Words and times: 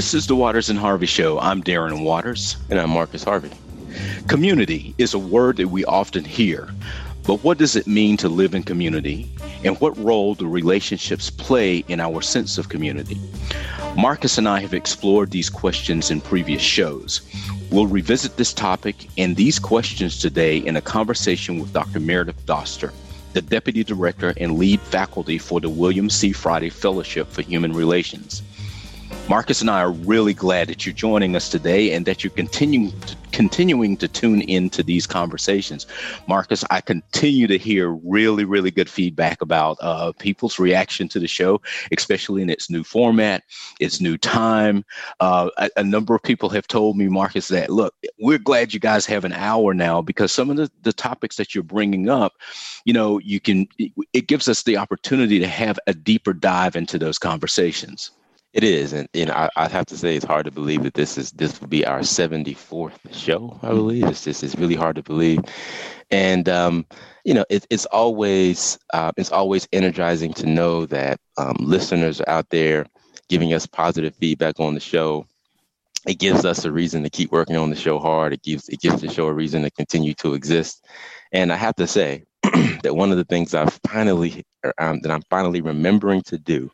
This 0.00 0.14
is 0.14 0.26
the 0.26 0.34
Waters 0.34 0.70
and 0.70 0.78
Harvey 0.78 1.04
Show. 1.04 1.38
I'm 1.40 1.60
Darin 1.60 2.00
Waters. 2.00 2.56
And 2.70 2.80
I'm 2.80 2.88
Marcus 2.88 3.22
Harvey. 3.22 3.50
Community 4.28 4.94
is 4.96 5.12
a 5.12 5.18
word 5.18 5.58
that 5.58 5.68
we 5.68 5.84
often 5.84 6.24
hear, 6.24 6.70
but 7.26 7.44
what 7.44 7.58
does 7.58 7.76
it 7.76 7.86
mean 7.86 8.16
to 8.16 8.30
live 8.30 8.54
in 8.54 8.62
community? 8.62 9.30
And 9.62 9.78
what 9.78 9.94
role 9.98 10.34
do 10.34 10.48
relationships 10.48 11.28
play 11.28 11.84
in 11.88 12.00
our 12.00 12.22
sense 12.22 12.56
of 12.56 12.70
community? 12.70 13.20
Marcus 13.94 14.38
and 14.38 14.48
I 14.48 14.60
have 14.60 14.72
explored 14.72 15.32
these 15.32 15.50
questions 15.50 16.10
in 16.10 16.22
previous 16.22 16.62
shows. 16.62 17.20
We'll 17.70 17.86
revisit 17.86 18.38
this 18.38 18.54
topic 18.54 19.06
and 19.18 19.36
these 19.36 19.58
questions 19.58 20.18
today 20.18 20.56
in 20.56 20.76
a 20.76 20.80
conversation 20.80 21.60
with 21.60 21.74
Dr. 21.74 22.00
Meredith 22.00 22.46
Doster, 22.46 22.90
the 23.34 23.42
Deputy 23.42 23.84
Director 23.84 24.32
and 24.38 24.56
Lead 24.56 24.80
Faculty 24.80 25.36
for 25.36 25.60
the 25.60 25.68
William 25.68 26.08
C. 26.08 26.32
Friday 26.32 26.70
Fellowship 26.70 27.28
for 27.28 27.42
Human 27.42 27.74
Relations. 27.74 28.40
Marcus 29.30 29.60
and 29.60 29.70
I 29.70 29.80
are 29.80 29.92
really 29.92 30.34
glad 30.34 30.68
that 30.68 30.84
you're 30.84 30.92
joining 30.92 31.36
us 31.36 31.48
today 31.48 31.92
and 31.92 32.04
that 32.04 32.24
you're 32.24 32.32
continuing 32.32 32.90
to, 33.02 33.16
continuing 33.30 33.96
to 33.98 34.08
tune 34.08 34.42
into 34.42 34.82
these 34.82 35.06
conversations. 35.06 35.86
Marcus, 36.26 36.64
I 36.68 36.80
continue 36.80 37.46
to 37.46 37.56
hear 37.56 37.90
really, 37.90 38.44
really 38.44 38.72
good 38.72 38.90
feedback 38.90 39.40
about 39.40 39.78
uh, 39.80 40.10
people's 40.18 40.58
reaction 40.58 41.08
to 41.10 41.20
the 41.20 41.28
show, 41.28 41.62
especially 41.96 42.42
in 42.42 42.50
its 42.50 42.70
new 42.70 42.82
format, 42.82 43.44
its 43.78 44.00
new 44.00 44.18
time. 44.18 44.84
Uh, 45.20 45.50
a, 45.58 45.70
a, 45.76 45.84
number 45.84 46.12
of 46.14 46.22
people 46.24 46.48
have 46.48 46.66
told 46.66 46.96
me, 46.96 47.06
Marcus, 47.06 47.46
that 47.48 47.70
look, 47.70 47.94
we're 48.18 48.36
glad 48.36 48.74
you 48.74 48.80
guys 48.80 49.06
have 49.06 49.24
an 49.24 49.32
hour 49.32 49.74
now 49.74 50.02
because 50.02 50.32
some 50.32 50.50
of 50.50 50.56
the, 50.56 50.68
the 50.82 50.92
topics 50.92 51.36
that 51.36 51.54
you're 51.54 51.62
bringing 51.62 52.08
up, 52.08 52.32
you 52.84 52.92
know, 52.92 53.18
you 53.20 53.38
can, 53.38 53.68
it, 53.78 53.92
it 54.12 54.26
gives 54.26 54.48
us 54.48 54.64
the 54.64 54.76
opportunity 54.76 55.38
to 55.38 55.46
have 55.46 55.78
a 55.86 55.94
deeper 55.94 56.32
dive 56.32 56.74
into 56.74 56.98
those 56.98 57.16
conversations. 57.16 58.10
It 58.52 58.64
is, 58.64 58.92
and 58.92 59.08
you 59.12 59.26
know, 59.26 59.32
I, 59.32 59.48
I 59.56 59.68
have 59.68 59.86
to 59.86 59.96
say 59.96 60.16
it's 60.16 60.24
hard 60.24 60.46
to 60.46 60.50
believe 60.50 60.82
that 60.82 60.94
this 60.94 61.16
is 61.16 61.30
this 61.32 61.60
will 61.60 61.68
be 61.68 61.86
our 61.86 62.02
seventy 62.02 62.54
fourth 62.54 62.98
show. 63.14 63.58
I 63.62 63.68
believe 63.68 64.06
it's 64.06 64.24
just 64.24 64.42
it's 64.42 64.56
really 64.56 64.74
hard 64.74 64.96
to 64.96 65.02
believe, 65.02 65.40
and 66.10 66.48
um, 66.48 66.86
you 67.24 67.34
know, 67.34 67.44
it, 67.48 67.66
it's 67.70 67.86
always 67.86 68.78
uh, 68.92 69.12
it's 69.16 69.30
always 69.30 69.68
energizing 69.72 70.32
to 70.34 70.46
know 70.46 70.84
that 70.86 71.20
um, 71.38 71.56
listeners 71.60 72.20
are 72.20 72.28
out 72.28 72.50
there 72.50 72.86
giving 73.28 73.52
us 73.54 73.66
positive 73.66 74.14
feedback 74.16 74.58
on 74.58 74.74
the 74.74 74.80
show. 74.80 75.26
It 76.08 76.18
gives 76.18 76.44
us 76.44 76.64
a 76.64 76.72
reason 76.72 77.02
to 77.04 77.10
keep 77.10 77.30
working 77.30 77.56
on 77.56 77.70
the 77.70 77.76
show 77.76 77.98
hard. 78.00 78.32
It 78.32 78.42
gives 78.42 78.68
it 78.68 78.80
gives 78.80 79.00
the 79.00 79.08
show 79.10 79.26
a 79.28 79.32
reason 79.32 79.62
to 79.62 79.70
continue 79.70 80.14
to 80.14 80.34
exist, 80.34 80.84
and 81.32 81.52
I 81.52 81.56
have 81.56 81.76
to 81.76 81.86
say, 81.86 82.24
that 82.82 82.96
one 82.96 83.10
of 83.10 83.18
the 83.18 83.24
things 83.24 83.54
I 83.54 83.66
finally 83.88 84.44
um, 84.78 85.00
that 85.00 85.10
I'm 85.10 85.22
finally 85.30 85.60
remembering 85.60 86.22
to 86.22 86.38
do 86.38 86.70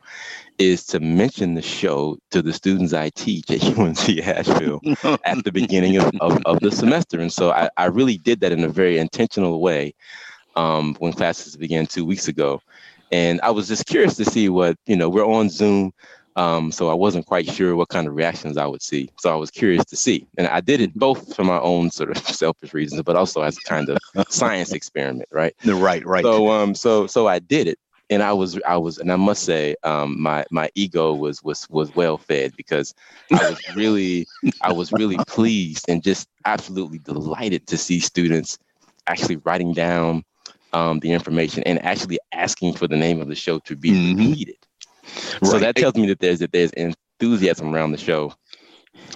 is 0.59 0.85
to 0.87 1.01
mention 1.01 1.55
the 1.55 1.63
show 1.63 2.19
to 2.31 2.43
the 2.43 2.53
students 2.53 2.93
I 2.93 3.11
teach 3.11 3.51
at 3.51 3.63
UNC 3.79 4.19
Asheville 4.21 4.81
at 5.25 5.45
the 5.45 5.53
beginning 5.53 5.97
of, 5.99 6.11
of, 6.21 6.39
of, 6.47 6.61
the 6.61 6.71
semester. 6.71 7.21
And 7.21 7.33
so 7.33 7.51
I, 7.51 7.69
I 7.77 7.87
really 7.87 8.19
did 8.19 8.41
that 8.41 8.53
in 8.53 8.65
a 8.65 8.69
very 8.69 8.99
intentional 8.99 9.61
way 9.61 9.95
um, 10.57 10.97
when 10.99 11.13
classes 11.13 11.57
began 11.57 11.87
two 11.87 12.05
weeks 12.05 12.29
ago. 12.29 12.61
And 13.13 13.41
I 13.43 13.51
was 13.51 13.69
just 13.69 13.87
curious 13.87 14.17
to 14.17 14.25
see 14.25 14.49
what, 14.49 14.77
you 14.87 14.97
know, 14.97 15.09
we're 15.09 15.27
on 15.27 15.49
Zoom. 15.49 15.93
Um, 16.37 16.71
so 16.71 16.91
I 16.91 16.95
wasn't 16.95 17.27
quite 17.27 17.47
sure 17.51 17.75
what 17.77 17.89
kind 17.89 18.07
of 18.07 18.15
reactions 18.15 18.59
I 18.59 18.67
would 18.67 18.83
see. 18.83 19.11
So 19.19 19.33
I 19.33 19.37
was 19.37 19.51
curious 19.51 19.85
to 19.87 19.97
see. 19.97 20.27
And 20.37 20.47
I 20.47 20.61
did 20.61 20.83
it 20.83 20.95
both 20.95 21.35
for 21.35 21.45
my 21.45 21.59
own 21.61 21.91
sort 21.91 22.11
of 22.11 22.19
selfish 22.29 22.75
reasons, 22.75 23.03
but 23.03 23.17
also 23.17 23.41
as 23.41 23.57
a 23.57 23.69
kind 23.69 23.89
of 23.89 23.99
science 24.29 24.73
experiment, 24.73 25.29
right? 25.33 25.55
Right, 25.65 26.05
right. 26.05 26.23
So 26.23 26.51
um 26.51 26.75
so 26.75 27.07
so 27.07 27.27
I 27.27 27.39
did 27.39 27.67
it. 27.67 27.79
And 28.11 28.23
I 28.23 28.35
was 28.35 28.61
I 28.67 28.77
was 28.77 28.99
and 28.99 29.11
I 29.11 29.17
must 29.17 29.45
say, 29.45 29.77
um 29.83 30.21
my 30.21 30.45
my 30.51 30.71
ego 30.75 31.15
was 31.15 31.43
was 31.43 31.67
was 31.71 31.95
well 31.97 32.19
fed 32.19 32.55
because 32.55 32.95
I 33.33 33.51
was 33.51 33.61
really 33.75 34.27
I 34.61 34.73
was 34.73 34.93
really 34.93 35.19
pleased 35.27 35.87
and 35.89 36.03
just 36.03 36.29
absolutely 36.45 36.99
delighted 36.99 37.67
to 37.69 37.79
see 37.79 37.99
students 37.99 38.59
actually 39.07 39.37
writing 39.37 39.73
down 39.73 40.23
um, 40.73 40.99
the 41.01 41.13
information 41.13 41.63
and 41.63 41.83
actually 41.85 42.19
asking 42.33 42.75
for 42.75 42.87
the 42.87 42.97
name 42.97 43.21
of 43.21 43.29
the 43.29 43.35
show 43.35 43.59
to 43.61 43.77
be 43.77 43.91
mm-hmm. 43.91 44.19
repeated. 44.19 44.66
Right. 45.41 45.51
So 45.51 45.59
that 45.59 45.77
tells 45.77 45.95
me 45.95 46.07
that 46.09 46.21
there's 46.21 46.41
that 46.41 46.53
there's 46.53 46.71
enthusiasm 46.73 47.75
around 47.75 47.93
the 47.93 47.99
show 47.99 48.33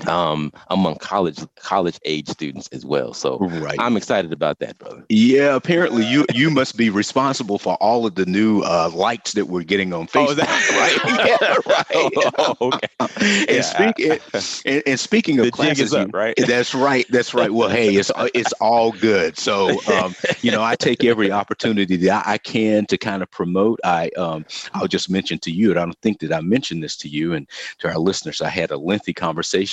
um, 0.07 0.53
among 0.69 0.97
college 0.97 1.39
college 1.57 1.99
age 2.05 2.29
students 2.29 2.69
as 2.69 2.85
well. 2.85 3.13
So 3.13 3.39
right. 3.39 3.79
I'm 3.79 3.97
excited 3.97 4.33
about 4.33 4.59
that, 4.61 4.79
brother. 4.79 5.05
Yeah, 5.09 5.55
apparently 5.55 6.05
you 6.05 6.25
you 6.35 6.51
must 6.51 6.77
be 6.77 6.91
responsible 6.91 7.59
for 7.59 7.75
all 7.77 8.07
of 8.07 8.15
the 8.15 8.27
new 8.27 8.63
uh, 8.63 8.91
likes 8.95 9.33
that 9.33 9.47
we're 9.47 9.63
getting 9.63 9.93
on 9.93 10.07
Facebook. 10.07 10.29
Oh, 10.29 10.35
that's 10.35 10.71
right. 10.73 11.31
yeah, 11.41 11.55
right. 11.67 12.33
oh, 12.39 12.57
okay. 12.61 12.89
And, 12.99 13.51
yeah. 13.51 13.61
speak, 13.63 14.65
and, 14.65 14.83
and, 14.87 15.01
speaking 15.01 15.39
of 15.39 15.47
the 15.47 15.53
classes, 15.53 15.95
up, 15.95 16.13
right? 16.13 16.35
That's 16.47 16.75
right. 16.75 17.07
That's 17.11 17.35
right. 17.35 17.51
Well, 17.51 17.69
hey, 17.69 17.95
it's 17.95 18.11
it's 18.35 18.53
all 18.55 18.93
good. 18.93 19.39
So 19.39 19.81
um, 19.93 20.15
you 20.43 20.51
know, 20.51 20.63
I 20.63 20.77
take 20.77 21.05
every 21.05 21.31
opportunity 21.31 21.97
that 21.97 22.27
I 22.27 22.39
can 22.39 22.87
to 22.87 22.99
kind 22.99 23.23
of 23.23 23.31
promote. 23.31 23.81
I 23.85 24.11
um, 24.17 24.45
I'll 24.75 24.89
just 24.89 25.11
mention 25.11 25.39
to 25.41 25.51
you, 25.51 25.71
and 25.71 25.79
I 25.79 25.85
don't 25.85 26.01
think 26.01 26.21
that 26.21 26.33
I 26.33 26.41
mentioned 26.41 26.83
this 26.83 26.97
to 26.99 27.09
you 27.09 27.35
and 27.35 27.49
to 27.79 27.89
our 27.89 27.99
listeners. 27.99 28.41
I 28.41 28.49
had 28.49 28.71
a 28.71 28.77
lengthy 28.77 29.13
conversation 29.13 29.70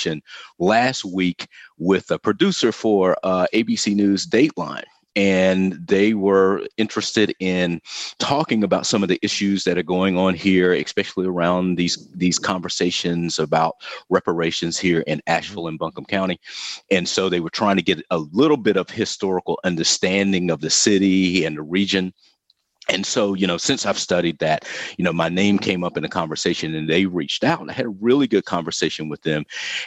last 0.58 1.04
week 1.04 1.48
with 1.78 2.10
a 2.10 2.18
producer 2.18 2.72
for 2.72 3.16
uh, 3.22 3.46
ABC 3.54 3.94
News 3.94 4.26
Dateline. 4.26 4.84
And 5.16 5.72
they 5.84 6.14
were 6.14 6.64
interested 6.76 7.34
in 7.40 7.80
talking 8.20 8.62
about 8.62 8.86
some 8.86 9.02
of 9.02 9.08
the 9.08 9.18
issues 9.20 9.64
that 9.64 9.76
are 9.76 9.82
going 9.82 10.16
on 10.16 10.34
here, 10.34 10.72
especially 10.72 11.26
around 11.26 11.74
these 11.74 12.08
these 12.14 12.38
conversations 12.38 13.40
about 13.40 13.74
reparations 14.10 14.78
here 14.78 15.00
in 15.08 15.20
Asheville 15.26 15.66
and 15.66 15.78
Buncombe 15.78 16.04
County. 16.04 16.38
And 16.92 17.08
so 17.08 17.28
they 17.28 17.40
were 17.40 17.50
trying 17.50 17.76
to 17.76 17.82
get 17.82 18.00
a 18.10 18.18
little 18.18 18.56
bit 18.56 18.76
of 18.76 18.90
historical 18.90 19.58
understanding 19.64 20.52
of 20.52 20.60
the 20.60 20.70
city 20.70 21.44
and 21.44 21.56
the 21.56 21.62
region 21.62 22.12
and 22.88 23.04
so, 23.04 23.34
you 23.34 23.46
know, 23.46 23.58
since 23.58 23.84
I've 23.84 23.98
studied 23.98 24.38
that, 24.38 24.66
you 24.96 25.04
know, 25.04 25.12
my 25.12 25.28
name 25.28 25.58
came 25.58 25.84
up 25.84 25.96
in 25.96 26.04
a 26.04 26.08
conversation 26.08 26.74
and 26.74 26.88
they 26.88 27.06
reached 27.06 27.44
out 27.44 27.60
and 27.60 27.70
I 27.70 27.74
had 27.74 27.86
a 27.86 27.90
really 27.90 28.26
good 28.26 28.46
conversation 28.46 29.08
with 29.08 29.20
them. 29.22 29.44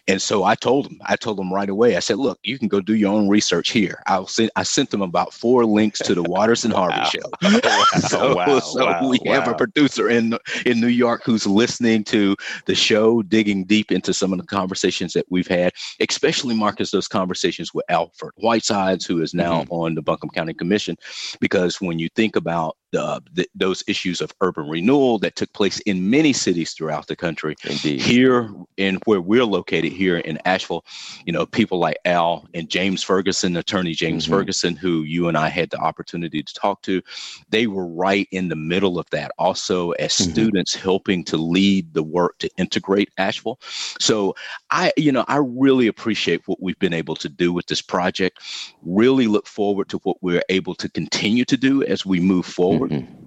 And 0.07 0.22
so 0.22 0.44
I 0.44 0.56
told 0.56 0.85
them, 0.85 1.00
I 1.06 1.16
told 1.16 1.38
them 1.38 1.51
right 1.51 1.69
away, 1.69 1.95
I 1.95 2.00
said, 2.00 2.17
look, 2.17 2.39
you 2.44 2.59
can 2.59 2.67
go 2.67 2.79
do 2.79 2.95
your 2.95 3.12
own 3.12 3.28
research 3.28 3.72
here. 3.72 4.03
I'll 4.06 4.28
send, 4.28 4.51
I 4.56 4.63
sent 4.63 4.91
them 4.91 5.01
about 5.01 5.34
four 5.34 5.66
links 5.66 6.00
to 6.00 6.13
the 6.13 6.23
Waters 6.23 6.63
and 6.63 6.73
Harvey 6.81 7.03
show. 7.06 7.19
so, 8.07 8.35
wow, 8.35 8.59
so 8.59 8.85
wow, 8.85 9.07
we 9.07 9.19
have 9.25 9.47
a 9.47 9.56
producer 9.56 10.09
in, 10.09 10.38
in 10.66 10.79
New 10.79 10.88
York 10.88 11.23
who's 11.25 11.47
listening 11.47 12.03
to 12.06 12.35
the 12.68 12.75
show, 12.75 13.23
digging 13.23 13.63
deep 13.63 13.91
into 13.91 14.13
some 14.13 14.31
of 14.31 14.39
the 14.39 14.45
conversations 14.45 15.13
that 15.13 15.25
we've 15.29 15.47
had, 15.47 15.73
especially 16.00 16.56
Marcus, 16.56 16.91
those 16.91 17.07
conversations 17.07 17.73
with 17.73 17.85
Alfred 17.89 18.33
Whitesides, 18.38 19.06
who 19.06 19.22
is 19.22 19.33
now 19.33 19.63
mm-hmm. 19.63 19.73
on 19.73 19.95
the 19.95 20.01
Buncombe 20.01 20.29
County 20.29 20.53
Commission. 20.53 20.95
Because 21.39 21.81
when 21.81 21.97
you 21.97 22.07
think 22.16 22.35
about 22.35 22.78
uh, 22.97 23.19
the, 23.34 23.47
those 23.56 23.84
issues 23.88 24.22
of 24.22 24.34
urban 24.41 24.68
renewal 24.68 25.18
that 25.19 25.35
took 25.35 25.52
place 25.53 25.79
in 25.81 26.09
many 26.09 26.34
cities 26.34 26.74
throughout 26.74 27.07
the 27.07 27.16
country. 27.16 27.56
Indeed. 27.63 28.02
Here 28.02 28.50
in 28.78 29.00
where 29.06 29.22
we're 29.22 29.46
located 29.46 29.91
here 29.91 30.18
in 30.18 30.38
Asheville, 30.46 30.85
you 31.25 31.34
know, 31.34 31.46
people 31.46 31.80
like 31.80 31.97
Al 32.06 32.47
and 32.53 32.69
James 32.69 33.03
Ferguson, 33.03 33.56
attorney 33.56 33.94
James 33.94 34.25
mm-hmm. 34.25 34.34
Ferguson, 34.34 34.75
who 34.75 35.03
you 35.03 35.28
and 35.28 35.38
I 35.38 35.50
had 35.50 35.69
the 35.69 35.78
opportunity 35.78 36.44
to 36.44 36.53
talk 36.53 36.81
to, 36.84 37.01
they 37.50 37.68
were 37.68 37.88
right 37.88 38.28
in 38.31 38.50
the 38.50 38.56
middle 38.56 39.00
of 39.00 39.09
that. 39.12 39.31
Also, 39.38 39.91
as 39.91 40.13
mm-hmm. 40.13 40.31
students 40.31 40.75
helping 40.75 41.24
to 41.25 41.38
lead 41.38 41.94
the 41.94 42.03
work 42.03 42.38
to 42.40 42.50
integrate 42.57 43.09
Asheville. 43.18 43.59
So 44.00 44.35
I, 44.69 44.91
you 44.97 45.12
know, 45.12 45.25
I 45.28 45.38
really 45.38 45.88
appreciate 45.88 46.41
what 46.46 46.62
we've 46.62 46.80
been 46.80 46.94
able 46.94 47.16
to 47.16 47.30
do 47.30 47.53
with 47.53 47.68
this 47.68 47.81
project. 47.81 48.40
Really 48.81 49.28
look 49.28 49.47
forward 49.47 49.90
to 49.90 49.97
what 50.00 50.18
we're 50.22 50.44
able 50.50 50.75
to 50.75 50.90
continue 50.90 51.46
to 51.46 51.57
do 51.57 51.83
as 51.83 52.06
we 52.06 52.19
move 52.19 52.45
forward 52.45 52.81
forward. 52.81 53.06
Mm-hmm. 53.06 53.18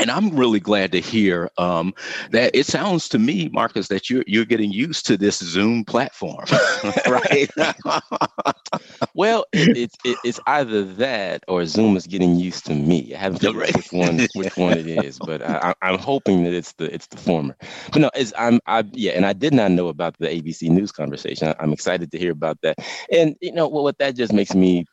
And 0.00 0.10
I'm 0.10 0.30
really 0.34 0.58
glad 0.58 0.90
to 0.92 1.00
hear 1.00 1.50
um, 1.58 1.92
that 2.30 2.56
it 2.56 2.64
sounds 2.64 3.10
to 3.10 3.18
me, 3.18 3.50
Marcus, 3.52 3.88
that 3.88 4.08
you're 4.08 4.24
you're 4.26 4.46
getting 4.46 4.72
used 4.72 5.04
to 5.06 5.18
this 5.18 5.38
Zoom 5.38 5.84
platform, 5.84 6.46
right? 7.06 7.50
well, 9.14 9.44
it's 9.52 9.94
it, 10.02 10.16
it's 10.24 10.40
either 10.46 10.82
that 10.94 11.44
or 11.46 11.66
Zoom 11.66 11.94
is 11.98 12.06
getting 12.06 12.36
used 12.36 12.64
to 12.66 12.74
me. 12.74 13.14
I 13.14 13.18
haven't 13.18 13.40
figured 13.40 13.56
right. 13.56 13.76
which 13.76 13.92
one 13.92 14.26
which 14.34 14.56
one 14.56 14.78
it 14.78 14.86
is, 14.86 15.18
but 15.18 15.42
I, 15.42 15.74
am 15.82 15.98
hoping 15.98 16.44
that 16.44 16.54
it's 16.54 16.72
the 16.72 16.92
it's 16.92 17.08
the 17.08 17.18
former. 17.18 17.54
But 17.92 18.00
no, 18.00 18.10
it's 18.14 18.32
I'm 18.38 18.60
I 18.66 18.84
yeah, 18.92 19.12
and 19.12 19.26
I 19.26 19.34
did 19.34 19.52
not 19.52 19.72
know 19.72 19.88
about 19.88 20.16
the 20.18 20.26
ABC 20.26 20.70
News 20.70 20.90
conversation. 20.90 21.54
I'm 21.60 21.72
excited 21.74 22.10
to 22.12 22.18
hear 22.18 22.32
about 22.32 22.58
that, 22.62 22.78
and 23.12 23.36
you 23.42 23.52
know 23.52 23.68
what, 23.68 23.82
what 23.82 23.98
that 23.98 24.16
just 24.16 24.32
makes 24.32 24.54
me 24.54 24.86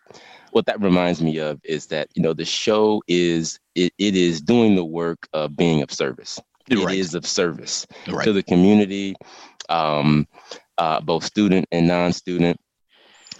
what 0.51 0.65
that 0.65 0.81
reminds 0.81 1.21
me 1.21 1.37
of 1.39 1.59
is 1.63 1.87
that 1.87 2.07
you 2.15 2.21
know 2.21 2.33
the 2.33 2.45
show 2.45 3.01
is 3.07 3.59
it, 3.75 3.93
it 3.97 4.15
is 4.15 4.41
doing 4.41 4.75
the 4.75 4.85
work 4.85 5.27
of 5.33 5.55
being 5.55 5.81
of 5.81 5.91
service 5.91 6.39
It 6.69 6.77
right. 6.79 6.97
is 6.97 7.15
of 7.15 7.25
service 7.25 7.85
right. 8.07 8.23
to 8.25 8.33
the 8.33 8.43
community 8.43 9.15
um, 9.69 10.27
uh, 10.77 10.99
both 11.01 11.23
student 11.23 11.67
and 11.71 11.87
non-student 11.87 12.59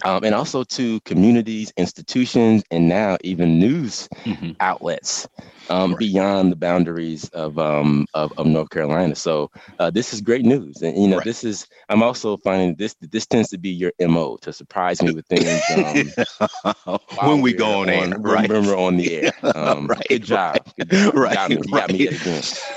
um, 0.04 0.24
and 0.24 0.34
also 0.34 0.64
to 0.64 1.00
communities, 1.00 1.72
institutions, 1.76 2.62
and 2.70 2.88
now 2.88 3.16
even 3.22 3.58
news 3.58 4.08
mm-hmm. 4.24 4.52
outlets 4.60 5.28
um, 5.70 5.92
right. 5.92 5.98
beyond 5.98 6.52
the 6.52 6.56
boundaries 6.56 7.28
of, 7.30 7.58
um, 7.58 8.06
of, 8.14 8.32
of 8.36 8.46
North 8.46 8.70
Carolina. 8.70 9.14
So 9.14 9.50
uh, 9.78 9.90
this 9.90 10.12
is 10.12 10.20
great 10.20 10.44
news, 10.44 10.82
and 10.82 11.00
you 11.00 11.08
know 11.08 11.18
right. 11.18 11.24
this 11.24 11.44
is. 11.44 11.66
I'm 11.88 12.02
also 12.02 12.36
finding 12.38 12.74
this 12.76 12.94
this 13.00 13.26
tends 13.26 13.48
to 13.50 13.58
be 13.58 13.70
your 13.70 13.92
mo 14.00 14.36
to 14.38 14.52
surprise 14.52 15.02
me 15.02 15.12
with 15.12 15.26
things 15.26 16.12
um, 16.86 16.98
when 17.22 17.40
we 17.40 17.52
go 17.52 17.80
on, 17.80 17.88
air. 17.88 18.08
Right, 18.18 18.48
remember 18.48 18.76
on 18.76 18.96
the 18.96 19.14
air. 19.14 19.32
Um, 19.60 19.88
right, 19.88 20.06
good 20.08 20.24
job, 20.24 20.58
good 20.78 20.90
job. 20.90 21.14
right, 21.14 21.34
got 21.34 21.50
me, 21.90 22.08
me 22.08 22.08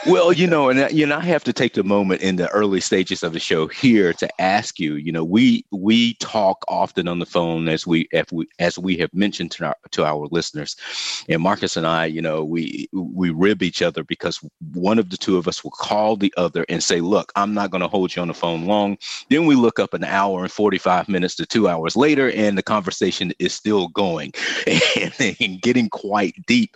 Well, 0.08 0.34
you 0.34 0.48
know, 0.48 0.70
and 0.70 0.92
you 0.92 1.06
know, 1.06 1.18
I 1.18 1.22
have 1.22 1.44
to 1.46 1.54
take 1.54 1.74
the 1.74 1.84
moment 1.84 2.22
in 2.22 2.36
the 2.36 2.50
early 2.50 2.82
stages 2.82 3.24
of 3.24 3.32
the 3.32 3.40
show 3.40 3.68
here 3.68 4.12
to 4.14 4.42
ask 4.42 4.80
you. 4.80 4.96
You 4.96 5.12
know, 5.12 5.24
we 5.24 5.66
we 5.72 6.16
talk 6.16 6.66
often 6.68 7.08
on 7.14 7.20
the 7.20 7.26
phone 7.26 7.70
as 7.70 7.88
we 7.88 8.10
as 8.12 8.26
we 8.32 8.48
as 8.60 8.78
we 8.78 8.98
have 8.98 9.14
mentioned 9.14 9.52
to 9.52 9.66
our 9.66 9.78
to 9.92 10.04
our 10.04 10.28
listeners, 10.32 10.76
and 11.30 11.42
Marcus 11.42 11.78
and 11.78 11.88
I, 11.88 12.06
you 12.06 12.22
know, 12.22 12.44
we 12.44 12.90
we 12.92 13.30
rib 13.30 13.62
each 13.62 13.82
other 13.82 14.04
because 14.04 14.44
one 14.74 15.00
of 15.00 15.12
the 15.12 15.18
two 15.18 15.38
of 15.38 15.48
us 15.48 15.64
will 15.64 15.72
call 15.72 16.18
the 16.18 16.34
other 16.36 16.66
and 16.68 16.84
say, 16.84 17.00
"Look, 17.00 17.32
I'm 17.36 17.54
not 17.54 17.70
going 17.72 17.82
to 17.82 17.88
hold 17.88 18.16
you 18.16 18.22
on 18.22 18.28
the 18.28 18.34
phone 18.34 18.66
long." 18.66 18.98
Then 19.30 19.46
we 19.46 19.56
look 19.56 19.80
up 19.80 19.94
an 19.94 20.04
hour 20.04 20.42
and 20.42 20.52
45 20.52 21.08
minutes 21.08 21.36
to 21.36 21.46
two 21.46 21.70
hours 21.70 21.96
later, 21.96 22.32
and 22.32 22.58
the 22.58 22.64
conversation 22.64 23.32
is 23.40 23.54
still 23.54 23.88
going 23.90 24.34
and, 24.98 25.38
and 25.40 25.62
getting 25.62 25.90
quite 25.90 26.36
deep. 26.48 26.76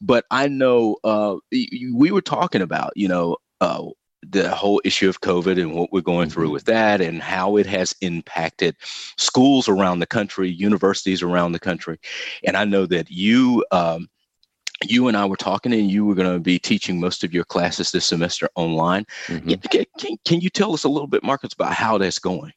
But 0.00 0.26
I 0.30 0.48
know 0.48 0.96
uh, 1.02 1.36
we 1.50 2.10
were 2.12 2.22
talking 2.22 2.62
about, 2.62 2.92
you 2.94 3.08
know. 3.08 3.38
Uh, 3.60 3.88
the 4.22 4.50
whole 4.54 4.80
issue 4.84 5.08
of 5.08 5.20
COVID 5.20 5.60
and 5.60 5.74
what 5.74 5.92
we're 5.92 6.00
going 6.00 6.28
through 6.28 6.46
mm-hmm. 6.46 6.54
with 6.54 6.64
that 6.64 7.00
and 7.00 7.22
how 7.22 7.56
it 7.56 7.66
has 7.66 7.94
impacted 8.00 8.76
schools 9.16 9.68
around 9.68 10.00
the 10.00 10.06
country, 10.06 10.50
universities 10.50 11.22
around 11.22 11.52
the 11.52 11.58
country. 11.58 11.98
And 12.44 12.56
I 12.56 12.64
know 12.64 12.86
that 12.86 13.10
you 13.10 13.64
um, 13.70 14.08
you 14.84 15.08
and 15.08 15.16
I 15.16 15.24
were 15.26 15.36
talking, 15.36 15.72
and 15.72 15.90
you 15.90 16.04
were 16.04 16.14
going 16.14 16.32
to 16.32 16.38
be 16.38 16.58
teaching 16.58 17.00
most 17.00 17.24
of 17.24 17.34
your 17.34 17.44
classes 17.44 17.90
this 17.90 18.06
semester 18.06 18.48
online. 18.54 19.06
Mm-hmm. 19.26 19.50
Can, 19.70 19.84
can, 19.98 20.16
can, 20.24 20.40
you 20.40 20.50
tell 20.50 20.72
us 20.72 20.84
a 20.84 20.88
little 20.88 21.08
bit, 21.08 21.24
Marcus, 21.24 21.52
about 21.52 21.72
how 21.72 21.98
that's 21.98 22.20
going? 22.20 22.52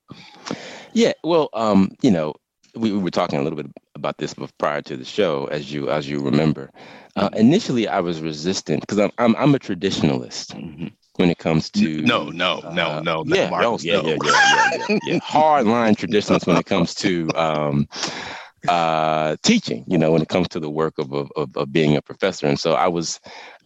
Yeah, 0.94 1.14
well, 1.24 1.50
um, 1.54 1.90
you 2.04 2.12
know, 2.12 2.36
we, 2.76 2.92
we, 2.92 3.00
were 3.00 3.10
talking 3.10 3.40
a 3.40 3.42
little 3.42 3.58
bit 3.58 3.72
about 3.96 4.20
this 4.20 4.36
prior 4.60 4.84
to 4.84 4.98
the 4.98 5.06
show, 5.06 5.46
as 5.46 5.74
you 5.74 5.90
as 5.90 6.08
you 6.08 6.20
remember. 6.20 6.72
Uh, 7.16 7.30
mm-hmm. 7.30 7.40
initially, 7.40 7.88
I 7.88 8.02
was 8.02 8.22
resistant 8.22 8.82
because 8.82 9.00
I'm, 9.00 9.12
I'm, 9.18 9.36
I'm 9.38 9.56
a 9.56 9.60
traditionalist. 9.60 10.54
Mm-hmm 10.56 10.88
when 11.22 11.30
it 11.30 11.38
comes 11.38 11.70
to 11.70 12.02
no 12.02 12.30
no 12.30 12.60
no 12.74 12.90
uh, 12.90 13.02
no 13.02 13.24
yeah, 13.28 13.50
Marcus, 13.50 13.84
yeah, 13.84 14.02
no. 14.02 14.10
yeah, 14.10 14.18
yeah, 14.24 14.32
yeah, 14.54 14.86
yeah, 14.90 15.00
yeah, 15.04 15.20
hard 15.24 15.66
line 15.66 15.96
traditionalists 15.96 16.48
when 16.48 16.58
it 16.58 16.66
comes 16.66 16.94
to 16.96 17.30
um, 17.36 17.88
uh, 18.68 19.36
teaching, 19.44 19.84
you 19.88 19.98
know, 19.98 20.12
when 20.12 20.22
it 20.22 20.30
comes 20.30 20.48
to 20.50 20.60
the 20.60 20.70
work 20.70 20.98
of, 20.98 21.14
of, 21.14 21.30
of 21.36 21.72
being 21.72 21.96
a 21.96 22.02
professor. 22.02 22.48
And 22.48 22.60
so 22.60 22.74
I 22.74 22.88
was 22.88 23.20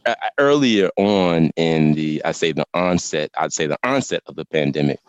uh, 0.06 0.16
earlier 0.38 0.90
on 0.98 1.52
in 1.56 1.94
the, 1.94 2.22
I 2.24 2.31
say 2.31 2.52
the 2.52 2.66
onset, 2.74 3.31
I'd 3.38 3.54
say 3.54 3.68
the 3.68 3.80
onset 3.84 4.22
of 4.28 4.36
the 4.36 4.46
pandemic. 4.46 5.00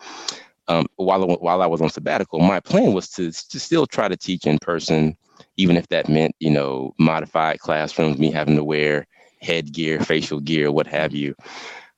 Um, 0.69 0.85
while 0.97 1.25
while 1.37 1.61
I 1.61 1.65
was 1.65 1.81
on 1.81 1.89
sabbatical, 1.89 2.39
my 2.39 2.59
plan 2.59 2.91
was 2.91 3.07
to 3.11 3.31
to 3.31 3.59
still 3.59 3.87
try 3.87 4.09
to 4.09 4.17
teach 4.17 4.45
in 4.45 4.59
person, 4.59 5.15
even 5.55 5.77
if 5.77 5.87
that 5.87 6.09
meant 6.09 6.35
you 6.39 6.49
know 6.49 6.93
modified 6.99 7.59
classrooms, 7.59 8.17
me 8.17 8.31
having 8.31 8.57
to 8.57 8.65
wear 8.65 9.07
headgear, 9.41 10.01
facial 10.01 10.41
gear, 10.41 10.69
what 10.69 10.85
have 10.85 11.13
you. 11.13 11.35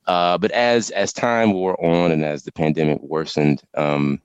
Uh, 0.09 0.39
but 0.39 0.49
as 0.51 0.89
as 0.89 1.13
time 1.13 1.53
wore 1.53 1.79
on 1.85 2.11
and 2.11 2.25
as 2.25 2.41
the 2.41 2.51
pandemic 2.51 2.99
worsened, 2.99 3.61
um, 3.75 4.19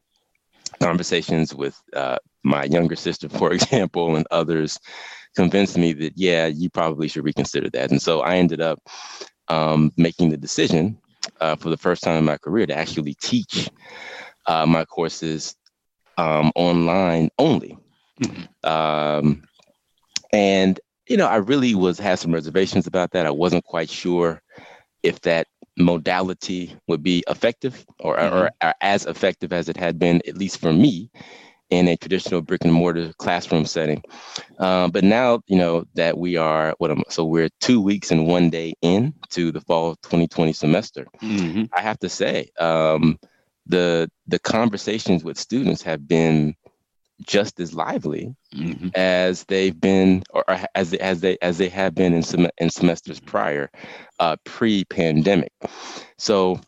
conversations 0.81 1.54
with 1.54 1.78
uh, 1.92 2.16
my 2.42 2.64
younger 2.64 2.96
sister, 2.96 3.28
for 3.40 3.52
example, 3.52 4.16
and 4.16 4.26
others 4.31 4.81
convinced 5.36 5.76
me 5.76 5.92
that, 5.92 6.14
yeah, 6.16 6.46
you 6.46 6.70
probably 6.70 7.06
should 7.06 7.25
reconsider 7.25 7.69
that. 7.69 7.90
And 7.90 8.00
so 8.00 8.22
I 8.22 8.36
ended 8.36 8.62
up 8.62 8.81
um, 9.48 9.92
making 9.98 10.31
the 10.31 10.38
decision 10.38 10.98
uh, 11.42 11.56
for 11.56 11.69
the 11.69 11.76
first 11.76 12.02
time 12.02 12.16
in 12.16 12.25
my 12.25 12.38
career 12.38 12.66
to 12.66 12.75
actually 12.75 13.14
teach 13.20 13.69
uh, 14.46 14.64
my 14.64 14.86
courses 14.86 15.54
um, 16.16 16.50
online 16.54 17.28
only. 17.38 17.76
Mm-hmm. 18.22 18.70
Um, 18.70 19.42
and, 20.32 20.81
you 21.08 21.19
know, 21.19 21.26
I 21.26 21.36
really 21.36 21.75
was 21.75 21.98
had 21.98 22.19
some 22.20 22.32
reservations 22.32 22.86
about 22.86 23.10
that. 23.10 23.26
I 23.26 23.31
wasn't 23.31 23.64
quite 23.64 23.90
sure 23.90 24.40
if 25.02 25.20
that 25.20 25.46
modality 25.76 26.75
would 26.87 27.03
be 27.03 27.25
effective 27.29 27.85
or, 27.99 28.17
mm-hmm. 28.17 28.35
or, 28.35 28.50
or, 28.62 28.75
as 28.81 29.06
effective 29.06 29.53
as 29.53 29.69
it 29.69 29.76
had 29.76 29.99
been, 29.99 30.23
at 30.26 30.37
least 30.37 30.59
for 30.59 30.73
me, 30.73 31.11
in 31.71 31.88
a 31.88 31.97
traditional 31.97 32.43
brick 32.43 32.65
and 32.65 32.73
mortar 32.73 33.12
classroom 33.19 33.65
setting. 33.65 34.03
Um, 34.59 34.91
but 34.91 35.03
now, 35.03 35.41
you 35.47 35.56
know, 35.56 35.85
that 35.94 36.19
we 36.19 36.37
are, 36.37 36.75
what 36.79 36.91
am, 36.91 37.03
so 37.09 37.25
we're 37.25 37.49
two 37.61 37.81
weeks 37.81 38.11
and 38.11 38.26
one 38.26 38.50
day 38.50 38.75
in 38.82 39.15
to 39.31 39.50
the 39.50 39.61
fall 39.61 39.91
of 39.91 40.00
2020 40.03 40.53
semester. 40.53 41.06
Mm-hmm. 41.23 41.65
I 41.77 41.81
have 41.81 41.99
to 42.00 42.09
say, 42.09 42.50
um, 42.59 43.19
the 43.67 44.11
the 44.27 44.38
conversations 44.38 45.25
with 45.25 45.38
students 45.38 45.82
have 45.82 46.06
been 46.06 46.55
just 47.22 47.61
as 47.61 47.75
lively 47.75 48.34
mm-hmm. 48.55 48.88
as 48.94 49.44
they've 49.44 49.81
been 49.81 50.22
or 50.31 50.44
as 50.75 50.90
they, 50.90 50.99
as 50.99 51.20
they 51.20 51.38
as 51.43 51.58
they 51.58 51.69
have 51.69 51.94
been 51.94 52.12
in 52.12 52.22
sem- 52.22 52.50
in 52.58 52.70
semesters 52.70 53.20
prior 53.20 53.70
uh, 54.19 54.37
pre-pandemic. 54.44 55.52
So 56.19 56.61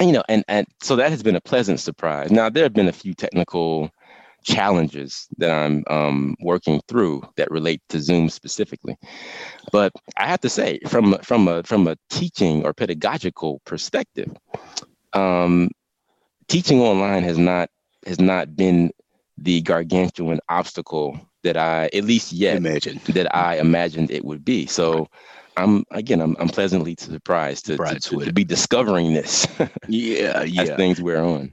you 0.00 0.12
know 0.12 0.22
and 0.28 0.44
and 0.48 0.66
so 0.82 0.96
that 0.96 1.10
has 1.10 1.22
been 1.22 1.36
a 1.36 1.40
pleasant 1.40 1.80
surprise. 1.80 2.30
Now 2.30 2.50
there 2.50 2.64
have 2.64 2.74
been 2.74 2.88
a 2.88 2.92
few 2.92 3.14
technical 3.14 3.90
challenges 4.44 5.26
that 5.38 5.50
i'm 5.50 5.82
um, 5.88 6.36
working 6.42 6.78
through 6.86 7.22
that 7.36 7.50
relate 7.50 7.80
to 7.88 7.98
zoom 7.98 8.28
specifically. 8.28 8.96
But 9.72 9.92
i 10.18 10.26
have 10.26 10.40
to 10.40 10.50
say 10.50 10.80
from 10.86 11.16
from 11.22 11.48
a 11.48 11.62
from 11.62 11.88
a 11.88 11.96
teaching 12.10 12.64
or 12.64 12.74
pedagogical 12.74 13.62
perspective 13.64 14.30
um, 15.14 15.70
teaching 16.48 16.80
online 16.80 17.22
has 17.22 17.38
not 17.38 17.70
has 18.06 18.20
not 18.20 18.54
been 18.54 18.90
the 19.36 19.60
gargantuan 19.62 20.40
obstacle 20.48 21.20
that 21.42 21.56
I, 21.56 21.90
at 21.92 22.04
least 22.04 22.32
yet, 22.32 22.56
imagined 22.56 23.00
that 23.00 23.34
I 23.34 23.56
imagined 23.58 24.10
it 24.10 24.24
would 24.24 24.44
be. 24.44 24.66
So, 24.66 25.08
I'm 25.56 25.84
again, 25.90 26.20
I'm, 26.20 26.36
I'm 26.40 26.48
pleasantly 26.48 26.96
surprised 26.98 27.66
to, 27.66 27.76
to, 27.76 28.00
to, 28.00 28.24
to, 28.24 28.32
be 28.32 28.44
discovering 28.44 29.14
this. 29.14 29.46
yeah, 29.88 30.42
yeah. 30.42 30.62
As 30.62 30.70
things 30.70 31.00
wear 31.00 31.22
on 31.22 31.52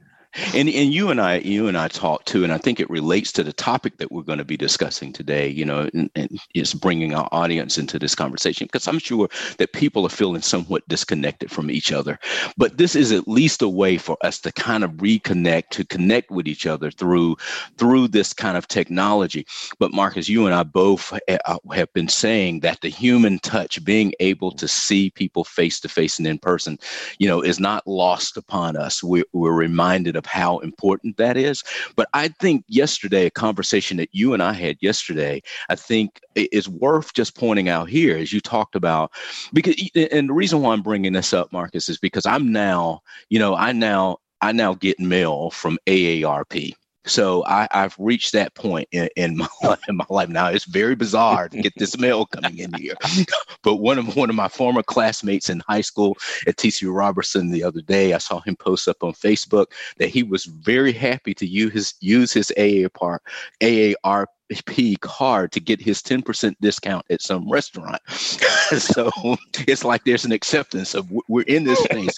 and 0.53 0.69
and 0.69 0.93
you 0.93 1.09
and 1.09 1.19
I 1.19 1.37
you 1.39 1.67
and 1.67 1.77
I 1.77 1.87
talked 1.87 2.27
too, 2.27 2.43
and 2.43 2.53
I 2.53 2.57
think 2.57 2.79
it 2.79 2.89
relates 2.89 3.31
to 3.33 3.43
the 3.43 3.53
topic 3.53 3.97
that 3.97 4.11
we're 4.11 4.21
going 4.21 4.37
to 4.37 4.45
be 4.45 4.57
discussing 4.57 5.11
today. 5.13 5.47
You 5.47 5.65
know, 5.65 5.89
and, 5.93 6.09
and 6.15 6.39
is 6.55 6.73
bringing 6.73 7.13
our 7.13 7.27
audience 7.31 7.77
into 7.77 7.99
this 7.99 8.15
conversation 8.15 8.67
because 8.67 8.87
I'm 8.87 9.00
sure 9.00 9.29
that 9.57 9.73
people 9.73 10.05
are 10.05 10.09
feeling 10.09 10.41
somewhat 10.41 10.88
disconnected 10.88 11.51
from 11.51 11.69
each 11.69 11.91
other. 11.91 12.19
But 12.57 12.77
this 12.77 12.95
is 12.95 13.11
at 13.11 13.27
least 13.27 13.61
a 13.61 13.69
way 13.69 13.97
for 13.97 14.17
us 14.21 14.39
to 14.41 14.51
kind 14.51 14.83
of 14.83 14.91
reconnect, 14.93 15.69
to 15.71 15.85
connect 15.85 16.31
with 16.31 16.47
each 16.47 16.65
other 16.65 16.91
through 16.91 17.38
through 17.77 18.07
this 18.07 18.33
kind 18.33 18.57
of 18.57 18.67
technology. 18.67 19.45
But 19.79 19.93
Marcus, 19.93 20.29
you 20.29 20.45
and 20.45 20.55
I 20.55 20.63
both 20.63 21.13
uh, 21.27 21.57
have 21.73 21.91
been 21.93 22.07
saying 22.07 22.61
that 22.61 22.81
the 22.81 22.89
human 22.89 23.39
touch, 23.39 23.83
being 23.83 24.13
able 24.19 24.51
to 24.51 24.67
see 24.67 25.09
people 25.09 25.43
face 25.43 25.79
to 25.81 25.89
face 25.89 26.19
and 26.19 26.27
in 26.27 26.38
person, 26.38 26.77
you 27.19 27.27
know, 27.27 27.41
is 27.41 27.59
not 27.59 27.85
lost 27.88 28.38
upon 28.38 28.75
us. 28.75 29.03
We're, 29.03 29.25
we're 29.33 29.51
reminded 29.51 30.15
of 30.21 30.25
how 30.27 30.59
important 30.59 31.17
that 31.17 31.35
is. 31.35 31.63
But 31.95 32.07
I 32.13 32.27
think 32.27 32.63
yesterday, 32.67 33.25
a 33.25 33.31
conversation 33.31 33.97
that 33.97 34.09
you 34.11 34.33
and 34.33 34.43
I 34.43 34.53
had 34.53 34.77
yesterday, 34.81 35.41
I 35.69 35.75
think 35.75 36.19
is 36.35 36.69
worth 36.69 37.13
just 37.13 37.35
pointing 37.35 37.69
out 37.69 37.89
here, 37.89 38.17
as 38.17 38.31
you 38.31 38.39
talked 38.39 38.75
about, 38.75 39.11
because, 39.51 39.75
and 39.95 40.29
the 40.29 40.33
reason 40.33 40.61
why 40.61 40.73
I'm 40.73 40.83
bringing 40.83 41.13
this 41.13 41.33
up, 41.33 41.51
Marcus, 41.51 41.89
is 41.89 41.97
because 41.97 42.25
I'm 42.25 42.51
now, 42.51 43.01
you 43.29 43.39
know, 43.39 43.55
I 43.55 43.71
now, 43.71 44.17
I 44.41 44.51
now 44.51 44.75
get 44.75 44.99
mail 44.99 45.49
from 45.51 45.77
AARP. 45.87 46.73
So 47.05 47.43
I, 47.46 47.67
have 47.72 47.96
reached 47.98 48.31
that 48.34 48.53
point 48.53 48.88
in, 48.91 49.10
in, 49.15 49.38
my 49.38 49.48
life, 49.63 49.79
in 49.88 49.98
my 49.98 50.05
life 50.10 50.29
now. 50.29 50.48
It's 50.48 50.65
very 50.65 50.96
bizarre 50.96 51.50
to 51.50 51.62
get 51.62 51.74
this 51.77 51.98
mail 51.98 52.25
coming 52.25 52.60
in 52.60 52.74
here. 52.74 52.96
but 53.63 53.77
one 53.77 53.98
of 53.98 54.15
one 54.15 54.29
of 54.29 54.36
my 54.36 54.48
former 54.48 54.84
classmates 54.84 55.50
in 55.50 55.62
high 55.67 55.81
school 55.81 56.17
at 56.48 56.58
TCU 56.58 56.93
Roberson 56.93 57.50
the 57.50 57.63
other 57.63 57.81
day, 57.81 58.13
I 58.13 58.20
saw 58.20 58.39
him 58.41 58.55
post 58.55 58.88
up 58.88 59.03
on 59.03 59.13
Facebook 59.13 59.67
that 59.98 60.10
he 60.10 60.24
was 60.24 60.46
very 60.46 60.93
happy 60.93 61.34
to 61.36 61.48
use 61.48 61.74
his 61.74 61.93
use 62.00 62.34
his 62.34 62.51
AAR 62.58 63.22
AAR 63.63 64.27
P 64.65 64.96
card 64.98 65.51
to 65.53 65.60
get 65.60 65.81
his 65.81 66.01
10% 66.01 66.55
discount 66.62 67.05
at 67.10 67.22
some 67.22 67.50
restaurant. 67.50 68.01
so 68.08 69.12
it's 69.67 69.84
like 69.84 70.03
there's 70.03 70.25
an 70.25 70.31
acceptance 70.31 70.93
of 70.93 71.12
we're 71.27 71.43
in 71.43 71.63
this 71.63 71.84
space. 71.84 72.15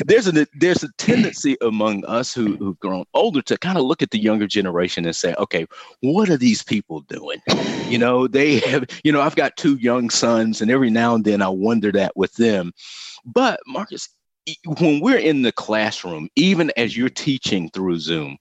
There's 0.06 0.28
a 0.28 0.46
there's 0.54 0.82
a 0.82 0.92
tendency 0.98 1.56
among 1.60 2.04
us 2.04 2.32
who, 2.32 2.56
who've 2.56 2.78
grown 2.78 3.04
older 3.14 3.42
to 3.42 3.58
kind 3.58 3.78
of 3.78 3.84
look 3.84 4.02
at 4.02 4.10
the 4.10 4.18
younger 4.18 4.46
generation 4.46 5.04
and 5.04 5.16
say, 5.16 5.34
okay, 5.34 5.66
what 6.00 6.30
are 6.30 6.36
these 6.36 6.62
people 6.62 7.00
doing? 7.02 7.40
You 7.88 7.98
know, 7.98 8.26
they 8.26 8.58
have, 8.60 8.84
you 9.04 9.12
know, 9.12 9.20
I've 9.20 9.36
got 9.36 9.56
two 9.56 9.76
young 9.76 10.10
sons, 10.10 10.60
and 10.60 10.70
every 10.70 10.90
now 10.90 11.14
and 11.14 11.24
then 11.24 11.42
I 11.42 11.48
wonder 11.48 11.90
that 11.92 12.16
with 12.16 12.34
them. 12.34 12.72
But 13.24 13.60
Marcus, 13.66 14.08
when 14.78 15.00
we're 15.00 15.18
in 15.18 15.42
the 15.42 15.52
classroom, 15.52 16.28
even 16.36 16.70
as 16.76 16.96
you're 16.96 17.08
teaching 17.08 17.70
through 17.70 17.98
Zoom, 17.98 18.38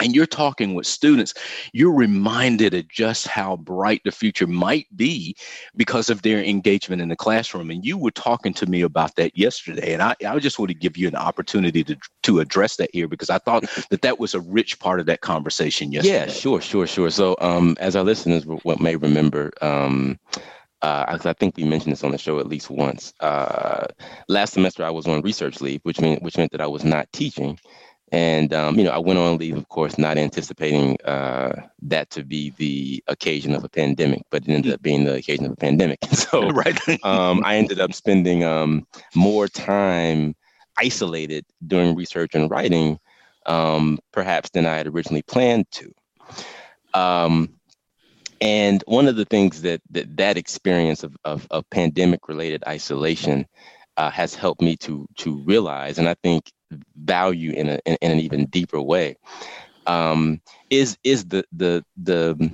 and 0.00 0.14
you're 0.14 0.26
talking 0.26 0.74
with 0.74 0.86
students, 0.86 1.34
you're 1.72 1.94
reminded 1.94 2.74
of 2.74 2.88
just 2.88 3.26
how 3.26 3.56
bright 3.56 4.00
the 4.04 4.10
future 4.10 4.46
might 4.46 4.86
be 4.96 5.36
because 5.76 6.10
of 6.10 6.22
their 6.22 6.42
engagement 6.42 7.02
in 7.02 7.08
the 7.08 7.16
classroom. 7.16 7.70
And 7.70 7.84
you 7.84 7.98
were 7.98 8.10
talking 8.10 8.54
to 8.54 8.66
me 8.66 8.82
about 8.82 9.16
that 9.16 9.36
yesterday, 9.36 9.92
and 9.92 10.02
I, 10.02 10.14
I 10.26 10.38
just 10.38 10.58
want 10.58 10.70
to 10.70 10.74
give 10.74 10.96
you 10.96 11.08
an 11.08 11.16
opportunity 11.16 11.84
to 11.84 11.96
to 12.24 12.40
address 12.40 12.76
that 12.76 12.90
here 12.92 13.08
because 13.08 13.30
I 13.30 13.38
thought 13.38 13.64
that 13.90 14.02
that 14.02 14.18
was 14.18 14.34
a 14.34 14.40
rich 14.40 14.78
part 14.78 15.00
of 15.00 15.06
that 15.06 15.20
conversation 15.20 15.92
yesterday. 15.92 16.26
Yeah, 16.26 16.26
sure, 16.26 16.60
sure, 16.60 16.86
sure. 16.86 17.10
So, 17.10 17.36
um, 17.40 17.76
as 17.80 17.96
our 17.96 18.04
listeners 18.04 18.44
may 18.78 18.96
remember, 18.96 19.52
um, 19.62 20.18
uh, 20.82 21.18
I 21.24 21.32
think 21.32 21.56
we 21.56 21.64
mentioned 21.64 21.92
this 21.92 22.04
on 22.04 22.12
the 22.12 22.18
show 22.18 22.38
at 22.38 22.46
least 22.46 22.70
once. 22.70 23.12
Uh, 23.20 23.86
last 24.28 24.52
semester, 24.52 24.84
I 24.84 24.90
was 24.90 25.08
on 25.08 25.22
research 25.22 25.60
leave, 25.60 25.80
which 25.82 26.00
meant 26.00 26.22
which 26.22 26.36
meant 26.36 26.52
that 26.52 26.60
I 26.60 26.66
was 26.66 26.84
not 26.84 27.12
teaching, 27.12 27.58
and 28.10 28.54
um, 28.54 28.78
you 28.78 28.84
know, 28.84 28.90
I 28.90 28.98
went 28.98 29.18
on 29.18 29.38
leave, 29.38 29.56
of 29.56 29.68
course, 29.68 29.98
not 29.98 30.16
anticipating 30.16 30.96
uh, 31.02 31.68
that 31.82 32.10
to 32.10 32.24
be 32.24 32.50
the 32.56 33.04
occasion 33.06 33.54
of 33.54 33.64
a 33.64 33.68
pandemic, 33.68 34.22
but 34.30 34.42
it 34.42 34.52
ended 34.52 34.72
up 34.72 34.82
being 34.82 35.04
the 35.04 35.14
occasion 35.14 35.44
of 35.44 35.52
a 35.52 35.56
pandemic. 35.56 35.98
so, 36.12 36.48
right, 36.50 37.04
um, 37.04 37.42
I 37.44 37.56
ended 37.56 37.80
up 37.80 37.92
spending 37.92 38.44
um, 38.44 38.86
more 39.14 39.46
time 39.46 40.34
isolated 40.78 41.44
doing 41.66 41.94
research 41.94 42.34
and 42.34 42.50
writing, 42.50 42.98
um, 43.46 43.98
perhaps 44.12 44.50
than 44.50 44.64
I 44.64 44.76
had 44.76 44.86
originally 44.86 45.22
planned 45.22 45.66
to. 45.72 45.92
Um, 46.94 47.50
and 48.40 48.82
one 48.86 49.08
of 49.08 49.16
the 49.16 49.24
things 49.24 49.62
that 49.62 49.82
that, 49.90 50.16
that 50.16 50.36
experience 50.38 51.02
of, 51.02 51.16
of, 51.24 51.46
of 51.50 51.68
pandemic 51.70 52.28
related 52.28 52.62
isolation 52.66 53.46
uh, 53.96 54.10
has 54.10 54.34
helped 54.34 54.62
me 54.62 54.76
to 54.76 55.06
to 55.16 55.42
realize, 55.44 55.98
and 55.98 56.08
I 56.08 56.14
think 56.22 56.52
value 56.96 57.52
in, 57.52 57.68
a, 57.68 57.78
in, 57.86 57.96
in 58.00 58.10
an 58.12 58.20
even 58.20 58.46
deeper 58.46 58.80
way, 58.80 59.16
um, 59.86 60.40
is 60.70 60.98
is 61.04 61.24
the 61.26 61.44
the 61.52 61.84
the 61.96 62.50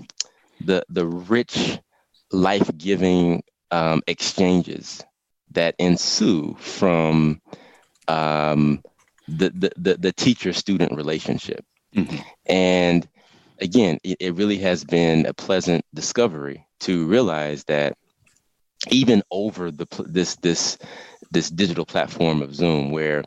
the 0.65 0.85
the 0.89 1.07
rich, 1.07 1.79
life 2.31 2.71
giving 2.77 3.43
um, 3.71 4.03
exchanges 4.07 5.03
that 5.51 5.75
ensue 5.79 6.55
from 6.59 7.41
um, 8.09 8.83
the, 9.29 9.51
the 9.51 9.73
the 9.77 9.95
the 9.97 10.13
teacher 10.13 10.53
student 10.53 10.97
relationship, 10.97 11.65
mm-hmm. 11.95 12.17
and 12.47 13.09
again, 13.61 13.99
it, 14.05 14.17
it 14.21 14.35
really 14.35 14.59
has 14.59 14.85
been 14.85 15.27
a 15.27 15.35
pleasant 15.35 15.85
discovery 15.95 16.67
to 16.81 17.07
realize 17.07 17.65
that 17.65 17.97
even 18.91 19.23
over 19.31 19.71
the 19.71 19.87
this 20.07 20.37
this 20.37 20.79
this 21.31 21.51
digital 21.51 21.85
platform 21.85 22.43
of 22.43 22.55
Zoom, 22.55 22.91
where 22.91 23.25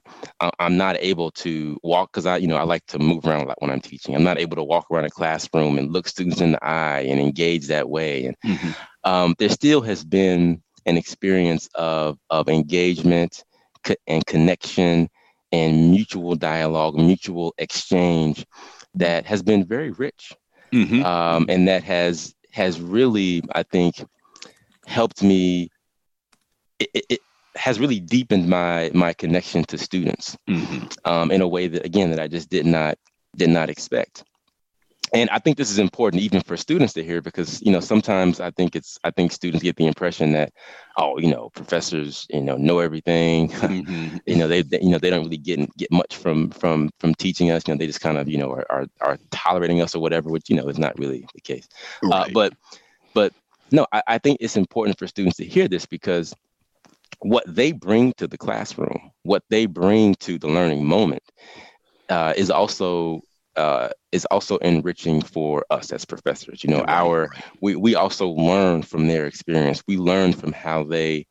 I'm 0.59 0.77
not 0.77 0.97
able 0.99 1.31
to 1.31 1.77
walk 1.83 2.11
because 2.11 2.25
I, 2.25 2.37
you 2.37 2.47
know, 2.47 2.55
I 2.55 2.63
like 2.63 2.85
to 2.87 2.99
move 2.99 3.25
around 3.25 3.41
a 3.41 3.47
lot 3.47 3.61
when 3.61 3.71
I'm 3.71 3.81
teaching. 3.81 4.15
I'm 4.15 4.23
not 4.23 4.39
able 4.39 4.55
to 4.55 4.63
walk 4.63 4.87
around 4.89 5.05
a 5.05 5.09
classroom 5.09 5.77
and 5.77 5.91
look 5.91 6.07
students 6.07 6.41
in 6.41 6.53
the 6.53 6.65
eye 6.65 7.01
and 7.01 7.19
engage 7.19 7.67
that 7.67 7.89
way. 7.89 8.27
And 8.27 8.35
mm-hmm. 8.45 8.71
um, 9.03 9.35
there 9.39 9.49
still 9.49 9.81
has 9.81 10.03
been 10.03 10.61
an 10.85 10.97
experience 10.97 11.67
of 11.75 12.17
of 12.29 12.49
engagement 12.49 13.43
and 14.07 14.25
connection 14.25 15.09
and 15.51 15.91
mutual 15.91 16.35
dialogue, 16.35 16.95
mutual 16.95 17.53
exchange 17.57 18.45
that 18.95 19.25
has 19.25 19.41
been 19.41 19.65
very 19.65 19.91
rich, 19.91 20.33
mm-hmm. 20.73 21.03
um, 21.03 21.45
and 21.49 21.67
that 21.67 21.83
has 21.83 22.33
has 22.51 22.81
really, 22.81 23.43
I 23.53 23.63
think, 23.63 24.03
helped 24.87 25.21
me. 25.23 25.69
It, 26.79 27.05
it 27.09 27.19
has 27.55 27.79
really 27.79 27.99
deepened 27.99 28.47
my 28.47 28.91
my 28.93 29.13
connection 29.13 29.63
to 29.65 29.77
students 29.77 30.37
mm-hmm. 30.47 30.85
um, 31.05 31.31
in 31.31 31.41
a 31.41 31.47
way 31.47 31.67
that, 31.67 31.85
again, 31.85 32.11
that 32.11 32.19
I 32.19 32.27
just 32.27 32.49
did 32.49 32.65
not 32.65 32.97
did 33.35 33.49
not 33.49 33.69
expect 33.69 34.23
and 35.13 35.29
I 35.29 35.39
think 35.39 35.57
this 35.57 35.71
is 35.71 35.79
important 35.79 36.21
even 36.21 36.41
for 36.41 36.57
students 36.57 36.93
to 36.93 37.03
hear 37.03 37.21
because 37.21 37.61
you 37.61 37.71
know 37.71 37.79
sometimes 37.79 38.39
I 38.39 38.51
think 38.51 38.75
it's 38.75 38.99
I 39.03 39.11
think 39.11 39.31
students 39.31 39.63
get 39.63 39.75
the 39.77 39.87
impression 39.87 40.33
that 40.33 40.51
oh 40.97 41.17
you 41.17 41.29
know 41.29 41.49
professors 41.49 42.27
you 42.29 42.41
know 42.41 42.57
know 42.57 42.79
everything 42.79 43.49
mm-hmm. 43.51 44.17
you 44.25 44.35
know 44.35 44.47
they, 44.47 44.61
they, 44.61 44.79
you 44.81 44.89
know 44.89 44.97
they 44.97 45.09
don't 45.09 45.23
really 45.23 45.37
get 45.37 45.75
get 45.77 45.91
much 45.91 46.15
from 46.15 46.49
from 46.51 46.89
from 46.99 47.15
teaching 47.15 47.51
us 47.51 47.67
you 47.67 47.73
know 47.73 47.77
they 47.77 47.87
just 47.87 48.01
kind 48.01 48.17
of 48.17 48.27
you 48.27 48.37
know 48.37 48.51
are 48.51 48.65
are, 48.69 48.85
are 49.01 49.17
tolerating 49.31 49.81
us 49.81 49.95
or 49.95 49.99
whatever 49.99 50.29
which 50.29 50.49
you 50.49 50.55
know 50.55 50.67
is 50.67 50.79
not 50.79 50.97
really 50.99 51.25
the 51.33 51.41
case 51.41 51.67
uh, 52.03 52.09
right. 52.09 52.29
uh, 52.29 52.33
but 52.33 52.53
but 53.13 53.33
no 53.71 53.85
I, 53.91 54.01
I 54.07 54.17
think 54.17 54.37
it's 54.41 54.57
important 54.57 54.97
for 54.97 55.07
students 55.07 55.37
to 55.37 55.45
hear 55.45 55.67
this 55.67 55.85
because 55.85 56.33
what 57.19 57.43
they 57.47 57.71
bring 57.71 58.13
to 58.13 58.27
the 58.27 58.37
classroom 58.37 59.11
what 59.23 59.43
they 59.49 59.65
bring 59.65 60.15
to 60.15 60.37
the 60.37 60.47
learning 60.47 60.85
moment 60.85 61.23
uh, 62.09 62.33
is 62.37 62.49
also 62.49 63.21
uh, 63.57 63.89
is 64.11 64.25
also 64.25 64.57
enriching 64.57 65.21
for 65.21 65.65
us 65.71 65.91
as 65.91 66.05
professors. 66.05 66.63
You 66.63 66.69
know, 66.69 66.85
our 66.87 67.29
we 67.59 67.75
we 67.75 67.95
also 67.95 68.29
learn 68.29 68.83
from 68.83 69.07
their 69.07 69.25
experience. 69.25 69.83
We 69.87 69.97
learn 69.97 70.33
from 70.33 70.53
how 70.53 70.83
they 70.83 71.25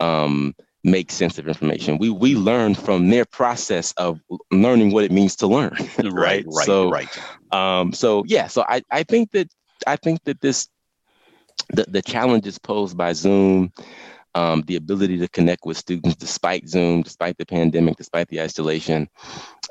um, 0.00 0.54
make 0.82 1.12
sense 1.12 1.38
of 1.38 1.46
information. 1.46 1.98
We 1.98 2.10
we 2.10 2.34
learn 2.34 2.74
from 2.74 3.10
their 3.10 3.26
process 3.26 3.92
of 3.92 4.18
learning 4.50 4.92
what 4.92 5.04
it 5.04 5.12
means 5.12 5.36
to 5.36 5.46
learn. 5.46 5.76
right, 5.98 6.12
right. 6.12 6.44
Right. 6.46 6.66
So, 6.66 6.90
right. 6.90 7.18
Um, 7.52 7.92
so 7.92 8.24
yeah. 8.26 8.46
So 8.46 8.64
I 8.66 8.82
I 8.90 9.02
think 9.02 9.30
that 9.32 9.48
I 9.86 9.96
think 9.96 10.24
that 10.24 10.40
this 10.40 10.68
the 11.70 11.84
the 11.88 12.02
challenges 12.02 12.58
posed 12.58 12.96
by 12.96 13.12
Zoom. 13.12 13.72
Um, 14.34 14.62
the 14.66 14.76
ability 14.76 15.18
to 15.18 15.28
connect 15.28 15.64
with 15.64 15.78
students 15.78 16.14
despite 16.14 16.68
Zoom, 16.68 17.02
despite 17.02 17.38
the 17.38 17.46
pandemic, 17.46 17.96
despite 17.96 18.28
the 18.28 18.40
isolation, 18.40 19.08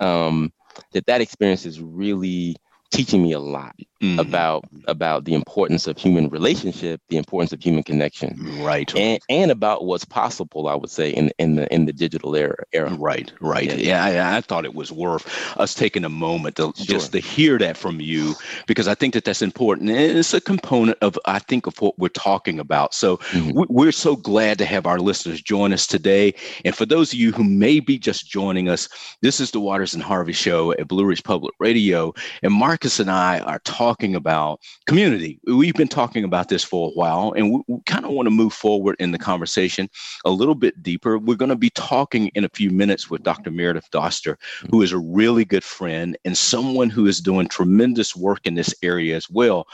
um, 0.02 0.52
that 0.92 1.06
that 1.06 1.22
experience 1.22 1.66
is 1.66 1.80
really 1.80 2.58
teaching 2.92 3.22
me 3.22 3.34
a 3.34 3.40
lot 3.40 3.76
mm-hmm. 4.02 4.20
about 4.20 4.66
about 4.88 5.26
the 5.26 5.34
importance 5.34 5.88
of 5.88 5.98
human 5.98 6.30
relationship, 6.30 7.02
the 7.10 7.18
importance 7.18 7.52
of 7.54 7.62
human 7.62 7.84
connection, 7.84 8.38
right, 8.62 8.94
and 8.96 9.20
and 9.30 9.52
about 9.52 9.86
what's 9.86 10.06
possible. 10.06 10.68
I 10.68 10.76
would 10.76 10.90
say 10.90 11.10
in 11.10 11.32
in 11.40 11.56
the 11.56 11.74
in 11.74 11.86
the 11.86 11.94
digital 11.94 12.36
era. 12.36 12.64
era. 12.74 12.94
Right, 12.94 13.32
right. 13.42 13.78
Yeah, 13.78 14.10
yeah 14.10 14.32
I, 14.32 14.38
I, 14.38 14.42
thought 14.42 14.66
it 14.66 14.76
was 14.76 14.92
worth 14.92 15.28
us 15.58 15.74
taking 15.74 16.04
a 16.04 16.10
moment 16.10 16.56
to 16.58 16.74
sure. 16.76 16.86
just 16.86 17.12
to 17.14 17.20
hear 17.20 17.58
that 17.60 17.78
from 17.78 18.00
you 18.00 18.36
because 18.66 18.88
I 18.88 18.96
think 18.96 19.14
that 19.14 19.26
that's 19.26 19.42
important. 19.42 19.90
And 19.90 20.18
it's 20.18 20.34
a 20.34 20.42
component 20.42 20.98
of 21.02 21.18
I 21.26 21.40
think 21.40 21.68
of 21.68 21.80
what 21.82 21.98
we're 21.98 22.10
talking 22.10 22.60
about. 22.60 22.94
So 22.94 23.18
mm-hmm. 23.18 23.64
we're 23.70 23.92
so 23.92 24.16
glad 24.16 24.58
to 24.60 24.66
have 24.66 24.86
our 24.86 25.00
listeners 25.00 25.42
join 25.42 25.74
us 25.74 25.88
today. 25.88 26.34
And 26.66 26.76
for 26.76 26.86
those 26.86 27.14
of 27.14 27.20
you 27.20 27.32
who 27.32 27.44
may 27.44 27.80
be 27.80 27.98
just 27.98 28.30
joining 28.30 28.70
us, 28.70 28.90
this 29.22 29.40
is 29.40 29.52
the 29.52 29.60
Waters 29.60 29.94
and 29.94 30.04
Harvey 30.04 30.34
Show 30.34 30.72
at 30.74 30.88
Blue 30.88 31.06
Ridge 31.06 31.24
Public 31.24 31.54
Radio, 31.60 32.14
and 32.44 32.54
Marcus 32.54 33.00
and 33.00 33.10
I 33.10 33.40
are 33.40 33.60
talking 33.60 33.87
talking 33.88 34.16
about 34.16 34.60
community. 34.86 35.40
We've 35.46 35.74
been 35.74 35.88
talking 35.88 36.26
about 36.26 36.50
this 36.50 36.62
for 36.62 36.90
a 36.90 36.92
while, 36.92 37.32
and 37.38 37.54
we, 37.54 37.62
we 37.68 37.80
kind 37.86 38.04
of 38.04 38.12
want 38.12 38.26
to 38.26 38.32
move 38.32 38.52
forward 38.52 38.98
in 39.00 39.12
the 39.12 39.18
conversation 39.18 39.90
a 40.26 40.30
little 40.30 40.56
bit 40.56 40.84
deeper. 40.84 41.18
We're 41.18 41.38
going 41.38 41.56
to 41.56 41.56
be 41.56 41.70
talking 41.70 42.28
in 42.36 42.44
a 42.44 42.50
few 42.50 42.70
minutes 42.70 43.10
with 43.10 43.24
Dr. 43.24 43.50
Meredith 43.50 43.90
Doster, 43.92 44.36
who 44.70 44.82
is 44.82 44.92
a 44.92 44.98
really 44.98 45.46
good 45.46 45.64
friend 45.64 46.18
and 46.26 46.38
someone 46.38 46.90
who 46.90 47.08
is 47.08 47.22
doing 47.22 47.48
tremendous 47.48 48.14
work 48.14 48.46
in 48.46 48.56
this 48.56 48.76
area 48.84 49.16
as 49.16 49.30
well. 49.30 49.68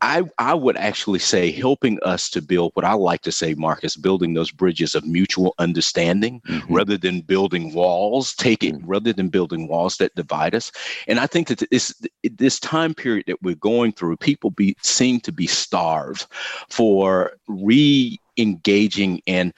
I, 0.00 0.22
I 0.38 0.54
would 0.54 0.78
actually 0.78 1.18
say 1.18 1.52
helping 1.52 1.98
us 2.02 2.30
to 2.30 2.40
build 2.40 2.72
what 2.74 2.86
I 2.86 2.94
like 2.94 3.20
to 3.22 3.32
say, 3.32 3.52
Marcus, 3.52 3.96
building 3.96 4.32
those 4.32 4.50
bridges 4.50 4.94
of 4.94 5.04
mutual 5.04 5.54
understanding 5.58 6.40
mm-hmm. 6.48 6.74
rather 6.74 6.96
than 6.96 7.20
building 7.20 7.74
walls, 7.74 8.34
taking 8.34 8.76
mm-hmm. 8.76 8.90
rather 8.90 9.12
than 9.12 9.28
building 9.28 9.68
walls 9.68 9.98
that 9.98 10.14
divide 10.14 10.54
us. 10.54 10.72
And 11.06 11.20
I 11.20 11.26
think 11.26 11.48
that 11.48 11.62
this 11.70 11.94
this 12.22 12.58
time 12.58 12.94
period 12.94 13.24
that 13.26 13.42
we're 13.42 13.49
going 13.54 13.92
through, 13.92 14.16
people 14.16 14.50
be 14.50 14.76
seem 14.82 15.20
to 15.20 15.32
be 15.32 15.46
starved 15.46 16.26
for 16.68 17.32
re-engaging 17.48 19.20
and 19.26 19.52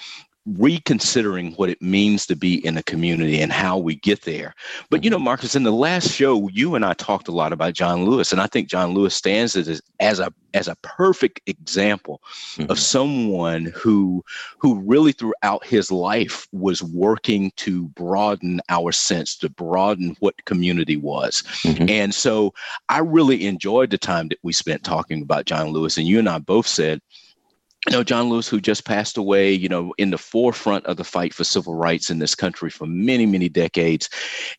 reconsidering 0.47 1.53
what 1.53 1.71
it 1.71 1.81
means 1.81 2.27
to 2.27 2.35
be 2.35 2.65
in 2.67 2.77
a 2.77 2.83
community 2.83 3.41
and 3.41 3.53
how 3.53 3.79
we 3.79 3.95
get 3.97 4.23
there. 4.23 4.55
But 4.91 5.05
you 5.05 5.11
know, 5.11 5.19
Marcus, 5.19 5.55
in 5.55 5.63
the 5.63 5.73
last 5.73 6.11
show, 6.11 6.49
you 6.49 6.75
and 6.75 6.85
I 6.85 6.95
talked 6.95 7.29
a 7.29 7.33
lot 7.33 7.53
about 7.53 7.75
John 7.75 8.05
Lewis, 8.05 8.33
and 8.33 8.41
I 8.41 8.47
think 8.47 8.69
John 8.69 8.93
Lewis 8.93 9.15
stands 9.15 9.57
as, 9.57 9.81
as 10.01 10.21
a 10.21 10.33
as 10.55 10.69
a 10.69 10.77
perfect 10.83 11.41
example 11.47 12.21
mm-hmm. 12.57 12.71
of 12.71 12.79
someone 12.79 13.73
who 13.75 14.25
who 14.59 14.81
really 14.81 15.13
throughout 15.13 15.65
his 15.65 15.91
life 15.91 16.47
was 16.53 16.83
working 16.83 17.53
to 17.57 17.89
broaden 17.89 18.61
our 18.69 18.93
sense, 18.93 19.37
to 19.39 19.49
broaden 19.49 20.17
what 20.21 20.45
community 20.45 20.97
was. 20.97 21.43
Mm-hmm. 21.65 21.89
And 21.89 22.15
so 22.15 22.53
I 22.89 22.99
really 22.99 23.47
enjoyed 23.47 23.91
the 23.91 23.99
time 23.99 24.29
that 24.29 24.39
we 24.43 24.53
spent 24.53 24.83
talking 24.83 25.23
about 25.23 25.47
John 25.47 25.69
Lewis, 25.69 25.97
and 25.97 26.07
you 26.07 26.19
and 26.19 26.29
I 26.29 26.39
both 26.39 26.67
said 26.67 27.01
you 27.89 27.93
know, 27.93 28.05
John 28.05 28.29
Lewis, 28.29 28.49
who 28.49 28.61
just 28.61 28.85
passed 28.85 29.17
away, 29.17 29.53
you 29.53 29.69
know, 29.69 29.93
in 29.99 30.11
the 30.11 30.19
forefront 30.19 30.87
of 30.87 30.97
the 30.97 31.05
fight 31.05 31.35
for 31.35 31.43
civil 31.43 31.75
rights 31.75 32.11
in 32.11 32.21
this 32.21 32.35
country 32.35 32.71
for 32.71 32.87
many, 32.87 33.27
many 33.27 33.49
decades. 33.49 34.09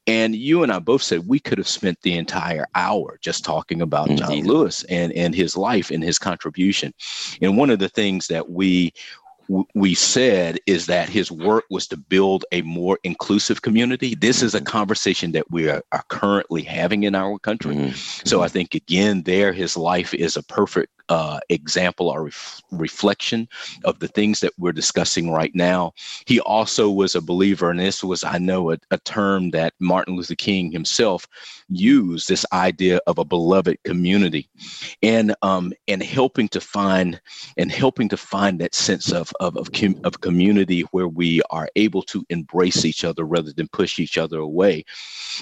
And 0.08 0.36
you 0.36 0.62
and 0.62 0.74
I 0.74 0.80
both 0.80 1.01
said 1.01 1.27
we 1.27 1.39
could 1.39 1.58
have 1.58 1.68
spent 1.68 2.01
the 2.01 2.18
entire 2.18 2.68
hour 2.75 3.18
just 3.22 3.46
talking 3.46 3.82
about 3.82 4.10
John 4.10 4.44
Lewis 4.44 4.84
and, 4.86 5.13
and 5.13 5.34
his 5.34 5.56
life 5.56 5.89
and 5.89 6.03
his 6.03 6.20
contribution. 6.20 6.94
And 7.42 7.58
one 7.58 7.70
of 7.70 7.80
the 7.80 7.89
things 7.89 8.27
that 8.27 8.50
we 8.50 8.94
we 9.74 9.94
said 9.94 10.58
is 10.65 10.86
that 10.86 11.10
his 11.10 11.32
work 11.32 11.65
was 11.70 11.88
to 11.88 11.98
build 11.98 12.46
a 12.51 12.62
more 12.62 12.98
inclusive 13.03 13.62
community. 13.62 14.15
This 14.15 14.42
is 14.42 14.53
a 14.53 14.58
mm-hmm. 14.58 14.65
conversation 14.65 15.34
that 15.34 15.51
we 15.51 15.70
are, 15.70 15.84
are 15.92 16.03
currently 16.08 16.62
having 16.63 17.03
in 17.03 17.15
our 17.15 17.38
country. 17.39 17.75
Mm-hmm. 17.75 18.25
So 18.25 18.42
I 18.42 18.48
think, 18.48 18.74
again, 18.74 19.24
there 19.24 19.51
his 19.51 19.75
life 19.75 20.13
is 20.13 20.38
a 20.38 20.44
perfect 20.44 20.92
uh, 21.10 21.40
example 21.50 22.10
or 22.10 22.26
ref- 22.26 22.62
reflection 22.72 23.48
of 23.84 24.00
the 24.00 24.08
things 24.08 24.40
that 24.40 24.54
we're 24.58 24.72
discussing 24.72 25.32
right 25.32 25.54
now. 25.54 25.94
He 26.26 26.40
also 26.42 26.90
was 26.90 27.16
a 27.16 27.22
believer, 27.22 27.70
and 27.70 27.80
this 27.80 28.04
was, 28.04 28.24
I 28.24 28.38
know, 28.38 28.72
a, 28.72 28.78
a 28.92 28.98
term 29.00 29.52
that 29.52 29.74
Martin 29.80 30.16
Luther 30.16 30.36
King 30.36 30.72
himself 30.72 31.28
used 31.70 32.28
this 32.28 32.46
idea 32.54 33.00
of 33.08 33.18
a 33.18 33.26
beloved 33.26 33.78
community, 33.84 34.50
and 35.02 35.36
um, 35.42 35.74
and 35.88 36.02
helping 36.02 36.48
to 36.50 36.62
find 36.62 37.20
and 37.58 37.72
helping 37.72 38.10
to 38.10 38.18
find 38.18 38.60
that 38.60 38.76
sense 38.76 39.12
of 39.12 39.32
of 39.40 39.58
of, 39.58 39.72
com- 39.72 40.00
of 40.04 40.22
community 40.22 40.82
where 40.92 41.08
we 41.08 41.42
are 41.50 41.70
able 41.76 42.02
to 42.04 42.26
embrace 42.30 42.86
each 42.86 43.04
other 43.04 43.24
rather 43.24 43.52
than 43.52 43.68
push 43.68 44.00
each 44.00 44.18
other 44.18 44.40
away. 44.40 44.86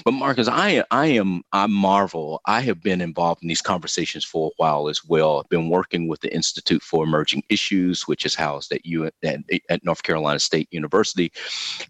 But 0.04 0.12
Marcus, 0.12 0.48
I 0.48 0.84
I 0.90 1.06
am 1.06 1.42
I 1.52 1.66
marvel. 1.66 2.40
I 2.46 2.60
have 2.60 2.82
been 2.82 3.00
involved 3.00 3.42
in 3.42 3.48
these 3.48 3.62
conversations 3.62 4.24
for 4.24 4.48
a 4.48 4.54
while 4.56 4.88
as 4.88 5.04
well 5.04 5.44
been 5.52 5.68
working 5.68 6.08
with 6.08 6.20
the 6.22 6.34
Institute 6.34 6.82
for 6.82 7.04
Emerging 7.04 7.42
Issues, 7.50 8.08
which 8.08 8.24
is 8.24 8.34
housed 8.34 8.72
at, 8.72 8.86
U- 8.86 9.10
at, 9.22 9.40
at 9.68 9.84
North 9.84 10.02
Carolina 10.02 10.38
State 10.38 10.66
University. 10.70 11.30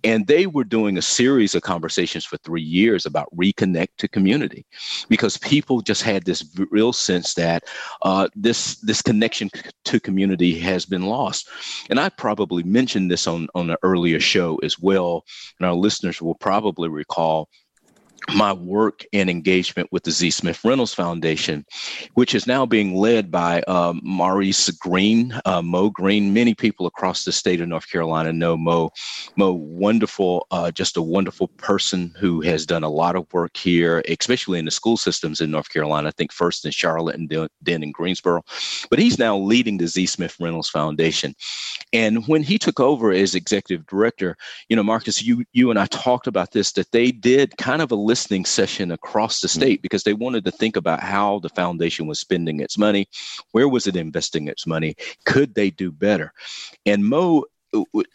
And 0.02 0.26
they 0.26 0.48
were 0.48 0.64
doing 0.64 0.98
a 0.98 1.02
series 1.02 1.54
of 1.54 1.62
conversations 1.62 2.24
for 2.24 2.38
three 2.38 2.60
years 2.80 3.06
about 3.06 3.34
reconnect 3.36 3.90
to 3.98 4.08
community 4.08 4.66
because 5.08 5.36
people 5.38 5.80
just 5.80 6.02
had 6.02 6.24
this 6.24 6.44
real 6.70 6.92
sense 6.92 7.34
that 7.34 7.62
uh, 8.02 8.26
this, 8.34 8.80
this 8.80 9.00
connection 9.00 9.48
to 9.84 10.00
community 10.00 10.58
has 10.58 10.84
been 10.84 11.06
lost. 11.06 11.48
And 11.88 12.00
I 12.00 12.08
probably 12.08 12.64
mentioned 12.64 13.12
this 13.12 13.28
on, 13.28 13.46
on 13.54 13.70
an 13.70 13.76
earlier 13.84 14.18
show 14.18 14.56
as 14.64 14.76
well. 14.76 15.24
And 15.60 15.68
our 15.68 15.74
listeners 15.74 16.20
will 16.20 16.34
probably 16.34 16.88
recall 16.88 17.48
my 18.34 18.52
work 18.52 19.04
and 19.12 19.28
engagement 19.28 19.88
with 19.92 20.04
the 20.04 20.10
Z. 20.10 20.30
Smith 20.30 20.64
Reynolds 20.64 20.94
Foundation, 20.94 21.64
which 22.14 22.34
is 22.34 22.46
now 22.46 22.64
being 22.64 22.94
led 22.94 23.30
by 23.30 23.62
um, 23.62 24.00
Maurice 24.02 24.70
Green, 24.70 25.38
uh, 25.44 25.62
Mo 25.62 25.90
Green. 25.90 26.32
Many 26.32 26.54
people 26.54 26.86
across 26.86 27.24
the 27.24 27.32
state 27.32 27.60
of 27.60 27.68
North 27.68 27.90
Carolina 27.90 28.32
know 28.32 28.56
Mo. 28.56 28.90
Mo, 29.36 29.52
wonderful, 29.52 30.46
uh, 30.50 30.70
just 30.70 30.96
a 30.96 31.02
wonderful 31.02 31.48
person 31.48 32.14
who 32.18 32.40
has 32.40 32.66
done 32.66 32.84
a 32.84 32.88
lot 32.88 33.16
of 33.16 33.26
work 33.32 33.56
here, 33.56 34.02
especially 34.08 34.58
in 34.58 34.64
the 34.64 34.70
school 34.70 34.96
systems 34.96 35.40
in 35.40 35.50
North 35.50 35.70
Carolina. 35.70 36.08
I 36.08 36.12
think 36.12 36.32
first 36.32 36.64
in 36.64 36.70
Charlotte 36.70 37.16
and 37.16 37.48
then 37.60 37.82
in 37.82 37.92
Greensboro. 37.92 38.42
But 38.90 38.98
he's 38.98 39.18
now 39.18 39.36
leading 39.36 39.78
the 39.78 39.86
Z. 39.86 40.06
Smith 40.06 40.36
Reynolds 40.40 40.68
Foundation. 40.68 41.34
And 41.92 42.26
when 42.26 42.42
he 42.42 42.58
took 42.58 42.80
over 42.80 43.12
as 43.12 43.34
executive 43.34 43.86
director, 43.86 44.36
you 44.68 44.76
know, 44.76 44.82
Marcus, 44.82 45.22
you 45.22 45.44
you 45.52 45.70
and 45.70 45.78
I 45.78 45.86
talked 45.86 46.26
about 46.26 46.52
this 46.52 46.72
that 46.72 46.90
they 46.92 47.10
did 47.10 47.56
kind 47.56 47.82
of 47.82 47.90
a 47.90 47.96
listening 48.12 48.44
session 48.44 48.90
across 48.90 49.40
the 49.40 49.48
state 49.48 49.78
mm-hmm. 49.78 49.80
because 49.80 50.02
they 50.02 50.12
wanted 50.12 50.44
to 50.44 50.50
think 50.50 50.76
about 50.76 51.00
how 51.00 51.38
the 51.38 51.48
foundation 51.48 52.06
was 52.06 52.20
spending 52.20 52.60
its 52.60 52.76
money, 52.76 53.08
where 53.52 53.70
was 53.70 53.86
it 53.86 53.96
investing 53.96 54.48
its 54.48 54.66
money, 54.66 54.94
could 55.24 55.54
they 55.54 55.70
do 55.70 55.90
better? 55.90 56.30
And 56.84 57.06
Mo 57.06 57.44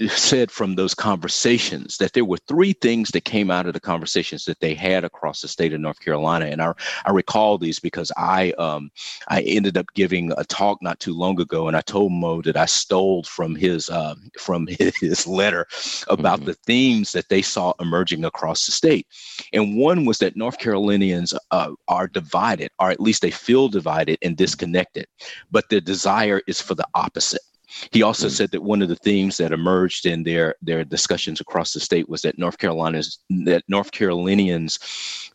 said 0.07 0.51
from 0.51 0.75
those 0.75 0.93
conversations 0.93 1.97
that 1.97 2.13
there 2.13 2.25
were 2.25 2.37
three 2.47 2.73
things 2.73 3.09
that 3.09 3.25
came 3.25 3.49
out 3.49 3.65
of 3.65 3.73
the 3.73 3.79
conversations 3.79 4.45
that 4.45 4.59
they 4.59 4.73
had 4.73 5.03
across 5.03 5.41
the 5.41 5.47
state 5.47 5.73
of 5.73 5.79
North 5.79 5.99
Carolina, 5.99 6.45
and 6.45 6.61
I, 6.61 6.73
I 7.05 7.11
recall 7.11 7.57
these 7.57 7.79
because 7.79 8.11
I 8.17 8.51
um, 8.53 8.91
I 9.27 9.41
ended 9.41 9.77
up 9.77 9.87
giving 9.95 10.31
a 10.37 10.43
talk 10.43 10.81
not 10.81 10.99
too 10.99 11.13
long 11.13 11.39
ago, 11.41 11.67
and 11.67 11.75
I 11.75 11.81
told 11.81 12.11
Mo 12.11 12.41
that 12.43 12.57
I 12.57 12.65
stole 12.65 13.23
from 13.23 13.55
his 13.55 13.89
uh, 13.89 14.15
from 14.39 14.67
his 14.99 15.25
letter 15.25 15.67
about 16.07 16.39
mm-hmm. 16.39 16.47
the 16.47 16.53
themes 16.53 17.11
that 17.13 17.29
they 17.29 17.41
saw 17.41 17.73
emerging 17.79 18.25
across 18.25 18.65
the 18.65 18.71
state, 18.71 19.07
and 19.53 19.77
one 19.77 20.05
was 20.05 20.19
that 20.19 20.37
North 20.37 20.59
Carolinians 20.59 21.33
uh, 21.51 21.71
are 21.87 22.07
divided, 22.07 22.69
or 22.79 22.91
at 22.91 22.99
least 23.01 23.21
they 23.21 23.31
feel 23.31 23.69
divided 23.69 24.19
and 24.21 24.37
disconnected, 24.37 25.07
but 25.51 25.69
their 25.69 25.81
desire 25.81 26.41
is 26.47 26.61
for 26.61 26.75
the 26.75 26.87
opposite. 26.93 27.41
He 27.91 28.01
also 28.01 28.27
mm-hmm. 28.27 28.33
said 28.33 28.51
that 28.51 28.63
one 28.63 28.81
of 28.81 28.89
the 28.89 28.95
themes 28.95 29.37
that 29.37 29.51
emerged 29.51 30.05
in 30.05 30.23
their 30.23 30.55
their 30.61 30.83
discussions 30.83 31.41
across 31.41 31.73
the 31.73 31.79
state 31.79 32.09
was 32.09 32.21
that 32.21 32.37
North 32.37 32.57
Carolina's 32.57 33.19
that 33.45 33.63
North 33.67 33.91
Carolinians 33.91 34.79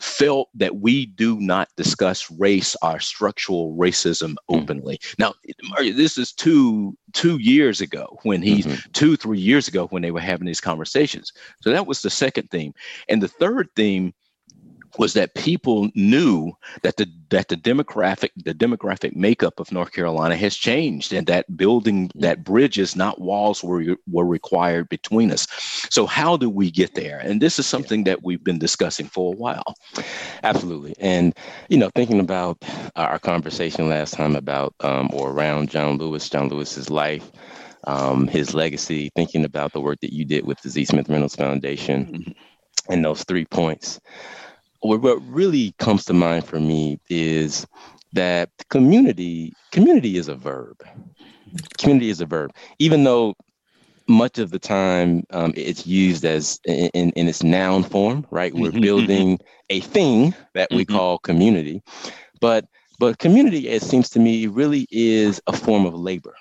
felt 0.01 0.49
that 0.55 0.77
we 0.77 1.07
do 1.07 1.39
not 1.41 1.69
discuss 1.77 2.31
race 2.31 2.77
or 2.83 3.01
structural 3.01 3.77
racism 3.77 4.35
mm-hmm. 4.35 4.55
openly. 4.57 4.99
Mm-hmm. 4.99 5.23
Now, 5.23 5.35
this 5.95 6.19
is 6.19 6.33
two 6.33 6.97
two 7.13 7.39
years 7.39 7.81
ago 7.81 8.19
when 8.23 8.43
he 8.43 8.63
mm-hmm. 8.63 8.91
two 8.93 9.17
three 9.17 9.41
years 9.41 9.69
ago 9.69 9.87
when 9.89 10.03
they 10.03 10.11
were 10.11 10.21
having 10.21 10.47
these 10.47 10.61
conversations. 10.61 11.33
So 11.61 11.71
that 11.71 11.87
was 11.87 12.03
the 12.03 12.11
second 12.11 12.51
theme, 12.51 12.73
and 13.09 13.23
the 13.23 13.29
third 13.29 13.69
theme 13.77 14.15
was 14.99 15.15
that 15.15 15.35
people 15.35 15.91
knew 15.95 16.53
that 16.83 16.97
the 16.97 17.07
that 17.31 17.49
the 17.49 17.57
demographic 17.57 18.31
the 18.37 18.55
demographic 18.55 19.17
makeup 19.17 19.59
of 19.59 19.73
North 19.73 19.93
Carolina 19.93 20.37
has 20.37 20.57
changed 20.57 21.13
and 21.13 21.27
that 21.27 21.57
building 21.57 22.11
that 22.15 22.45
bridges 22.45 22.95
not 22.95 23.21
walls 23.21 23.63
were 23.65 23.97
were 24.11 24.27
required 24.27 24.89
between 24.89 25.31
us. 25.31 25.47
So 25.91 26.07
how 26.07 26.37
do 26.37 26.51
we 26.51 26.71
get 26.71 26.95
there? 26.95 27.19
And 27.19 27.41
this 27.41 27.59
is 27.59 27.67
something 27.67 28.05
that 28.05 28.23
we've 28.23 28.45
been 28.45 28.59
discussing 28.59 29.07
for 29.07 29.33
a 29.33 29.37
while. 29.37 29.75
Absolutely. 30.43 30.95
And 30.99 31.35
you 31.69 31.79
know, 31.79 31.91
thinking 31.95 32.21
about 32.21 32.63
our 32.97 33.19
conversation 33.19 33.89
last 33.89 34.15
time 34.15 34.37
about 34.37 34.75
um, 34.81 35.11
or 35.13 35.31
around 35.31 35.71
John 35.71 35.97
Lewis, 35.97 36.29
John 36.29 36.49
Lewis's 36.49 36.91
life, 36.91 37.31
um, 37.85 38.29
his 38.29 38.55
legacy, 38.55 39.11
thinking 39.17 39.45
about 39.45 39.73
the 39.73 39.81
work 39.81 40.01
that 40.01 40.13
you 40.13 40.25
did 40.25 40.47
with 40.47 40.61
the 40.61 40.69
Z. 40.69 40.85
Smith 40.87 41.09
Reynolds 41.09 41.37
Foundation, 41.37 42.07
mm-hmm. 42.07 42.93
and 42.93 43.05
those 43.05 43.25
three 43.25 43.45
points 43.45 44.01
what 44.83 45.17
really 45.27 45.75
comes 45.79 46.05
to 46.05 46.13
mind 46.13 46.45
for 46.45 46.61
me 46.61 47.01
is 47.09 47.67
that 48.13 48.51
community 48.69 49.53
community 49.71 50.17
is 50.17 50.29
a 50.29 50.35
verb. 50.35 50.83
Community 51.79 52.11
is 52.11 52.21
a 52.21 52.27
verb. 52.27 52.53
Even 52.79 53.05
though 53.05 53.35
much 54.09 54.39
of 54.39 54.51
the 54.51 54.59
time 54.59 55.25
um, 55.31 55.53
it's 55.57 55.87
used 55.87 56.25
as 56.25 56.59
in, 56.65 57.11
in 57.11 57.29
its 57.29 57.43
noun 57.43 57.85
form 57.85 58.27
right? 58.31 58.53
We're 58.55 58.71
mm-hmm, 58.71 58.81
building 58.81 59.39
mm-hmm. 59.39 59.47
a 59.71 59.81
thing 59.81 60.35
that 60.55 60.69
we 60.71 60.85
mm-hmm. 60.85 60.97
call 60.97 61.19
community. 61.19 61.83
But 62.41 62.67
but 62.99 63.19
community 63.19 63.69
it 63.69 63.83
seems 63.83 64.11
to 64.11 64.21
me 64.21 64.47
really 64.49 64.87
is 64.91 65.41
a 65.47 65.53
form 65.53 65.87
of 65.87 65.95
labor 65.95 66.35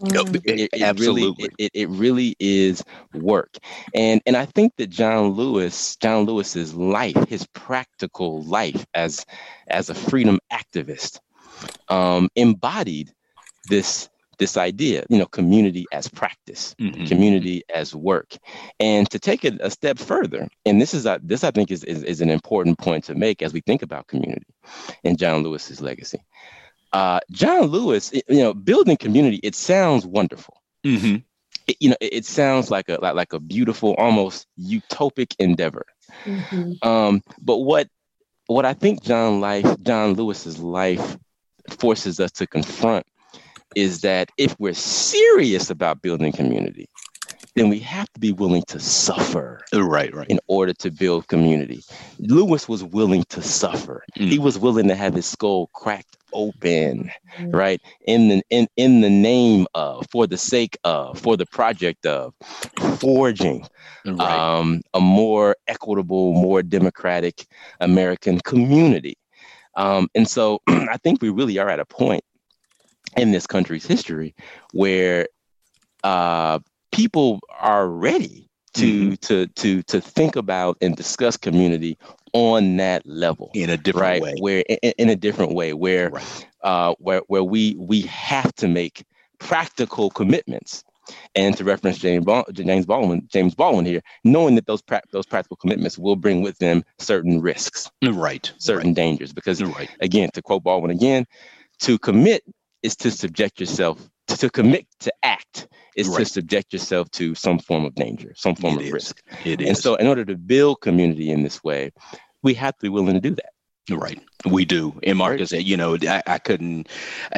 Mm. 0.00 0.42
It, 0.44 0.70
it, 0.72 0.82
Absolutely, 0.82 1.48
really, 1.48 1.54
it, 1.58 1.70
it 1.72 1.88
really 1.88 2.36
is 2.38 2.84
work, 3.14 3.56
and 3.94 4.20
and 4.26 4.36
I 4.36 4.44
think 4.44 4.74
that 4.76 4.88
John 4.88 5.30
Lewis, 5.30 5.96
John 5.96 6.26
Lewis's 6.26 6.74
life, 6.74 7.16
his 7.28 7.46
practical 7.54 8.42
life 8.42 8.84
as 8.94 9.24
as 9.68 9.88
a 9.88 9.94
freedom 9.94 10.38
activist, 10.52 11.20
um, 11.88 12.28
embodied 12.36 13.10
this 13.68 14.10
this 14.38 14.56
idea, 14.56 15.04
you 15.08 15.18
know, 15.18 15.26
community 15.26 15.86
as 15.92 16.08
practice, 16.08 16.74
mm-hmm. 16.78 17.06
community 17.06 17.62
as 17.74 17.94
work, 17.94 18.36
and 18.78 19.08
to 19.10 19.18
take 19.18 19.44
it 19.44 19.54
a 19.60 19.70
step 19.70 19.98
further. 19.98 20.48
And 20.64 20.80
this 20.80 20.92
is 20.94 21.06
a, 21.06 21.20
this 21.22 21.44
I 21.44 21.50
think 21.50 21.70
is, 21.70 21.84
is 21.84 22.02
is 22.02 22.20
an 22.20 22.30
important 22.30 22.78
point 22.78 23.04
to 23.04 23.14
make 23.14 23.42
as 23.42 23.52
we 23.52 23.60
think 23.62 23.82
about 23.82 24.08
community 24.08 24.46
and 25.04 25.18
John 25.18 25.42
Lewis's 25.42 25.80
legacy. 25.80 26.20
Uh, 26.92 27.20
John 27.30 27.66
Lewis, 27.66 28.12
you 28.12 28.22
know, 28.28 28.54
building 28.54 28.96
community, 28.96 29.40
it 29.42 29.54
sounds 29.54 30.06
wonderful. 30.06 30.62
Mm-hmm. 30.84 31.16
It, 31.66 31.76
you 31.80 31.90
know, 31.90 31.96
it, 32.00 32.12
it, 32.12 32.24
sounds 32.24 32.70
like 32.70 32.88
a 32.88 32.98
like, 33.02 33.14
like 33.14 33.32
a 33.32 33.40
beautiful, 33.40 33.94
almost 33.94 34.46
utopic 34.58 35.34
endeavor. 35.38 35.84
Mm-hmm. 36.24 36.86
Um, 36.86 37.22
but 37.40 37.58
what 37.58 37.88
what 38.46 38.64
I 38.64 38.72
think 38.72 39.02
John 39.02 39.40
life, 39.40 39.66
John 39.82 40.14
Lewis's 40.14 40.58
life 40.60 41.16
forces 41.80 42.20
us 42.20 42.30
to 42.32 42.46
confront 42.46 43.06
is 43.74 44.00
that 44.02 44.30
if 44.38 44.58
we're 44.58 44.72
serious 44.72 45.70
about 45.70 46.02
building 46.02 46.32
community, 46.32 46.88
then 47.56 47.70
we 47.70 47.78
have 47.80 48.12
to 48.12 48.20
be 48.20 48.32
willing 48.32 48.62
to 48.68 48.78
suffer. 48.78 49.62
Right, 49.72 50.14
right. 50.14 50.26
In 50.28 50.38
order 50.46 50.74
to 50.74 50.90
build 50.90 51.26
community. 51.26 51.82
Lewis 52.18 52.68
was 52.68 52.84
willing 52.84 53.24
to 53.30 53.42
suffer. 53.42 54.04
Mm. 54.18 54.28
He 54.28 54.38
was 54.38 54.58
willing 54.58 54.88
to 54.88 54.94
have 54.94 55.14
his 55.14 55.24
skull 55.24 55.68
cracked 55.72 56.18
open, 56.34 57.10
mm. 57.38 57.54
right? 57.54 57.80
In 58.06 58.28
the 58.28 58.42
in, 58.50 58.68
in 58.76 59.00
the 59.00 59.08
name 59.08 59.66
of, 59.74 60.06
for 60.10 60.26
the 60.26 60.36
sake 60.36 60.76
of, 60.84 61.18
for 61.18 61.38
the 61.38 61.46
project 61.46 62.04
of 62.04 62.34
forging 63.00 63.66
right. 64.04 64.20
um, 64.20 64.82
a 64.92 65.00
more 65.00 65.56
equitable, 65.66 66.34
more 66.34 66.62
democratic 66.62 67.46
American 67.80 68.38
community. 68.40 69.16
Um, 69.76 70.08
and 70.14 70.28
so 70.28 70.60
I 70.68 70.98
think 70.98 71.22
we 71.22 71.30
really 71.30 71.58
are 71.58 71.70
at 71.70 71.80
a 71.80 71.86
point 71.86 72.22
in 73.16 73.32
this 73.32 73.46
country's 73.46 73.86
history 73.86 74.34
where 74.72 75.26
uh, 76.04 76.58
people 76.96 77.40
are 77.60 77.88
ready 77.88 78.48
to 78.72 79.10
mm-hmm. 79.10 79.14
to 79.14 79.46
to 79.48 79.82
to 79.82 80.00
think 80.00 80.34
about 80.34 80.78
and 80.80 80.96
discuss 80.96 81.36
community 81.36 81.98
on 82.32 82.76
that 82.78 83.06
level 83.06 83.50
in 83.54 83.68
a 83.68 83.76
different 83.76 84.22
right? 84.22 84.22
way 84.22 84.34
where 84.40 84.64
in, 84.68 84.92
in, 84.98 85.08
a 85.10 85.16
different 85.16 85.52
way 85.52 85.74
where 85.74 86.08
right. 86.10 86.48
uh 86.62 86.94
where 86.98 87.20
where 87.28 87.44
we 87.44 87.74
we 87.78 88.00
have 88.02 88.52
to 88.54 88.66
make 88.66 89.04
practical 89.38 90.08
commitments 90.10 90.84
and 91.36 91.56
to 91.56 91.62
reference 91.62 91.98
James, 91.98 92.26
James 92.52 92.84
Baldwin, 92.84 93.28
James 93.30 93.54
Baldwin 93.54 93.84
here, 93.84 94.00
knowing 94.24 94.56
that 94.56 94.66
those 94.66 94.82
pra- 94.82 95.02
those 95.12 95.26
practical 95.26 95.56
commitments 95.56 95.96
will 95.96 96.16
bring 96.16 96.42
with 96.42 96.58
them 96.58 96.82
certain 96.98 97.40
risks, 97.40 97.88
right, 98.02 98.52
certain 98.58 98.88
right. 98.88 98.96
dangers. 98.96 99.32
Because 99.32 99.62
right. 99.62 99.88
again, 100.00 100.30
to 100.34 100.42
quote 100.42 100.64
Baldwin 100.64 100.90
again, 100.90 101.24
to 101.80 101.96
commit 101.98 102.42
is 102.82 102.96
to 102.96 103.12
subject 103.12 103.60
yourself 103.60 104.08
to, 104.26 104.36
to 104.36 104.50
commit 104.50 104.86
to 105.00 105.12
act 105.22 105.68
is 105.96 106.08
right. 106.08 106.18
to 106.18 106.24
subject 106.26 106.72
yourself 106.72 107.10
to 107.12 107.34
some 107.34 107.58
form 107.58 107.84
of 107.84 107.94
danger, 107.94 108.32
some 108.36 108.54
form 108.54 108.74
it 108.74 108.80
of 108.80 108.86
is. 108.86 108.92
risk. 108.92 109.22
It 109.44 109.60
and 109.60 109.70
is. 109.70 109.80
so, 109.80 109.94
in 109.96 110.06
order 110.06 110.24
to 110.24 110.36
build 110.36 110.80
community 110.82 111.30
in 111.30 111.42
this 111.42 111.64
way, 111.64 111.92
we 112.42 112.54
have 112.54 112.76
to 112.76 112.82
be 112.82 112.88
willing 112.88 113.14
to 113.14 113.20
do 113.20 113.34
that. 113.34 113.50
Right. 113.90 114.20
We 114.46 114.64
do. 114.64 114.98
And 115.02 115.18
Marcus, 115.18 115.52
right. 115.52 115.64
you 115.64 115.76
know, 115.76 115.96
I, 116.02 116.22
I 116.26 116.38
couldn't, 116.38 116.88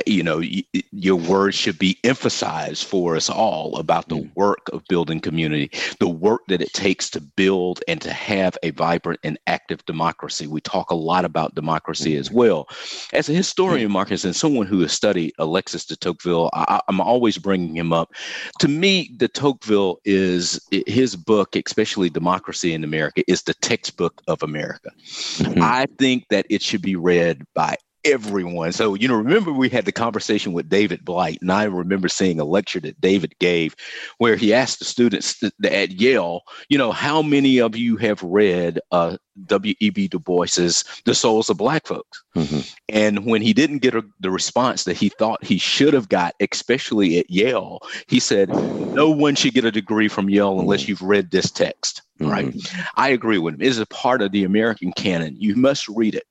you 0.07 0.23
know, 0.23 0.39
y- 0.39 0.65
your 0.93 1.17
words 1.17 1.57
should 1.57 1.79
be 1.79 1.99
emphasized 2.05 2.85
for 2.85 3.17
us 3.17 3.31
all 3.31 3.77
about 3.79 4.09
the 4.09 4.17
mm. 4.17 4.31
work 4.35 4.69
of 4.73 4.85
building 4.89 5.21
community, 5.21 5.71
the 6.01 6.09
work 6.09 6.43
that 6.49 6.61
it 6.61 6.73
takes 6.75 7.09
to 7.11 7.21
build 7.21 7.83
and 7.89 8.01
to 8.03 8.13
have 8.13 8.59
a 8.63 8.71
vibrant 8.71 9.21
and 9.25 9.39
active 9.47 9.85
democracy. 9.87 10.47
We 10.47 10.61
talk 10.61 10.91
a 10.91 10.95
lot 10.95 11.25
about 11.25 11.55
democracy 11.55 12.15
mm. 12.15 12.19
as 12.19 12.31
well. 12.31 12.69
As 13.13 13.29
a 13.29 13.33
historian, 13.33 13.89
mm. 13.89 13.93
Marcus, 13.93 14.25
and 14.25 14.37
someone 14.37 14.67
who 14.67 14.81
has 14.81 14.93
studied 14.93 15.33
Alexis 15.39 15.87
de 15.87 15.97
Tocqueville, 15.97 16.51
I, 16.53 16.81
I'm 16.89 17.01
always 17.01 17.39
bringing 17.39 17.77
him 17.77 17.93
up. 17.93 18.13
To 18.61 18.69
me, 18.69 19.11
de 19.17 19.29
Tocqueville 19.29 19.99
is 20.05 20.61
his 20.87 21.17
book, 21.17 21.57
especially 21.57 22.11
Democracy 22.11 22.75
in 22.75 22.85
America, 22.85 23.23
is 23.29 23.43
the 23.43 23.55
textbook 23.55 24.21
of 24.29 24.43
America. 24.43 24.91
Mm-hmm. 24.99 25.63
I 25.63 25.87
think 25.99 26.27
that 26.29 26.45
it 26.51 26.61
should 26.61 26.83
be 26.83 26.98
read 26.99 27.45
by 27.55 27.77
everyone. 28.05 28.73
So, 28.73 28.95
you 28.95 29.09
know, 29.09 29.17
remember 29.17 29.53
we 29.53 29.69
had 29.69 29.85
the 29.85 29.93
conversation 29.93 30.53
with 30.53 30.69
David 30.69 31.05
Blight, 31.05 31.39
and 31.41 31.53
I 31.53 31.65
remember 31.65 32.09
seeing 32.09 32.41
a 32.41 32.45
lecture 32.45 32.81
that 32.81 33.01
David 33.01 33.35
gave 33.39 33.75
where 34.19 34.37
he 34.37 34.55
asked 34.55 34.79
the 34.79 34.85
students 34.85 35.43
at 35.65 35.91
Yale, 35.93 36.43
you 36.69 36.79
know, 36.79 36.93
how 36.93 37.23
many 37.23 37.59
of 37.59 37.77
you 37.77 37.97
have 37.97 38.23
read 38.23 38.81
uh, 38.93 39.17
W.E.B. 39.47 40.09
Du 40.09 40.19
Bois's 40.19 40.85
The 41.05 41.15
Souls 41.15 41.51
of 41.51 41.59
Black 41.59 41.87
Folks? 41.87 42.23
Mm-hmm. 42.37 42.61
And 42.89 43.27
when 43.27 43.43
he 43.43 43.53
didn't 43.53 43.79
get 43.79 43.95
a, 43.95 44.05
the 44.21 44.31
response 44.31 44.85
that 44.85 44.97
he 44.97 45.09
thought 45.09 45.45
he 45.45 45.59
should 45.59 45.95
have 45.95 46.09
got, 46.09 46.35
especially 46.41 47.19
at 47.19 47.31
Yale, 47.31 47.81
he 48.07 48.21
said, 48.21 48.49
no 48.49 49.11
one 49.11 49.35
should 49.35 49.55
get 49.55 49.65
a 49.65 49.73
degree 49.73 50.09
from 50.09 50.31
Yale 50.31 50.59
unless 50.61 50.83
mm-hmm. 50.83 50.91
you've 50.91 51.03
read 51.03 51.31
this 51.31 51.51
text. 51.51 52.03
Mm-hmm. 52.21 52.31
Right. 52.31 52.55
I 52.97 53.11
agree 53.11 53.39
with 53.39 53.55
him. 53.55 53.63
It 53.63 53.69
is 53.69 53.79
a 53.79 53.87
part 53.87 54.23
of 54.23 54.33
the 54.33 54.45
American 54.45 54.93
canon. 54.93 55.37
You 55.39 55.55
must 55.55 55.87
read 55.89 56.15
it. 56.15 56.25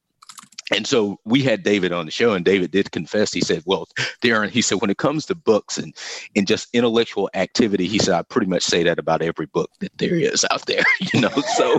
And 0.74 0.86
so 0.86 1.20
we 1.26 1.42
had 1.42 1.64
David 1.64 1.92
on 1.92 2.06
the 2.06 2.12
show, 2.12 2.34
and 2.34 2.44
David 2.44 2.72
did 2.72 2.92
confess. 2.92 3.34
He 3.34 3.42
said, 3.42 3.64
"Well, 3.66 3.88
Darin," 4.22 4.50
he 4.50 4.62
said, 4.62 4.82
"when 4.82 4.90
it 4.90 4.98
comes 4.98 5.26
to 5.28 5.36
books 5.36 5.78
and 5.78 5.96
and 6.36 6.48
just 6.48 6.68
intellectual 6.74 7.30
activity, 7.34 7.88
he 7.88 8.00
said 8.00 8.16
I 8.16 8.22
pretty 8.24 8.48
much 8.48 8.64
say 8.64 8.84
that 8.84 9.00
about 9.00 9.22
every 9.22 9.46
book 9.46 9.72
that 9.80 9.98
there 9.98 10.16
is 10.16 10.46
out 10.52 10.66
there. 10.66 10.84
You 11.14 11.22
know, 11.22 11.30
so 11.56 11.78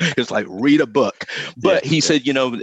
it's 0.16 0.30
like 0.30 0.46
read 0.48 0.80
a 0.80 0.86
book." 0.86 1.26
But 1.58 1.84
yeah, 1.84 1.90
he 1.90 1.96
yeah. 1.96 2.02
said, 2.02 2.26
you 2.26 2.32
know, 2.32 2.56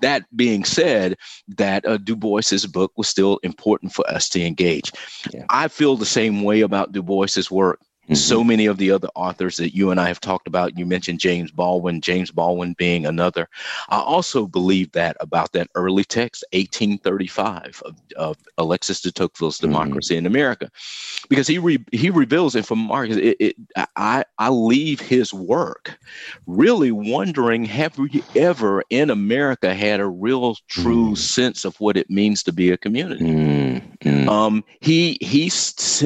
that 0.00 0.24
being 0.34 0.64
said, 0.64 1.16
that 1.48 1.86
uh, 1.86 1.98
Du 1.98 2.16
Bois's 2.16 2.66
book 2.66 2.92
was 2.96 3.08
still 3.08 3.38
important 3.42 3.92
for 3.92 4.08
us 4.08 4.28
to 4.30 4.42
engage. 4.42 4.92
Yeah. 5.32 5.44
I 5.50 5.68
feel 5.68 5.96
the 5.96 6.06
same 6.06 6.42
way 6.42 6.62
about 6.62 6.92
Du 6.92 7.02
Bois's 7.02 7.50
work. 7.50 7.80
Mm-hmm. 8.04 8.14
So 8.14 8.42
many 8.42 8.66
of 8.66 8.78
the 8.78 8.90
other 8.90 9.08
authors 9.14 9.56
that 9.58 9.76
you 9.76 9.92
and 9.92 10.00
I 10.00 10.08
have 10.08 10.18
talked 10.18 10.48
about, 10.48 10.76
you 10.76 10.84
mentioned 10.84 11.20
James 11.20 11.52
Baldwin, 11.52 12.00
James 12.00 12.32
Baldwin 12.32 12.74
being 12.76 13.06
another. 13.06 13.48
I 13.90 14.00
also 14.00 14.46
believe 14.48 14.90
that 14.92 15.16
about 15.20 15.52
that 15.52 15.68
early 15.76 16.02
text, 16.02 16.44
1835, 16.52 17.80
of, 17.86 17.96
of 18.16 18.36
Alexis 18.58 19.02
de 19.02 19.12
Tocqueville's 19.12 19.58
mm-hmm. 19.58 19.70
Democracy 19.70 20.14
mm-hmm. 20.14 20.26
in 20.26 20.32
America, 20.32 20.70
because 21.28 21.46
he 21.46 21.58
re, 21.58 21.78
he 21.92 22.10
reveals 22.10 22.56
it 22.56 22.66
from 22.66 22.80
Marcus. 22.80 23.18
It, 23.18 23.36
it, 23.38 23.56
I, 23.94 24.24
I 24.36 24.48
leave 24.48 25.00
his 25.00 25.32
work 25.32 25.96
really 26.46 26.90
wondering 26.90 27.64
have 27.66 27.96
we 27.98 28.22
ever 28.34 28.82
in 28.90 29.10
America 29.10 29.72
had 29.74 30.00
a 30.00 30.08
real, 30.08 30.56
true 30.66 31.06
mm-hmm. 31.06 31.14
sense 31.14 31.64
of 31.64 31.78
what 31.80 31.96
it 31.96 32.10
means 32.10 32.42
to 32.42 32.52
be 32.52 32.70
a 32.70 32.76
community? 32.76 33.24
Mm-hmm. 33.72 34.28
Um, 34.28 34.64
he, 34.80 35.18
he, 35.20 35.50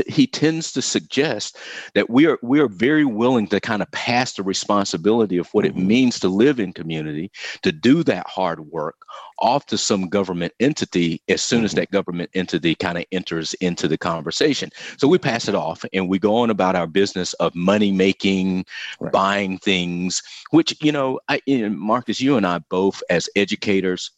he 0.08 0.26
tends 0.26 0.72
to 0.72 0.82
suggest 0.82 1.58
that 1.94 2.10
we 2.10 2.26
are 2.26 2.38
we 2.42 2.60
are 2.60 2.68
very 2.68 3.04
willing 3.04 3.48
to 3.48 3.60
kind 3.60 3.82
of 3.82 3.90
pass 3.92 4.34
the 4.34 4.42
responsibility 4.42 5.38
of 5.38 5.48
what 5.52 5.64
it 5.64 5.74
mm-hmm. 5.74 5.86
means 5.86 6.20
to 6.20 6.28
live 6.28 6.60
in 6.60 6.72
community, 6.72 7.30
to 7.62 7.72
do 7.72 8.02
that 8.04 8.26
hard 8.26 8.60
work 8.60 8.96
off 9.38 9.66
to 9.66 9.78
some 9.78 10.08
government 10.08 10.52
entity 10.60 11.22
as 11.28 11.42
soon 11.42 11.64
as 11.64 11.72
mm-hmm. 11.72 11.80
that 11.80 11.90
government 11.90 12.30
entity 12.34 12.74
kind 12.74 12.98
of 12.98 13.04
enters 13.12 13.54
into 13.54 13.88
the 13.88 13.98
conversation. 13.98 14.70
So 14.98 15.08
we 15.08 15.18
pass 15.18 15.48
it 15.48 15.54
off 15.54 15.84
and 15.92 16.08
we 16.08 16.18
go 16.18 16.36
on 16.36 16.50
about 16.50 16.76
our 16.76 16.86
business 16.86 17.32
of 17.34 17.54
money 17.54 17.92
making, 17.92 18.64
right. 19.00 19.12
buying 19.12 19.58
things, 19.58 20.22
which, 20.50 20.76
you 20.82 20.92
know, 20.92 21.20
I, 21.28 21.40
you 21.46 21.68
know, 21.68 21.76
Marcus, 21.76 22.20
you 22.20 22.36
and 22.36 22.46
I 22.46 22.58
both 22.70 23.02
as 23.10 23.28
educators, 23.36 24.10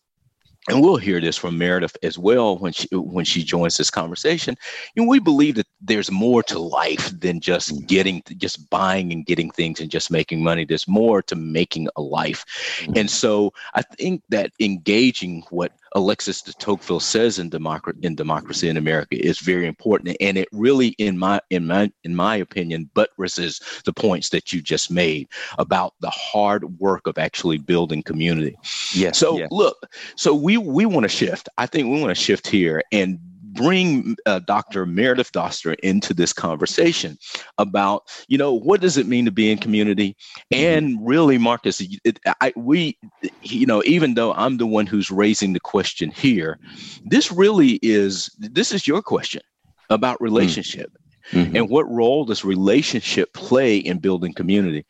and 0.69 0.83
we'll 0.83 0.97
hear 0.97 1.21
this 1.21 1.37
from 1.37 1.59
Meredith 1.59 1.97
as 2.03 2.19
well 2.19 2.59
when 2.59 2.73
she 2.73 2.89
when 2.93 3.25
she 3.25 3.43
joins 3.43 3.77
this 3.77 3.91
conversation. 3.91 4.57
You 4.95 5.03
know, 5.03 5.09
we 5.09 5.19
believe 5.19 5.55
that 5.57 5.67
there's 5.81 6.11
more 6.11 6.43
to 6.45 6.59
life 6.59 7.11
than 7.19 7.41
just 7.41 7.75
mm. 7.75 7.87
getting, 7.87 8.23
just 8.37 8.69
buying 8.71 9.13
and 9.13 9.25
getting 9.25 9.51
things 9.51 9.81
and 9.81 9.91
just 9.91 10.11
making 10.11 10.43
money. 10.43 10.65
There's 10.65 10.89
more 10.89 11.23
to 11.23 11.37
making 11.37 11.89
a 11.97 12.03
life, 12.03 12.45
mm-hmm. 12.81 12.93
and 12.97 13.11
so 13.11 13.53
I 13.75 13.83
think 13.83 14.23
that 14.29 14.53
engaging 14.61 15.45
what 15.51 15.73
Alexis 15.95 16.43
de 16.43 16.53
Tocqueville 16.53 17.01
says 17.01 17.39
in, 17.39 17.49
Democracy 17.49 17.99
in 18.03 18.15
Democracy 18.15 18.69
in 18.69 18.77
America 18.77 19.17
is 19.19 19.39
very 19.39 19.67
important, 19.67 20.17
and 20.21 20.37
it 20.37 20.49
really, 20.53 20.89
in 20.99 21.19
my 21.19 21.41
in 21.51 21.67
my 21.67 21.91
in 22.05 22.15
my 22.15 22.37
opinion, 22.37 22.91
buttresses 22.95 23.61
the 23.85 23.93
points 23.93 24.29
that 24.31 24.53
you 24.53 24.61
just 24.61 24.91
made 24.91 25.29
about 25.59 25.95
the 26.01 26.11
hard 26.11 26.79
work 26.79 27.07
of 27.07 27.19
actually 27.19 27.59
building 27.59 28.03
community. 28.03 28.57
Yes. 28.95 29.19
So 29.19 29.47
look, 29.51 29.77
so 30.17 30.35
we 30.35 30.57
we 30.59 30.87
want 30.87 31.05
to 31.05 31.09
shift. 31.09 31.49
I 31.59 31.67
think 31.67 31.89
we 31.89 32.01
want 32.01 32.17
to 32.17 32.23
shift 32.23 32.47
here 32.47 32.83
and 32.93 33.19
bring 33.59 34.17
uh, 34.25 34.39
Dr. 34.41 34.87
Meredith 34.87 35.33
Doster 35.33 35.75
into 35.83 36.15
this 36.15 36.33
conversation 36.33 37.19
about, 37.59 38.05
you 38.29 38.39
know, 38.39 38.55
what 38.55 38.81
does 38.81 38.97
it 38.97 39.07
mean 39.07 39.25
to 39.25 39.33
be 39.33 39.51
in 39.51 39.59
community? 39.59 40.17
Mm-hmm. 40.53 40.65
And 40.65 40.99
really, 41.07 41.39
Marcus, 41.39 41.83
it, 42.05 42.21
I, 42.41 42.53
we, 42.57 42.97
you 43.43 43.67
know, 43.67 43.83
even 43.85 44.15
though 44.15 44.33
I'm 44.35 44.59
the 44.59 44.67
one 44.67 44.87
who's 44.87 45.11
raising 45.11 45.53
the 45.53 45.61
question 45.61 46.11
here, 46.11 46.59
this 47.05 47.33
really 47.33 47.81
is, 47.83 48.31
this 48.39 48.73
is 48.73 48.87
your 48.87 49.03
question 49.03 49.43
about 49.91 50.19
mm. 50.19 50.23
relationship. 50.23 50.93
Mm-hmm. 51.33 51.57
And 51.57 51.69
what 51.69 51.91
role 51.91 52.25
does 52.25 52.45
relationship 52.45 53.35
play 53.35 53.77
in 53.77 53.99
building 53.99 54.33
community? 54.33 54.87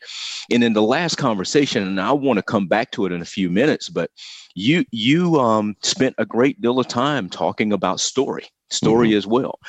And 0.49 0.63
in 0.63 0.71
the 0.73 0.81
last 0.81 1.15
conversation, 1.15 1.85
and 1.85 1.99
I 1.99 2.13
want 2.13 2.37
to 2.37 2.43
come 2.43 2.67
back 2.67 2.91
to 2.91 3.05
it 3.05 3.11
in 3.11 3.21
a 3.21 3.25
few 3.25 3.49
minutes, 3.49 3.89
but 3.89 4.09
you 4.59 4.85
you 4.91 5.39
um, 5.39 5.75
spent 5.81 6.15
a 6.17 6.25
great 6.25 6.61
deal 6.61 6.79
of 6.79 6.87
time 6.87 7.29
talking 7.29 7.71
about 7.71 7.99
story 7.99 8.45
story 8.69 9.09
mm-hmm. 9.09 9.17
as 9.17 9.25
well. 9.25 9.59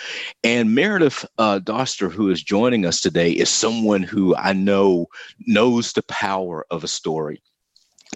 And 0.44 0.74
Meredith 0.74 1.24
uh, 1.38 1.60
Doster, 1.60 2.10
who 2.10 2.28
is 2.28 2.42
joining 2.42 2.84
us 2.84 3.00
today, 3.00 3.30
is 3.30 3.48
someone 3.48 4.02
who 4.02 4.36
I 4.36 4.52
know 4.52 5.06
knows 5.46 5.92
the 5.92 6.02
power 6.02 6.66
of 6.70 6.84
a 6.84 6.88
story. 6.88 7.40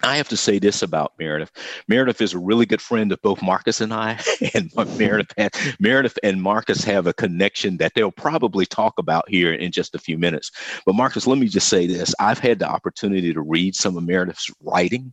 I 0.02 0.16
have 0.16 0.28
to 0.30 0.36
say 0.36 0.58
this 0.58 0.82
about 0.82 1.12
Meredith. 1.18 1.52
Meredith 1.86 2.20
is 2.20 2.34
a 2.34 2.38
really 2.38 2.66
good 2.66 2.82
friend 2.82 3.12
of 3.12 3.22
both 3.22 3.40
Marcus 3.42 3.80
and 3.80 3.94
I, 3.94 4.18
and 4.54 4.72
Meredith, 4.98 5.32
Meredith 5.78 6.18
and 6.22 6.42
Marcus 6.42 6.82
have 6.84 7.06
a 7.06 7.12
connection 7.12 7.76
that 7.76 7.92
they'll 7.94 8.10
probably 8.10 8.66
talk 8.66 8.98
about 8.98 9.28
here 9.28 9.52
in 9.52 9.70
just 9.70 9.94
a 9.94 9.98
few 9.98 10.18
minutes. 10.18 10.50
But 10.84 10.96
Marcus, 10.96 11.26
let 11.28 11.38
me 11.38 11.46
just 11.46 11.68
say 11.68 11.86
this: 11.86 12.12
I've 12.18 12.40
had 12.40 12.58
the 12.58 12.68
opportunity 12.68 13.32
to 13.32 13.40
read 13.40 13.76
some 13.76 13.96
of 13.96 14.02
Meredith's 14.02 14.50
writing, 14.60 15.12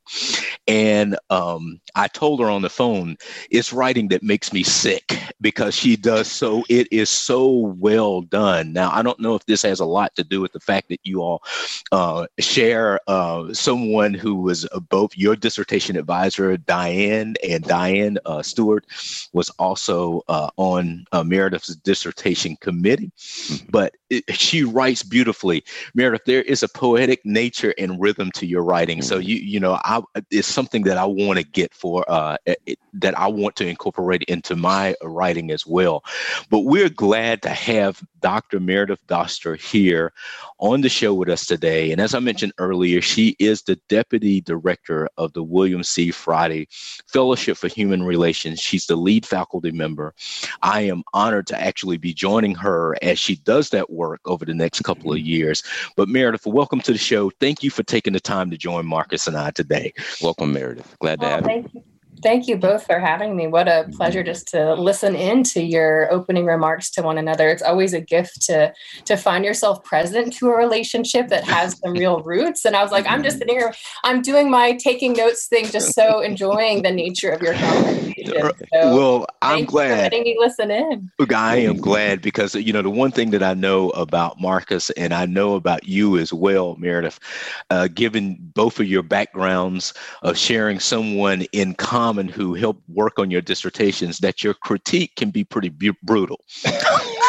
and 0.68 1.18
um, 1.30 1.80
I 1.96 2.08
told 2.08 2.40
her 2.40 2.50
on 2.50 2.64
the 2.64 2.70
phone, 2.70 3.18
it's 3.52 3.72
writing 3.72 4.08
that 4.10 4.24
makes 4.24 4.52
me 4.52 4.64
sick 4.64 5.16
because 5.42 5.76
she 5.76 5.96
does 5.96 6.30
so. 6.30 6.64
It 6.70 6.88
is 6.92 7.10
so 7.10 7.50
well 7.78 8.22
done. 8.22 8.74
Now, 8.74 8.92
I 8.92 9.02
don't 9.04 9.20
know 9.20 9.36
if 9.36 9.46
this 9.46 9.62
has 9.62 9.80
a 9.80 9.86
lot 9.86 10.16
to 10.16 10.24
do 10.24 10.42
with 10.42 10.54
the 10.54 10.60
fact 10.60 10.90
that 10.90 11.00
you 11.04 11.22
all 11.22 11.44
uh, 11.92 12.26
share 12.40 13.00
uh, 13.08 13.54
someone 13.54 14.14
who 14.14 14.36
was 14.36 14.66
both 14.80 15.18
your 15.18 15.36
dissertation 15.36 15.96
advisor, 15.96 16.58
Dianne, 16.58 17.36
and 17.48 17.64
Dianne 17.64 18.18
uh, 18.26 18.42
Stewart 18.42 18.86
was 19.34 19.50
also 19.52 20.22
uh, 20.28 20.50
on 20.58 21.06
uh, 21.12 21.24
Meredith's 21.24 21.76
dissertation 21.76 22.56
committee. 22.58 23.12
Mm-hmm. 23.18 23.68
But 23.70 23.96
it, 24.10 24.24
she 24.36 24.64
writes 24.64 25.04
beautifully. 25.04 25.64
Meredith, 25.94 26.26
there 26.26 26.44
is 26.44 26.64
a 26.64 26.70
poetic 26.70 27.26
nature 27.26 27.74
and 27.78 28.00
rhythm 28.00 28.32
to 28.34 28.46
your 28.46 28.64
writing. 28.64 29.00
Mm-hmm. 29.00 29.08
So 29.08 29.18
you 29.18 29.36
you 29.36 29.60
know, 29.60 29.80
I, 29.84 30.02
it's 30.30 30.48
something 30.48 30.84
that 30.84 30.98
I 30.98 31.06
want 31.06 31.40
to 31.40 31.46
get 31.46 31.74
for 31.74 32.06
uh, 32.10 32.38
it, 32.46 32.80
that 32.94 33.18
I 33.18 33.28
want 33.28 33.56
to 33.58 33.68
incorporate 33.68 34.24
into 34.24 34.56
my 34.56 34.96
writing 35.02 35.52
as 35.52 35.66
well. 35.66 36.04
But 36.50 36.60
we're 36.60 36.90
glad 36.90 37.42
to 37.44 37.50
have 37.50 38.02
Dr. 38.20 38.60
Meredith 38.60 39.06
Doster 39.08 39.60
here 39.60 40.14
on 40.60 40.82
the 40.82 40.90
show 40.90 41.14
with 41.14 41.30
us 41.30 41.46
today. 41.46 41.92
And 41.92 42.00
as 42.00 42.14
I 42.14 42.20
mentioned 42.20 42.54
earlier, 42.58 43.02
she 43.02 43.36
is 43.40 43.64
the 43.64 43.78
deputy 43.90 44.42
director 44.42 44.61
director 44.62 45.10
of 45.18 45.34
the 45.34 45.44
William 45.44 45.84
C. 45.84 46.12
Friday 46.12 46.68
Fellowship 47.08 47.58
for 47.58 47.68
Human 47.68 48.04
Relations. 48.04 48.60
She's 48.60 48.86
the 48.86 48.96
lead 48.96 49.26
faculty 49.26 49.72
member. 49.72 50.14
I 50.62 50.82
am 50.82 51.04
honored 51.14 51.48
to 51.48 51.62
actually 51.62 51.98
be 51.98 52.14
joining 52.14 52.56
her 52.56 52.96
as 53.02 53.20
she 53.20 53.36
does 53.38 53.70
that 53.72 53.90
work 53.90 54.22
over 54.26 54.46
the 54.46 54.54
next 54.54 54.82
couple 54.84 55.12
of 55.12 55.18
mm-hmm. 55.18 55.28
years. 55.28 55.64
But 55.96 56.10
Meredith, 56.10 56.46
welcome 56.46 56.82
to 56.82 56.92
the 56.92 56.98
show. 56.98 57.32
Thank 57.40 57.64
you 57.64 57.70
for 57.70 57.84
taking 57.84 58.14
the 58.14 58.20
time 58.20 58.52
to 58.52 58.58
join 58.58 58.86
Marcus 58.86 59.28
and 59.28 59.38
I 59.38 59.52
today. 59.52 59.94
Welcome, 60.22 60.54
Meredith. 60.54 60.96
Glad 61.00 61.22
to 61.22 61.28
oh, 61.28 61.30
have 61.30 61.50
you. 61.74 61.84
Thank 62.22 62.48
you 62.48 62.58
both 62.58 62.86
for 62.86 63.00
having 63.00 63.36
me. 63.36 63.48
What 63.48 63.68
a 63.68 63.90
pleasure 63.96 64.24
just 64.24 64.48
to 64.50 64.74
listen 64.76 65.16
in 65.16 65.44
to 65.46 65.62
your 65.62 66.12
opening 66.12 66.46
remarks 66.46 66.92
to 66.92 67.02
one 67.02 67.18
another. 67.18 67.50
It's 67.50 67.64
always 67.64 67.94
a 67.94 68.02
gift 68.02 68.42
to 68.44 68.74
to 69.06 69.18
find 69.18 69.44
yourself 69.44 69.84
present 69.84 70.34
to 70.34 70.50
a 70.50 70.56
relationship 70.58 71.30
that 71.30 71.44
has 71.46 71.78
some 71.80 71.94
real 71.94 72.22
roots. 72.22 72.66
And 72.66 72.76
I 72.76 72.84
was 72.84 72.92
like, 72.92 73.06
I'm 73.10 73.24
just 73.24 73.40
sitting 73.40 73.58
here, 73.58 73.74
I'm 74.04 74.22
doing 74.22 74.52
my 74.52 74.74
taking 74.74 75.14
notes 75.14 75.48
thing, 75.48 75.66
just 75.66 75.94
so 75.94 76.22
enjoying 76.22 76.84
the 76.84 76.92
nature 76.92 77.30
of 77.30 77.42
your 77.42 77.54
conversation. 77.54 78.11
So 78.26 78.52
well, 78.74 79.26
I'm 79.42 79.66
glad 79.66 79.90
for 79.90 80.02
letting 80.04 80.24
me 80.24 80.36
listen 80.38 80.72
in. 80.72 81.12
I 81.34 81.58
am 81.58 81.78
glad 81.78 82.22
because 82.22 82.56
you 82.56 82.74
know 82.74 82.82
the 82.82 82.90
one 82.90 83.12
thing 83.12 83.32
that 83.32 83.44
I 83.44 83.54
know 83.54 83.90
about 83.92 84.40
Marcus 84.40 84.90
and 84.92 85.14
I 85.14 85.26
know 85.26 85.56
about 85.56 85.88
you 85.88 86.18
as 86.18 86.32
well, 86.32 86.76
Meredith, 86.78 87.20
uh, 87.70 87.88
given 87.88 88.38
both 88.54 88.80
of 88.80 88.88
your 88.88 89.04
backgrounds 89.04 89.94
of 90.22 90.38
sharing 90.38 90.80
someone 90.80 91.44
in 91.52 91.74
common 91.76 92.02
common 92.02 92.28
who 92.28 92.56
helped 92.56 92.82
work 92.90 93.20
on 93.20 93.32
your 93.32 93.42
dissertations 93.42 94.20
that 94.20 94.44
your 94.44 94.54
critique 94.54 95.16
can 95.16 95.30
be 95.30 95.44
pretty 95.44 95.70
bu- 95.70 95.94
brutal. 96.04 96.44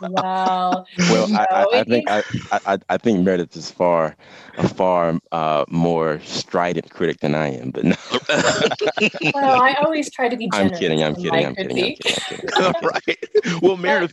wow. 0.00 0.84
Well, 1.08 1.28
I, 1.34 1.46
I, 1.50 1.66
I, 1.72 1.84
think 1.84 2.10
I, 2.10 2.22
I, 2.52 2.78
I 2.88 2.96
think 2.96 3.20
Meredith 3.24 3.56
is 3.56 3.70
far 3.70 4.16
a 4.58 4.68
far 4.68 5.18
uh, 5.32 5.64
more 5.68 6.20
strident 6.20 6.90
critic 6.90 7.20
than 7.20 7.34
I 7.34 7.48
am, 7.48 7.70
but 7.70 7.84
no. 7.84 7.96
well, 9.34 9.60
I 9.60 9.74
always 9.82 10.10
try 10.10 10.28
to 10.28 10.36
be 10.36 10.50
I'm 10.52 10.70
kidding. 10.70 11.02
I'm 11.02 11.14
kidding. 11.14 11.44
I'm 11.46 11.54
kidding, 11.54 11.78
I'm 11.78 11.94
kidding. 11.94 12.16
I'm 12.18 12.60
kidding. 12.60 12.74
right. 12.82 13.62
Well, 13.62 13.76
Meredith, 13.76 14.12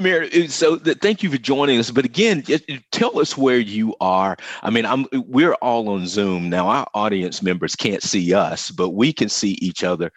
Meredith. 0.00 0.52
So 0.52 0.76
the, 0.76 0.94
thank 0.94 1.22
you 1.22 1.30
for 1.30 1.38
joining 1.38 1.78
us. 1.78 1.90
But 1.90 2.04
again, 2.04 2.42
tell 2.92 3.18
us 3.18 3.36
where 3.36 3.58
you 3.58 3.96
are. 4.00 4.36
I 4.62 4.70
mean, 4.70 4.86
I'm. 4.86 5.06
We're 5.12 5.54
all 5.54 5.88
on 5.88 6.06
Zoom 6.06 6.48
now. 6.48 6.68
Our 6.68 6.86
audience 6.94 7.42
members 7.42 7.74
can't 7.74 8.02
see 8.02 8.32
us, 8.32 8.70
but 8.70 8.90
we 8.90 9.12
can 9.12 9.28
see 9.28 9.52
each 9.60 9.82
other. 9.82 10.12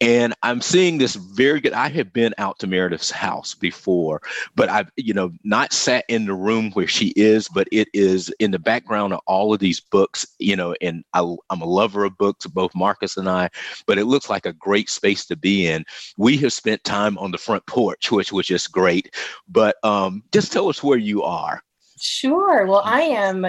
And 0.00 0.34
I'm 0.42 0.60
seeing 0.60 0.98
this 0.98 1.16
very 1.16 1.60
good. 1.60 1.72
I 1.72 1.88
have 1.88 2.12
been 2.12 2.34
out 2.38 2.58
to 2.60 2.66
Meredith's 2.66 3.10
house 3.10 3.54
before, 3.54 4.22
but 4.54 4.68
I've 4.68 4.90
you 4.96 5.14
know 5.14 5.32
not 5.42 5.72
sat 5.72 6.04
in 6.08 6.26
the 6.26 6.34
room 6.34 6.70
where 6.72 6.86
she 6.86 7.08
is, 7.16 7.48
but 7.48 7.66
it 7.72 7.88
is 7.92 8.32
in 8.38 8.52
the 8.52 8.58
background 8.58 9.12
of 9.14 9.20
all 9.26 9.52
of 9.52 9.60
these 9.60 9.80
books. 9.80 10.26
You 10.38 10.54
know, 10.54 10.74
and 10.80 11.04
I, 11.14 11.20
I'm 11.50 11.62
a 11.62 11.66
lover 11.66 12.04
of 12.04 12.16
books, 12.18 12.46
both 12.46 12.74
Marcus 12.74 13.16
and 13.16 13.28
I. 13.28 13.48
But 13.86 13.98
it 13.98 14.04
looks 14.04 14.30
like 14.30 14.46
a 14.46 14.52
great 14.52 14.90
space 14.90 15.26
to 15.26 15.36
be 15.36 15.66
in. 15.66 15.84
We 16.16 16.36
have 16.38 16.52
spent 16.52 16.84
time 16.84 17.16
on 17.18 17.30
the 17.30 17.38
front 17.38 17.66
porch, 17.66 18.12
which 18.12 18.32
was 18.32 18.46
just 18.46 18.70
great. 18.70 19.14
But 19.48 19.76
um, 19.82 20.22
just 20.32 20.52
tell 20.52 20.68
us 20.68 20.82
where 20.82 20.98
you 20.98 21.22
are. 21.22 21.62
Sure. 22.00 22.66
Well, 22.66 22.82
I 22.84 23.00
am 23.02 23.46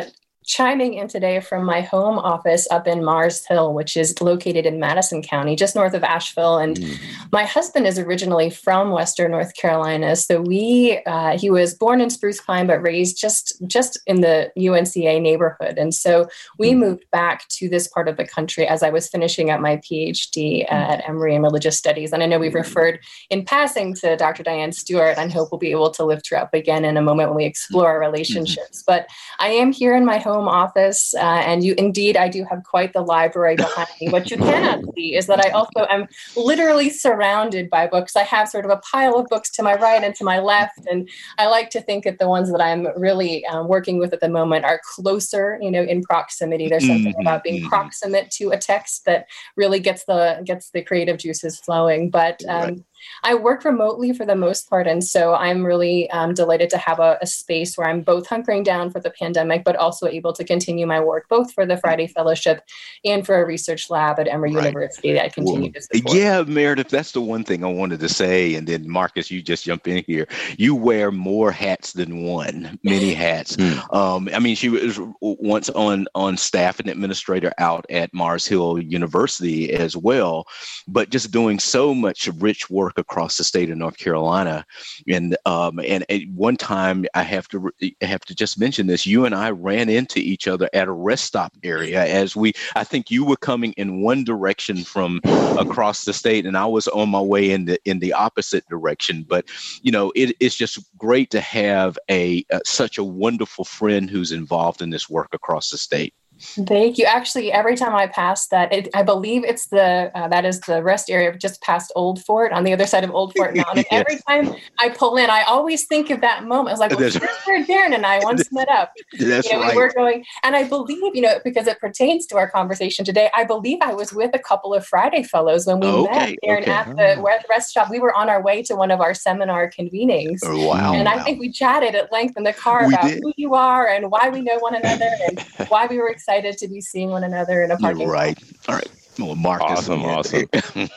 chiming 0.50 0.96
in 0.96 1.08
today 1.08 1.40
from 1.40 1.64
my 1.64 1.80
home 1.80 2.18
office 2.18 2.68
up 2.72 2.88
in 2.88 3.06
Mars 3.06 3.46
Hill, 3.46 3.72
which 3.72 3.96
is 3.96 4.20
located 4.20 4.66
in 4.66 4.80
Madison 4.80 5.22
County, 5.22 5.56
just 5.56 5.76
north 5.76 5.94
of 5.94 6.04
Asheville. 6.04 6.58
And 6.58 6.78
mm. 6.78 6.98
my 7.32 7.46
husband 7.46 7.86
is 7.86 8.00
originally 8.00 8.50
from 8.50 8.90
Western 8.90 9.30
North 9.30 9.56
Carolina, 9.56 10.16
so 10.16 10.42
we 10.42 11.02
uh, 11.06 11.38
he 11.38 11.52
was 11.52 11.76
born 11.76 12.02
in 12.02 12.10
Spruce 12.10 12.42
Pine 12.42 12.66
but 12.66 12.82
raised 12.82 13.20
just 13.20 13.62
just 13.68 14.00
in 14.08 14.22
the 14.22 14.52
UNCA 14.58 15.22
neighborhood. 15.22 15.78
And 15.78 15.94
so 15.94 16.28
we 16.58 16.72
mm. 16.72 16.80
moved 16.80 17.06
back 17.12 17.48
to 17.50 17.70
this 17.70 17.88
part 17.88 18.08
of 18.08 18.18
the 18.18 18.26
country 18.26 18.68
as 18.68 18.82
I 18.82 18.90
was 18.90 19.08
finishing 19.08 19.52
up 19.52 19.62
my 19.62 19.78
PhD 19.78 20.68
mm. 20.68 20.72
at 20.72 21.08
Emory 21.08 21.36
in 21.36 21.44
Religious 21.44 21.78
Studies. 21.78 22.12
And 22.12 22.24
I 22.24 22.26
know 22.26 22.40
we've 22.40 22.56
referred 22.56 23.00
in 23.30 23.46
passing 23.46 23.94
to 23.96 24.18
Dr. 24.18 24.44
Dianne 24.44 24.74
Stewart, 24.74 25.16
and 25.20 25.32
hope 25.32 25.52
we'll 25.52 25.60
be 25.60 25.70
able 25.70 25.92
to 25.92 26.04
lift 26.04 26.28
her 26.32 26.38
up 26.38 26.56
again 26.56 26.86
in 26.86 26.98
a 26.98 27.04
moment 27.04 27.30
when 27.30 27.38
we 27.38 27.46
explore 27.46 27.88
our 27.88 28.00
mm-hmm. 28.00 28.12
relationships. 28.12 28.84
But 28.88 29.06
I 29.38 29.50
am 29.50 29.72
here 29.72 29.96
in 29.96 30.06
my 30.06 30.18
home 30.18 30.39
home 30.40 30.48
office, 30.48 31.14
uh, 31.16 31.42
and 31.46 31.64
you 31.64 31.76
indeed, 31.78 32.16
I 32.18 32.30
do 32.30 32.46
have 32.50 32.64
quite 32.64 32.94
the 32.94 33.02
library 33.02 33.56
behind 33.56 33.90
me. 34.00 34.10
What 34.10 34.32
you 34.32 34.38
cannot 34.38 34.80
see 34.96 35.16
is 35.16 35.28
that 35.28 35.46
I 35.46 35.50
also 35.50 35.86
am 35.90 36.08
literally 36.36 36.90
surrounded 36.90 37.70
by 37.70 37.88
books. 37.88 38.16
I 38.16 38.24
have 38.24 38.48
sort 38.48 38.66
of 38.66 38.72
a 38.72 38.78
pile 38.78 39.16
of 39.16 39.28
books 39.28 39.50
to 39.52 39.64
my 39.64 39.76
right 39.76 40.04
and 40.04 40.16
to 40.16 40.24
my 40.24 40.40
left, 40.40 40.86
and 40.90 41.10
I 41.38 41.48
like 41.48 41.70
to 41.72 41.82
think 41.82 42.04
that 42.06 42.20
the 42.20 42.30
ones 42.30 42.52
that 42.52 42.62
I'm 42.62 42.88
really 42.98 43.46
um, 43.48 43.68
working 43.68 44.00
with 44.00 44.14
at 44.14 44.22
the 44.22 44.30
moment 44.30 44.66
are 44.66 44.82
closer, 44.96 45.60
you 45.62 45.72
know, 45.72 45.84
in 45.84 46.02
proximity. 46.04 46.68
There's 46.68 46.88
something 46.88 47.14
mm-hmm. 47.14 47.22
about 47.22 47.44
being 47.44 47.62
mm-hmm. 47.62 47.70
proximate 47.70 48.32
to 48.32 48.52
a 48.52 48.58
text 48.58 49.06
that 49.06 49.28
really 49.56 49.80
gets 49.80 50.06
the 50.06 50.42
gets 50.46 50.72
the 50.72 50.84
creative 50.84 51.18
juices 51.18 51.60
flowing. 51.60 52.10
But 52.10 52.42
um, 52.48 52.62
right. 52.62 52.80
I 53.24 53.36
work 53.36 53.66
remotely 53.66 54.14
for 54.14 54.26
the 54.26 54.36
most 54.36 54.70
part. 54.70 54.88
And 54.88 55.04
so 55.04 55.34
I'm 55.34 55.66
really 55.66 56.10
um, 56.12 56.34
delighted 56.34 56.70
to 56.72 56.78
have 56.78 57.00
a, 57.00 57.18
a, 57.22 57.28
space 57.28 57.78
where 57.78 57.88
I'm 57.88 58.02
both 58.02 58.28
hunkering 58.28 58.64
down 58.64 58.90
for 58.90 59.00
the 59.00 59.12
pandemic, 59.12 59.64
but 59.64 59.76
also 59.76 60.08
able 60.08 60.34
to 60.34 60.44
continue 60.44 60.86
my 60.86 61.00
work, 61.00 61.28
both 61.30 61.54
for 61.54 61.66
the 61.66 61.78
Friday 61.78 62.08
Fellowship 62.08 62.64
and 63.06 63.26
for 63.26 63.42
a 63.42 63.46
research 63.46 63.90
lab 63.90 64.20
at 64.20 64.28
Emory 64.28 64.54
right. 64.56 64.66
University 64.66 65.14
that 65.14 65.26
I 65.26 65.30
continue 65.30 65.64
well, 65.64 65.72
to 65.74 65.82
support. 65.82 66.16
Yeah, 66.16 66.42
Meredith, 66.44 66.90
that's 66.90 67.12
the 67.12 67.22
one 67.22 67.44
thing 67.44 67.64
I 67.64 67.72
wanted 67.72 68.00
to 68.00 68.10
say. 68.10 68.56
And 68.56 68.68
then, 68.68 68.90
Marcus, 68.90 69.30
you 69.30 69.42
just 69.42 69.66
jump 69.66 69.88
in 69.88 70.04
here. 70.06 70.28
You 70.58 70.76
wear 70.76 71.12
more 71.12 71.52
hats 71.52 71.94
than 71.94 72.24
one, 72.24 72.80
many 72.84 73.14
hats. 73.14 73.56
Hmm. 73.56 73.96
um, 73.96 74.30
I 74.34 74.40
mean, 74.40 74.56
she 74.56 74.70
was 74.70 75.00
once 75.22 75.70
on, 75.70 76.08
on 76.16 76.38
staff 76.38 76.80
and 76.80 76.90
administrator 76.90 77.54
out 77.58 77.86
at 77.90 78.14
Mars 78.14 78.48
Hill 78.48 78.80
University 78.80 79.72
as 79.72 79.96
well, 79.96 80.48
but 80.88 81.10
just 81.10 81.32
doing 81.32 81.60
so 81.60 81.94
much 81.94 82.28
rich 82.40 82.70
work 82.70 82.89
across 82.98 83.38
the 83.38 83.44
state 83.44 83.70
of 83.70 83.78
North 83.78 83.98
Carolina. 83.98 84.66
And 85.08 85.38
um, 85.46 85.80
and 85.80 86.06
at 86.10 86.22
one 86.34 86.58
time, 86.58 87.06
I 87.14 87.24
have 87.24 87.48
to 87.50 87.72
I 88.02 88.06
have 88.06 88.22
to 88.22 88.36
just 88.36 88.60
mention 88.60 88.88
this. 88.88 89.06
You 89.06 89.26
and 89.26 89.36
I 89.36 89.52
ran 89.52 89.90
into 89.90 90.20
each 90.20 90.48
other 90.48 90.70
at 90.74 90.88
a 90.88 90.92
rest 90.92 91.26
stop 91.26 91.54
area 91.64 92.06
as 92.06 92.36
we. 92.36 92.54
I 92.76 92.84
think 92.84 93.12
you 93.12 93.26
were 93.26 93.38
coming 93.38 93.74
in 93.74 94.02
one 94.02 94.24
direction 94.24 94.84
from 94.84 95.22
across 95.60 96.06
the 96.06 96.14
state, 96.14 96.46
and 96.46 96.58
I 96.58 96.66
was 96.66 96.88
on 96.88 97.10
my 97.10 97.22
way 97.22 97.52
in 97.52 97.66
the 97.66 97.80
in 97.86 98.00
the 98.00 98.14
opposite 98.14 98.68
direction. 98.70 99.26
But 99.28 99.46
you 99.82 99.92
know, 99.92 100.12
it, 100.16 100.36
it's 100.40 100.56
just 100.56 100.80
great 100.98 101.30
to 101.32 101.42
have 101.42 101.98
a, 102.10 102.46
a 102.52 102.62
such 102.66 102.98
a 102.98 103.04
wonderful 103.04 103.66
friend 103.66 104.10
who's 104.10 104.32
involved 104.32 104.82
in 104.82 104.90
this 104.90 105.10
work 105.10 105.30
across 105.34 105.70
the 105.70 105.78
state. 105.78 106.14
Thank 106.40 106.98
you. 106.98 107.06
Actually, 107.06 107.52
every 107.52 107.76
time 107.76 107.94
I 107.94 108.08
pass 108.08 108.48
that, 108.48 108.72
it, 108.72 108.88
I 108.94 109.04
believe 109.04 109.44
it's 109.44 109.68
the 109.68 110.10
uh, 110.16 110.28
that 110.30 110.46
is 110.46 110.62
the 110.62 110.82
rest 110.82 111.10
area 111.10 111.36
just 111.38 111.62
past 111.62 111.92
Old 111.96 112.24
Fort 112.24 112.54
on 112.54 112.64
the 112.64 112.72
other 112.72 112.88
side 112.88 113.04
of 113.04 113.12
Old 113.12 113.34
Fort 113.36 113.56
Mountain. 113.56 113.84
yes. 113.92 114.06
Every 114.08 114.22
time 114.28 114.56
I 114.80 114.90
pull 114.90 115.18
in, 115.18 115.30
I 115.30 115.44
always 115.44 115.86
think 115.86 116.10
of 116.10 116.22
that 116.22 116.46
moment. 116.46 116.70
I 116.70 116.72
was 116.72 116.80
like, 116.80 116.92
well, 116.92 117.00
here's 117.00 117.18
where 117.46 117.66
Darin 117.66 117.94
and 117.94 118.06
I 118.06 118.20
once 118.24 118.50
met 118.54 118.70
up. 118.70 118.94
That's 119.20 119.50
you 119.50 119.54
know, 119.54 119.64
right. 119.64 119.76
We're 119.76 119.92
going, 119.92 120.24
and 120.44 120.56
I 120.56 120.64
believe 120.64 121.14
you 121.14 121.22
know 121.22 121.40
because 121.44 121.68
it 121.68 121.80
pertains 121.80 122.26
to 122.28 122.38
our 122.38 122.50
conversation 122.50 123.04
today. 123.04 123.30
I 123.36 123.44
believe 123.44 123.80
I 123.82 123.94
was 123.94 124.14
with 124.14 124.32
a 124.34 124.40
couple 124.40 124.74
of 124.74 124.86
Friday 124.86 125.24
Fellows 125.24 125.68
when 125.68 125.82
we 125.82 125.88
okay. 125.88 126.12
met 126.12 126.36
Darin 126.42 126.64
okay. 126.64 126.72
at 126.72 126.96
the 126.96 127.16
oh. 127.18 127.40
rest 127.50 127.72
stop. 127.72 127.90
We 127.90 128.00
were 128.00 128.16
on 128.16 128.30
our 128.30 128.42
way 128.42 128.64
to 128.64 128.76
one 128.76 128.92
of 128.92 129.02
our 129.02 129.14
seminar 129.14 129.70
convenings. 129.70 130.40
Oh, 130.44 130.68
wow! 130.68 130.94
And 130.94 131.06
wow. 131.06 131.16
I 131.16 131.24
think 131.24 131.40
we 131.40 131.52
chatted 131.52 131.96
at 131.96 132.14
length 132.14 132.38
in 132.38 132.44
the 132.44 132.54
car 132.54 132.88
we 132.88 132.94
about 132.94 133.08
did. 133.08 133.22
who 133.22 133.34
you 133.36 133.56
are 133.56 133.88
and 133.88 134.10
why 134.10 134.30
we 134.30 134.40
know 134.40 134.58
one 134.60 134.76
another 134.76 135.10
and 135.28 135.40
why 135.68 135.86
we 135.88 135.98
were 135.98 136.08
excited 136.08 136.29
to 136.30 136.68
be 136.68 136.82
seeing 136.82 137.10
one 137.10 137.24
another 137.24 137.64
in 137.64 137.72
a 137.72 137.78
parking 137.78 138.02
You're 138.02 138.12
right. 138.12 138.38
All 138.68 138.76
right. 138.76 138.88
Well, 139.18 139.36
Marcus. 139.36 139.68
Awesome, 139.70 140.06
awesome. 140.06 140.48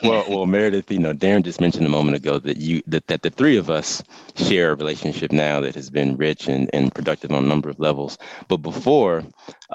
well, 0.03 0.25
well, 0.29 0.45
Meredith, 0.45 0.89
you 0.89 0.99
know, 0.99 1.11
Darin 1.11 1.43
just 1.43 1.59
mentioned 1.59 1.85
a 1.85 1.89
moment 1.89 2.15
ago 2.15 2.39
that 2.39 2.57
you 2.57 2.81
that, 2.87 3.07
that 3.07 3.21
the 3.21 3.29
three 3.29 3.57
of 3.57 3.69
us 3.69 4.01
share 4.35 4.71
a 4.71 4.75
relationship 4.75 5.31
now 5.31 5.59
that 5.59 5.75
has 5.75 5.89
been 5.89 6.15
rich 6.15 6.47
and, 6.47 6.69
and 6.73 6.93
productive 6.93 7.31
on 7.31 7.43
a 7.43 7.47
number 7.47 7.69
of 7.69 7.79
levels. 7.79 8.17
But 8.47 8.57
before, 8.57 9.25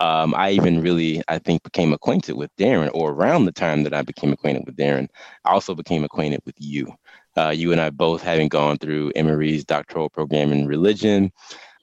um, 0.01 0.35
I 0.35 0.51
even 0.53 0.81
really, 0.81 1.23
I 1.29 1.38
think, 1.38 1.62
became 1.62 1.92
acquainted 1.92 2.37
with 2.37 2.55
Darin, 2.57 2.90
or 2.94 3.11
around 3.11 3.44
the 3.44 3.53
time 3.53 3.83
that 3.83 3.92
I 3.92 4.03
became 4.03 4.33
acquainted 4.33 4.64
with 4.64 4.77
Darin, 4.77 5.09
I 5.44 5.51
also 5.51 5.75
became 5.75 6.05
acquainted 6.05 6.40
with 6.47 6.55
you. 6.59 6.90
Uh, 7.37 7.51
you 7.51 7.71
and 7.71 7.81
I 7.81 7.90
both 7.90 8.23
having 8.23 8.49
gone 8.49 8.79
through 8.79 9.12
Emory's 9.14 9.64
doctoral 9.64 10.09
program 10.09 10.53
in 10.53 10.66
religion. 10.66 11.31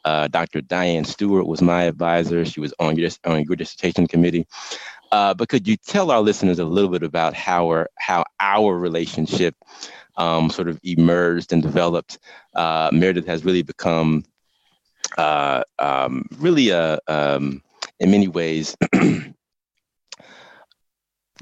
Uh, 0.05 0.27
Dr. 0.27 0.61
Dianne 0.61 1.05
Stewart 1.05 1.47
was 1.47 1.61
my 1.61 1.83
advisor. 1.83 2.45
She 2.45 2.59
was 2.59 2.73
on 2.79 2.95
your, 2.95 3.09
on 3.25 3.43
your 3.43 3.55
dissertation 3.55 4.07
committee. 4.07 4.45
Uh, 5.11 5.33
but 5.33 5.49
could 5.49 5.67
you 5.67 5.75
tell 5.77 6.11
our 6.11 6.21
listeners 6.21 6.59
a 6.59 6.65
little 6.65 6.91
bit 6.91 7.03
about 7.03 7.33
how 7.33 7.67
our, 7.67 7.89
how 7.97 8.23
our 8.39 8.77
relationship 8.77 9.55
um, 10.15 10.49
sort 10.49 10.69
of 10.69 10.79
emerged 10.83 11.51
and 11.51 11.61
developed? 11.61 12.19
Uh, 12.53 12.89
Meredith 12.93 13.25
has 13.25 13.43
really 13.43 13.63
become 13.63 14.23
uh, 15.17 15.63
um, 15.79 16.25
really 16.37 16.69
a, 16.69 16.99
um, 17.07 17.61
in 17.99 18.11
many 18.11 18.27
ways, 18.27 18.75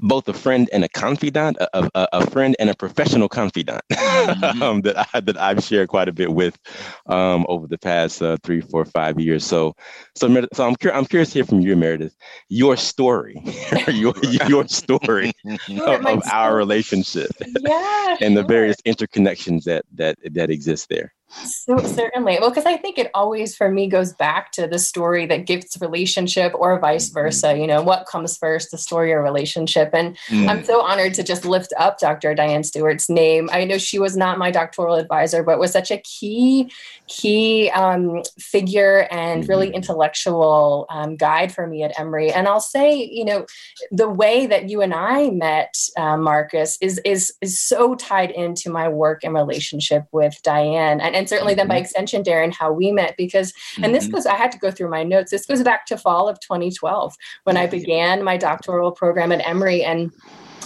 both 0.04 0.28
a 0.28 0.34
friend 0.34 0.68
and 0.72 0.84
a 0.84 0.88
confidant, 0.88 1.56
a, 1.58 1.90
a, 1.94 2.08
a 2.12 2.30
friend 2.30 2.54
and 2.58 2.68
a 2.68 2.74
professional 2.74 3.28
confidant 3.28 3.80
mm-hmm. 3.90 4.62
um, 4.62 4.82
that 4.82 5.08
I 5.12 5.20
that 5.20 5.36
I've 5.38 5.64
shared 5.64 5.88
quite 5.88 6.08
a 6.08 6.12
bit 6.12 6.32
with 6.32 6.58
um, 7.06 7.46
over 7.48 7.66
the 7.66 7.78
past 7.78 8.22
uh, 8.22 8.36
three, 8.42 8.60
four, 8.60 8.84
five 8.84 9.18
years. 9.18 9.44
So, 9.44 9.74
so, 10.14 10.28
so 10.52 10.66
I'm 10.66 10.76
curious. 10.76 10.98
I'm 10.98 11.06
curious 11.06 11.30
to 11.30 11.34
hear 11.34 11.44
from 11.44 11.60
you, 11.60 11.74
Meredith, 11.74 12.14
your 12.48 12.76
story, 12.76 13.42
your 13.88 14.14
your 14.48 14.68
story 14.68 15.32
of, 15.70 16.06
of 16.06 16.22
our 16.30 16.54
relationship, 16.54 17.30
yeah, 17.40 18.16
and 18.20 18.34
sure. 18.34 18.42
the 18.42 18.44
various 18.46 18.76
interconnections 18.82 19.64
that 19.64 19.84
that 19.94 20.16
that 20.32 20.50
exist 20.50 20.88
there. 20.90 21.14
So 21.42 21.76
certainly. 21.78 22.38
Well, 22.40 22.50
because 22.50 22.66
I 22.66 22.76
think 22.76 22.98
it 22.98 23.10
always 23.12 23.56
for 23.56 23.70
me 23.70 23.88
goes 23.88 24.12
back 24.12 24.52
to 24.52 24.66
the 24.66 24.78
story 24.78 25.26
that 25.26 25.46
gifts 25.46 25.80
relationship 25.80 26.52
or 26.54 26.78
vice 26.78 27.08
versa. 27.08 27.56
You 27.56 27.66
know, 27.66 27.82
what 27.82 28.06
comes 28.06 28.36
first, 28.36 28.70
the 28.70 28.78
story 28.78 29.12
or 29.12 29.22
relationship? 29.22 29.90
And 29.92 30.16
mm. 30.28 30.48
I'm 30.48 30.64
so 30.64 30.80
honored 30.80 31.14
to 31.14 31.22
just 31.22 31.44
lift 31.44 31.72
up 31.76 31.98
Dr. 31.98 32.34
Dianne 32.34 32.64
Stewart's 32.64 33.10
name. 33.10 33.50
I 33.52 33.64
know 33.64 33.78
she 33.78 33.98
was 33.98 34.16
not 34.16 34.38
my 34.38 34.50
doctoral 34.50 34.94
advisor, 34.94 35.42
but 35.42 35.58
was 35.58 35.72
such 35.72 35.90
a 35.90 35.98
key, 35.98 36.70
key 37.08 37.70
um, 37.70 38.22
figure 38.38 39.08
and 39.10 39.48
really 39.48 39.68
mm-hmm. 39.68 39.76
intellectual 39.76 40.86
um, 40.90 41.16
guide 41.16 41.52
for 41.52 41.66
me 41.66 41.82
at 41.82 41.98
Emory. 41.98 42.32
And 42.32 42.46
I'll 42.48 42.60
say, 42.60 42.94
you 42.94 43.24
know, 43.24 43.46
the 43.90 44.08
way 44.08 44.46
that 44.46 44.68
you 44.68 44.80
and 44.80 44.94
I 44.94 45.30
met, 45.30 45.74
uh, 45.96 46.16
Marcus, 46.16 46.78
is 46.80 47.00
is 47.04 47.32
is 47.40 47.60
so 47.60 47.94
tied 47.94 48.30
into 48.30 48.70
my 48.70 48.88
work 48.88 49.24
and 49.24 49.34
relationship 49.34 50.04
with 50.12 50.40
Dianne. 50.42 51.00
And, 51.02 51.14
and 51.16 51.23
and 51.24 51.28
certainly 51.30 51.54
then 51.54 51.66
by 51.66 51.76
mm-hmm. 51.76 51.84
extension 51.84 52.22
Darin 52.22 52.52
how 52.52 52.70
we 52.70 52.92
met 52.92 53.16
because 53.16 53.54
and 53.82 53.94
this 53.94 54.04
mm-hmm. 54.04 54.16
goes 54.16 54.26
i 54.26 54.34
had 54.34 54.52
to 54.52 54.58
go 54.58 54.70
through 54.70 54.90
my 54.90 55.02
notes 55.02 55.30
this 55.30 55.46
goes 55.46 55.62
back 55.62 55.86
to 55.86 55.96
fall 55.96 56.28
of 56.28 56.38
2012 56.40 57.14
when 57.44 57.56
i 57.56 57.66
began 57.66 58.22
my 58.22 58.36
doctoral 58.36 58.92
program 58.92 59.32
at 59.32 59.46
emory 59.46 59.82
and 59.82 60.12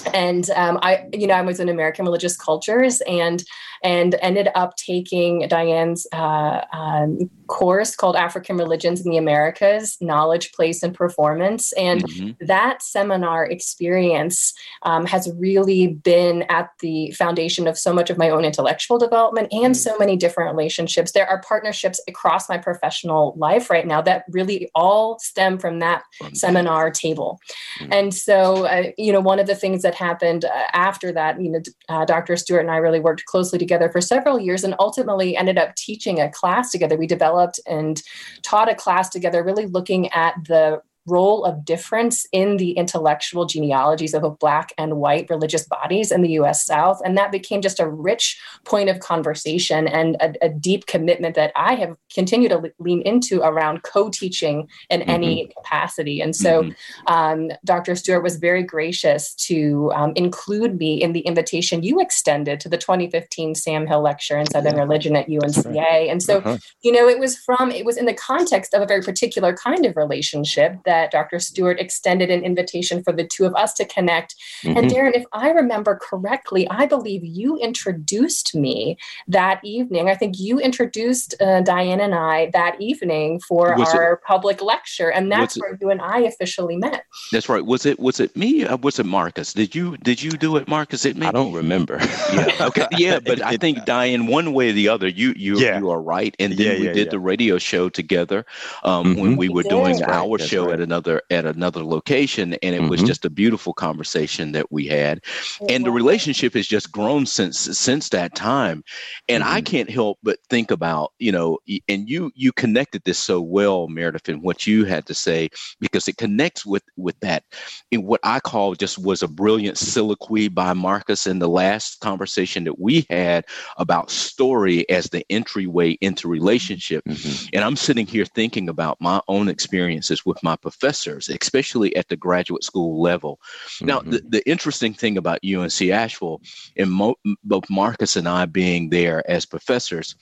and 0.06 0.48
um, 0.50 0.78
I, 0.82 1.06
you 1.12 1.26
know, 1.26 1.34
I 1.34 1.42
was 1.42 1.60
in 1.60 1.68
American 1.68 2.04
religious 2.04 2.36
cultures, 2.36 3.00
and 3.02 3.42
and 3.82 4.16
ended 4.20 4.48
up 4.54 4.76
taking 4.76 5.48
Dianne's 5.48 6.06
uh, 6.12 6.64
um, 6.72 7.30
course 7.46 7.96
called 7.96 8.16
African 8.16 8.56
Religions 8.56 9.04
in 9.04 9.10
the 9.10 9.16
Americas 9.16 9.96
Knowledge, 10.00 10.52
Place, 10.52 10.82
and 10.82 10.94
Performance. 10.94 11.72
And 11.74 12.04
mm-hmm. 12.04 12.46
that 12.46 12.82
seminar 12.82 13.46
experience 13.46 14.52
um, 14.82 15.06
has 15.06 15.30
really 15.38 15.88
been 15.88 16.42
at 16.48 16.70
the 16.80 17.10
foundation 17.12 17.66
of 17.66 17.78
so 17.78 17.92
much 17.92 18.10
of 18.10 18.18
my 18.18 18.30
own 18.30 18.44
intellectual 18.44 18.98
development 18.98 19.48
and 19.52 19.74
mm-hmm. 19.74 19.90
so 19.90 19.96
many 19.98 20.16
different 20.16 20.50
relationships. 20.50 21.12
There 21.12 21.28
are 21.28 21.40
partnerships 21.42 22.00
across 22.08 22.48
my 22.48 22.58
professional 22.58 23.34
life 23.36 23.70
right 23.70 23.86
now 23.86 24.02
that 24.02 24.24
really 24.30 24.70
all 24.74 25.18
stem 25.18 25.58
from 25.58 25.78
that 25.78 26.02
seminar 26.34 26.90
table. 26.90 27.40
Mm-hmm. 27.80 27.92
And 27.92 28.14
so, 28.14 28.66
uh, 28.66 28.90
you 28.98 29.12
know, 29.12 29.20
one 29.20 29.38
of 29.38 29.46
the 29.46 29.54
things 29.54 29.82
that 29.82 29.87
happened 29.94 30.44
uh, 30.44 30.64
after 30.72 31.12
that, 31.12 31.40
you 31.40 31.50
know, 31.50 31.60
uh, 31.88 32.04
Dr. 32.04 32.36
Stewart 32.36 32.62
and 32.62 32.70
I 32.70 32.76
really 32.76 33.00
worked 33.00 33.24
closely 33.24 33.58
together 33.58 33.90
for 33.90 34.00
several 34.00 34.38
years 34.38 34.64
and 34.64 34.74
ultimately 34.78 35.36
ended 35.36 35.58
up 35.58 35.74
teaching 35.74 36.20
a 36.20 36.30
class 36.30 36.70
together. 36.70 36.96
We 36.96 37.06
developed 37.06 37.60
and 37.66 38.02
taught 38.42 38.70
a 38.70 38.74
class 38.74 39.08
together, 39.08 39.42
really 39.42 39.66
looking 39.66 40.12
at 40.12 40.34
the 40.46 40.80
role 41.08 41.44
of 41.44 41.64
difference 41.64 42.26
in 42.32 42.56
the 42.56 42.72
intellectual 42.72 43.46
genealogies 43.46 44.14
of 44.14 44.22
both 44.22 44.38
Black 44.38 44.72
and 44.78 44.96
white 44.96 45.28
religious 45.30 45.66
bodies 45.66 46.12
in 46.12 46.22
the 46.22 46.30
US 46.40 46.64
South. 46.64 47.00
And 47.04 47.16
that 47.16 47.32
became 47.32 47.60
just 47.60 47.80
a 47.80 47.88
rich 47.88 48.40
point 48.64 48.88
of 48.88 49.00
conversation 49.00 49.88
and 49.88 50.16
a, 50.20 50.34
a 50.42 50.48
deep 50.48 50.86
commitment 50.86 51.34
that 51.34 51.52
I 51.56 51.74
have 51.74 51.96
continued 52.12 52.50
to 52.50 52.72
lean 52.78 53.02
into 53.02 53.42
around 53.42 53.82
co 53.82 54.10
teaching 54.10 54.68
in 54.90 55.00
mm-hmm. 55.00 55.10
any 55.10 55.52
capacity. 55.56 56.20
And 56.20 56.34
so 56.34 56.62
mm-hmm. 56.62 57.12
um, 57.12 57.50
Dr. 57.64 57.94
Stewart 57.96 58.22
was 58.22 58.36
very 58.36 58.62
gracious 58.62 59.34
to 59.46 59.90
um, 59.94 60.12
include 60.16 60.78
me 60.78 61.02
in 61.02 61.12
the 61.12 61.20
invitation 61.20 61.82
you 61.82 62.00
extended 62.00 62.60
to 62.60 62.68
the 62.68 62.78
2015 62.78 63.54
Sam 63.54 63.86
Hill 63.86 64.02
Lecture 64.02 64.38
in 64.38 64.46
Southern 64.46 64.76
yeah. 64.76 64.82
Religion 64.82 65.16
at 65.16 65.28
UNCA. 65.28 65.74
Right. 65.74 66.08
And 66.08 66.22
so, 66.22 66.38
uh-huh. 66.38 66.58
you 66.82 66.92
know, 66.92 67.08
it 67.08 67.18
was 67.18 67.36
from, 67.36 67.70
it 67.70 67.84
was 67.84 67.96
in 67.96 68.06
the 68.06 68.14
context 68.14 68.74
of 68.74 68.82
a 68.82 68.86
very 68.86 69.02
particular 69.02 69.54
kind 69.54 69.86
of 69.86 69.96
relationship 69.96 70.76
that 70.84 70.97
that 70.98 71.10
Dr. 71.10 71.38
Stewart 71.38 71.78
extended 71.78 72.30
an 72.30 72.42
invitation 72.42 73.02
for 73.02 73.12
the 73.12 73.24
two 73.24 73.44
of 73.44 73.54
us 73.54 73.72
to 73.74 73.84
connect. 73.84 74.34
Mm-hmm. 74.62 74.76
And 74.76 74.90
Darin, 74.90 75.14
if 75.14 75.24
I 75.32 75.50
remember 75.50 75.98
correctly, 76.00 76.66
I 76.70 76.86
believe 76.86 77.24
you 77.24 77.56
introduced 77.58 78.54
me 78.54 78.98
that 79.28 79.60
evening. 79.62 80.08
I 80.08 80.14
think 80.14 80.38
you 80.38 80.58
introduced 80.58 81.34
uh, 81.40 81.62
Dianne 81.62 82.02
and 82.02 82.14
I 82.14 82.50
that 82.52 82.80
evening 82.80 83.40
for 83.40 83.76
was 83.76 83.94
our 83.94 84.14
it, 84.14 84.22
public 84.26 84.60
lecture, 84.60 85.10
and 85.10 85.30
that's 85.30 85.58
where 85.60 85.74
it, 85.74 85.78
you 85.80 85.90
and 85.90 86.00
I 86.00 86.20
officially 86.20 86.76
met. 86.76 87.04
That's 87.32 87.48
right. 87.48 87.64
Was 87.64 87.86
it 87.86 87.98
was 88.00 88.18
it 88.20 88.36
me? 88.36 88.66
Or 88.66 88.76
was 88.76 88.98
it 88.98 89.06
Marcus? 89.06 89.52
Did 89.52 89.74
you 89.74 89.96
did 89.98 90.22
you 90.22 90.32
do 90.32 90.56
it, 90.56 90.66
Marcus? 90.68 91.04
It 91.04 91.16
me? 91.16 91.26
I 91.26 91.30
don't 91.30 91.52
remember. 91.52 91.98
yeah. 92.32 92.56
Okay. 92.60 92.86
Yeah, 92.92 93.20
but 93.20 93.40
I 93.42 93.56
think 93.56 93.78
Dianne, 93.78 94.28
one 94.28 94.52
way 94.52 94.70
or 94.70 94.72
the 94.72 94.88
other, 94.88 95.08
you 95.08 95.32
you 95.36 95.58
yeah. 95.58 95.78
you 95.78 95.90
are 95.90 96.00
right. 96.00 96.34
And 96.38 96.54
then 96.54 96.66
yeah, 96.66 96.80
we 96.80 96.86
yeah, 96.86 96.92
did 96.92 97.10
the 97.10 97.20
radio 97.20 97.58
show 97.58 97.88
together 97.88 98.44
um, 98.82 99.06
mm-hmm. 99.06 99.20
when 99.20 99.36
we 99.36 99.48
were 99.48 99.62
doing 99.62 100.02
our 100.02 100.28
right. 100.28 100.40
show 100.40 100.66
right. 100.66 100.74
at 100.74 100.87
another 100.88 101.20
at 101.30 101.44
another 101.44 101.84
location 101.84 102.54
and 102.62 102.74
it 102.74 102.80
mm-hmm. 102.80 102.88
was 102.88 103.02
just 103.02 103.26
a 103.26 103.30
beautiful 103.30 103.74
conversation 103.74 104.52
that 104.52 104.72
we 104.72 104.86
had 104.86 105.20
and 105.68 105.84
the 105.84 105.90
relationship 105.90 106.54
has 106.54 106.66
just 106.66 106.90
grown 106.90 107.26
since 107.26 107.58
since 107.78 108.08
that 108.08 108.34
time 108.34 108.82
and 109.28 109.42
mm-hmm. 109.42 109.52
i 109.52 109.60
can't 109.60 109.90
help 109.90 110.18
but 110.22 110.38
think 110.48 110.70
about 110.70 111.12
you 111.18 111.30
know 111.30 111.58
and 111.88 112.08
you 112.08 112.32
you 112.34 112.52
connected 112.52 113.02
this 113.04 113.18
so 113.18 113.38
well 113.38 113.86
meredith 113.88 114.30
and 114.30 114.42
what 114.42 114.66
you 114.66 114.86
had 114.86 115.04
to 115.04 115.12
say 115.12 115.50
because 115.78 116.08
it 116.08 116.16
connects 116.16 116.64
with 116.64 116.84
with 116.96 117.18
that 117.20 117.44
in 117.90 118.02
what 118.04 118.20
i 118.22 118.40
call 118.40 118.74
just 118.74 118.96
was 118.96 119.22
a 119.22 119.28
brilliant 119.28 119.76
soliloquy 119.76 120.48
by 120.48 120.72
marcus 120.72 121.26
in 121.26 121.38
the 121.38 121.48
last 121.48 122.00
conversation 122.00 122.64
that 122.64 122.80
we 122.80 123.04
had 123.10 123.44
about 123.76 124.10
story 124.10 124.88
as 124.88 125.10
the 125.10 125.22
entryway 125.28 125.90
into 126.00 126.28
relationship 126.28 127.04
mm-hmm. 127.04 127.46
and 127.52 127.62
i'm 127.62 127.76
sitting 127.76 128.06
here 128.06 128.24
thinking 128.24 128.70
about 128.70 128.96
my 129.02 129.20
own 129.28 129.48
experiences 129.48 130.24
with 130.24 130.42
my 130.42 130.56
professor 130.78 131.18
especially 131.28 131.94
at 131.96 132.08
the 132.08 132.16
graduate 132.16 132.64
school 132.64 133.00
level. 133.00 133.40
Now, 133.80 134.00
mm-hmm. 134.00 134.10
the, 134.10 134.22
the 134.28 134.48
interesting 134.48 134.94
thing 134.94 135.16
about 135.16 135.40
UNC 135.44 135.80
Asheville, 135.82 136.40
and 136.76 136.90
mo- 136.90 137.16
both 137.44 137.68
Marcus 137.70 138.16
and 138.16 138.28
I 138.28 138.46
being 138.46 138.90
there 138.90 139.28
as 139.30 139.46
professors, 139.46 140.14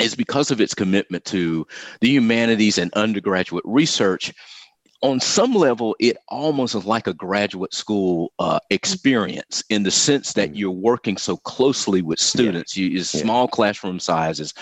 is 0.00 0.14
because 0.14 0.50
of 0.50 0.60
its 0.60 0.74
commitment 0.74 1.24
to 1.26 1.66
the 2.00 2.08
humanities 2.08 2.78
and 2.78 2.92
undergraduate 2.94 3.64
research 3.66 4.32
on 5.02 5.18
some 5.18 5.52
level, 5.52 5.96
it 5.98 6.16
almost 6.28 6.76
is 6.76 6.84
like 6.84 7.08
a 7.08 7.14
graduate 7.14 7.74
school 7.74 8.32
uh, 8.38 8.60
experience 8.70 9.62
in 9.68 9.82
the 9.82 9.90
sense 9.90 10.32
that 10.34 10.52
mm. 10.52 10.56
you're 10.56 10.70
working 10.70 11.16
so 11.16 11.36
closely 11.38 12.02
with 12.02 12.20
students. 12.20 12.76
Yeah. 12.76 12.86
You, 12.86 13.02
small 13.02 13.44
yeah. 13.44 13.50
classroom 13.50 13.98
sizes. 13.98 14.54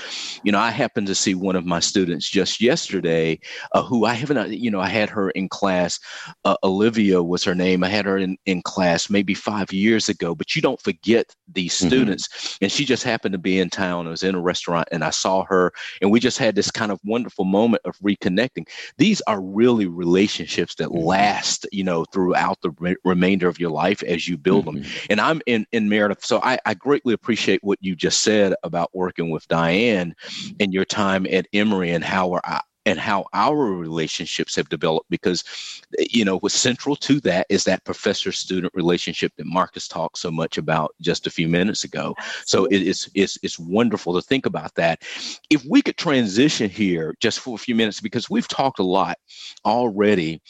You 0.43 0.53
know, 0.53 0.59
I 0.59 0.71
happened 0.71 1.09
to 1.09 1.15
see 1.15 1.35
one 1.35 1.57
of 1.57 1.67
my 1.67 1.79
students 1.79 2.29
just 2.29 2.61
yesterday, 2.61 3.39
uh, 3.73 3.83
who 3.83 4.07
I 4.07 4.15
haven't. 4.15 4.39
Uh, 4.39 4.47
you 4.47 4.71
know, 4.71 4.81
I 4.81 4.89
had 4.89 5.11
her 5.11 5.29
in 5.31 5.51
class. 5.51 6.01
Uh, 6.47 6.57
Olivia 6.65 7.23
was 7.23 7.45
her 7.45 7.55
name. 7.55 7.85
I 7.85 7.89
had 7.89 8.07
her 8.07 8.17
in 8.17 8.39
in 8.47 8.63
class 8.63 9.11
maybe 9.11 9.35
five 9.35 9.71
years 9.73 10.09
ago. 10.09 10.35
But 10.35 10.57
you 10.57 10.63
don't 10.63 10.81
forget 10.81 11.35
these 11.53 11.75
mm-hmm. 11.75 11.89
students. 11.89 12.29
Mm-hmm. 12.29 12.65
And 12.65 12.73
she 12.73 12.87
just 12.87 13.03
happened 13.03 13.33
to 13.35 13.39
be 13.39 13.61
in 13.61 13.69
town. 13.69 14.07
I 14.07 14.11
was 14.11 14.23
in 14.23 14.35
a 14.35 14.41
restaurant, 14.41 14.89
and 14.91 15.05
I 15.05 15.11
saw 15.11 15.45
her, 15.45 15.71
and 16.01 16.11
we 16.11 16.19
just 16.19 16.39
had 16.39 16.55
this 16.55 16.71
kind 16.71 16.91
of 16.91 16.99
wonderful 17.05 17.45
moment 17.45 17.83
of 17.85 17.99
reconnecting. 17.99 18.67
These 18.97 19.21
are 19.27 19.43
really 19.43 19.87
relationships 19.87 20.30
relationships 20.31 20.75
that 20.77 20.89
mm-hmm. 20.89 21.07
last, 21.07 21.67
you 21.73 21.85
know, 21.85 22.05
throughout 22.13 22.61
the 22.63 22.71
re- 22.79 22.97
remainder 23.05 23.49
of 23.49 23.59
your 23.59 23.71
life 23.71 24.03
as 24.05 24.29
you 24.29 24.37
build 24.37 24.67
mm-hmm. 24.67 24.83
them. 24.83 24.93
And 25.11 25.21
I'm 25.21 25.41
in, 25.47 25.67
in 25.73 25.89
Meredith. 25.89 26.25
So 26.25 26.41
I, 26.43 26.59
I 26.67 26.75
greatly 26.75 27.15
appreciate 27.15 27.61
what 27.63 27.79
you 27.81 27.97
just 27.97 28.21
said 28.21 28.55
about 28.63 28.91
working 28.95 29.31
with 29.31 29.47
Dianne 29.49 30.13
and 30.61 30.73
your 30.73 30.85
time 30.85 31.27
at 31.31 31.47
Emory 31.53 31.91
and 31.91 32.05
how 32.05 32.39
I, 32.45 32.61
and 32.87 32.99
how 32.99 33.27
our 33.33 33.57
relationships 33.57 34.57
have 34.57 34.69
developed 34.69 35.09
because 35.11 35.45
you 35.99 36.25
know 36.25 36.39
what's 36.39 36.55
central 36.55 36.97
to 36.97 37.21
that 37.21 37.47
is 37.49 37.65
that 37.65 37.85
professor 37.85 38.33
student 38.33 38.73
relationship 38.75 39.33
that 39.37 39.47
marcus 39.47 39.87
talked 39.87 40.19
so 40.19 40.31
much 40.31 40.59
about 40.59 40.95
just 41.01 41.27
a 41.27 41.31
few 41.31 41.49
minutes 41.49 41.85
ago. 41.85 42.15
So 42.45 42.65
it, 42.67 42.79
it's, 42.79 43.11
it's 43.15 43.39
it's 43.43 43.59
wonderful 43.59 44.15
to 44.15 44.23
think 44.23 44.47
about 44.47 44.75
that. 44.77 45.03
If 45.51 45.65
we 45.69 45.83
could 45.83 45.97
transition 45.97 46.71
here 46.71 47.15
just 47.21 47.41
for 47.41 47.55
a 47.55 47.59
few 47.59 47.75
minutes 47.75 48.01
because 48.01 48.31
we've 48.31 48.49
talked 48.49 48.79
a 48.79 48.85
lot 48.85 49.19
already 49.65 50.41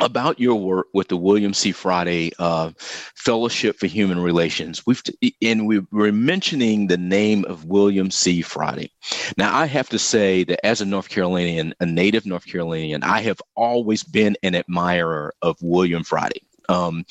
about 0.00 0.40
your 0.40 0.56
work 0.56 0.88
with 0.92 1.08
the 1.08 1.16
William 1.16 1.54
C. 1.54 1.72
Friday 1.72 2.32
uh, 2.38 2.72
Fellowship 2.78 3.78
for 3.78 3.86
Human 3.86 4.20
Relations. 4.20 4.84
We've 4.86 5.02
t- 5.02 5.36
and 5.42 5.66
we 5.66 5.80
were 5.92 6.12
mentioning 6.12 6.86
the 6.86 6.96
name 6.96 7.44
of 7.46 7.64
William 7.64 8.10
C. 8.10 8.42
Friday. 8.42 8.90
Now, 9.36 9.56
I 9.56 9.66
have 9.66 9.88
to 9.90 9.98
say 9.98 10.44
that 10.44 10.64
as 10.64 10.80
a 10.80 10.84
North 10.86 11.08
Carolinian, 11.08 11.74
a 11.80 11.86
native 11.86 12.26
North 12.26 12.46
Carolinian, 12.46 13.02
I 13.02 13.20
have 13.22 13.40
always 13.54 14.02
been 14.02 14.36
an 14.42 14.54
admirer 14.54 15.34
of 15.42 15.56
William 15.60 16.04
Friday. 16.04 16.42
Um, 16.68 17.04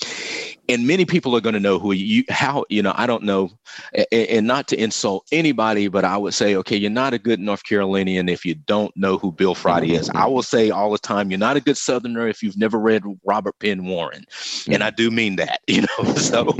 and 0.69 0.87
many 0.87 1.05
people 1.05 1.35
are 1.35 1.41
going 1.41 1.53
to 1.53 1.59
know 1.59 1.77
who 1.77 1.91
you 1.91 2.23
how 2.29 2.65
you 2.69 2.81
know 2.81 2.93
i 2.95 3.05
don't 3.05 3.23
know 3.23 3.49
and, 3.93 4.07
and, 4.11 4.47
not 4.47 4.67
to 4.67 4.81
insult 4.81 5.27
anybody 5.31 5.87
but 5.87 6.05
i 6.05 6.17
would 6.17 6.33
say 6.33 6.55
okay 6.55 6.77
you're 6.77 6.89
not 6.89 7.13
a 7.13 7.19
good 7.19 7.39
north 7.39 7.63
carolinian 7.63 8.29
if 8.29 8.45
you 8.45 8.55
don't 8.55 8.95
know 8.95 9.17
who 9.17 9.31
bill 9.31 9.55
friday 9.55 9.93
is. 9.93 10.09
I 10.13 10.27
will 10.27 10.43
say 10.43 10.69
all 10.69 10.91
the 10.91 10.97
time 10.97 11.31
you're 11.31 11.39
not 11.39 11.57
a 11.57 11.61
good 11.61 11.77
southerner 11.77 12.27
if 12.27 12.41
you've 12.43 12.57
never 12.57 12.79
read 12.79 13.03
robert 13.25 13.57
penn 13.59 13.85
warren. 13.85 14.25
And 14.69 14.83
i 14.83 14.89
do 14.89 15.11
mean 15.11 15.35
that 15.37 15.61
you 15.67 15.81
know 15.81 16.13
so 16.15 16.51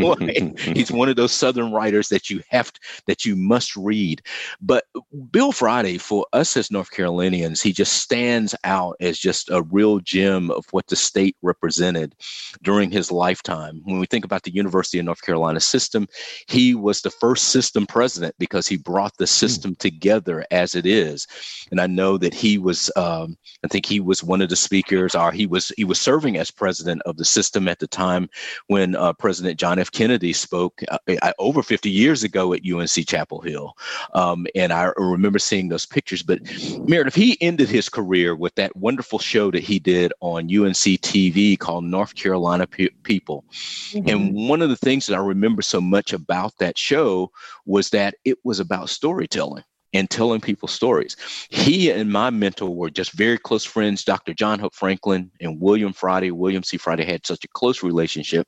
he's 0.58 0.92
one 0.92 1.10
of 1.10 1.16
those 1.16 1.32
southern 1.32 1.72
writers 1.72 2.10
that 2.10 2.30
you 2.30 2.42
have 2.50 2.72
to, 2.74 2.80
that 3.08 3.26
you 3.26 3.36
must 3.36 3.76
read. 3.76 4.22
But 4.62 4.86
bill 5.32 5.52
friday 5.52 5.98
for 5.98 6.26
us 6.34 6.58
as 6.58 6.72
north 6.72 6.92
carolinians 6.92 7.62
he 7.62 7.72
just 7.72 7.94
stands 7.94 8.56
out 8.64 8.96
as 9.00 9.18
just 9.18 9.50
a 9.50 9.62
real 9.64 10.00
gem 10.00 10.52
of 10.52 10.66
what 10.72 10.88
the 10.88 10.96
state 10.96 11.36
represented 11.42 12.16
during 12.62 12.83
his 12.92 13.12
lifetime 13.12 13.82
when 13.84 14.00
we 14.00 14.06
think 14.06 14.26
about 14.26 14.44
the 14.44 14.54
University 14.54 15.00
of 15.00 15.06
North 15.06 15.22
Carolina 15.22 15.60
system, 15.60 16.08
he 16.48 16.76
was 16.76 17.02
the 17.02 17.10
first 17.10 17.50
system 17.50 17.86
president 17.86 18.36
because 18.40 18.68
he 18.68 18.78
brought 18.78 19.16
the 19.18 19.26
hmm. 19.26 19.28
system 19.28 19.76
together 19.76 20.46
as 20.52 20.76
it 20.76 20.86
is. 20.86 21.28
And 21.72 21.80
I 21.80 21.88
know 21.88 22.18
that 22.18 22.34
he 22.34 22.58
was, 22.58 22.92
um, 22.96 23.38
I 23.64 23.68
think 23.68 23.86
he 23.86 24.00
was 24.00 24.24
one 24.24 24.42
of 24.42 24.50
the 24.50 24.56
speakers, 24.56 25.16
or 25.16 25.32
he 25.32 25.46
was 25.46 25.72
he 25.78 25.84
was 25.84 26.00
serving 26.00 26.38
as 26.38 26.52
president 26.52 27.02
of 27.04 27.18
the 27.18 27.26
system 27.26 27.68
at 27.68 27.80
the 27.80 27.88
time 27.88 28.30
when 28.68 28.96
uh, 28.96 29.14
President 29.14 29.60
John 29.60 29.80
F. 29.80 29.92
Kennedy 29.92 30.34
spoke 30.34 30.82
uh, 30.90 31.32
over 31.40 31.64
50 31.64 31.90
years 31.90 32.24
ago 32.24 32.54
at 32.54 32.62
UNC 32.66 33.08
Chapel 33.08 33.42
Hill. 33.42 33.74
Um, 34.14 34.48
and 34.56 34.72
I 34.74 34.92
remember 34.98 35.40
seeing 35.40 35.70
those 35.70 35.86
pictures. 35.86 36.24
But 36.24 36.42
Meredith, 36.80 37.16
he 37.16 37.42
ended 37.42 37.70
his 37.70 37.90
career 37.90 38.36
with 38.36 38.56
that 38.56 38.76
wonderful 38.76 39.20
show 39.20 39.52
that 39.52 39.64
he 39.64 39.80
did 39.80 40.14
on 40.20 40.44
UNC 40.44 41.02
TV 41.02 41.58
called 41.58 41.86
North 41.86 42.16
Carolina 42.16 42.68
P- 42.74 42.90
People. 43.04 43.46
Mm-hmm. 43.92 44.10
And 44.10 44.50
one 44.50 44.62
of 44.62 44.70
the 44.70 44.76
things 44.76 45.06
that 45.06 45.16
I 45.16 45.20
remember 45.20 45.62
so 45.62 45.80
much 45.80 46.12
about 46.12 46.58
that 46.58 46.78
show 46.78 47.32
was 47.66 47.92
that 47.92 48.16
it 48.26 48.38
was 48.44 48.60
about 48.60 48.90
storytelling 48.90 49.64
and 49.94 50.10
telling 50.10 50.42
people 50.42 50.68
stories. 50.68 51.16
He 51.50 51.92
and 51.92 52.12
my 52.12 52.32
mentor 52.32 52.76
were 52.76 52.90
just 52.90 53.12
very 53.12 53.38
close 53.38 53.64
friends. 53.64 54.04
Dr. 54.04 54.34
John 54.34 54.60
Hope 54.60 54.74
Franklin 54.74 55.32
and 55.40 55.62
William 55.62 55.94
Friday. 55.94 56.32
William 56.32 56.64
C. 56.64 56.78
Friday 56.78 57.06
had 57.06 57.26
such 57.26 57.46
a 57.46 57.48
close 57.50 57.84
relationship. 57.84 58.48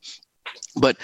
But, 0.76 0.98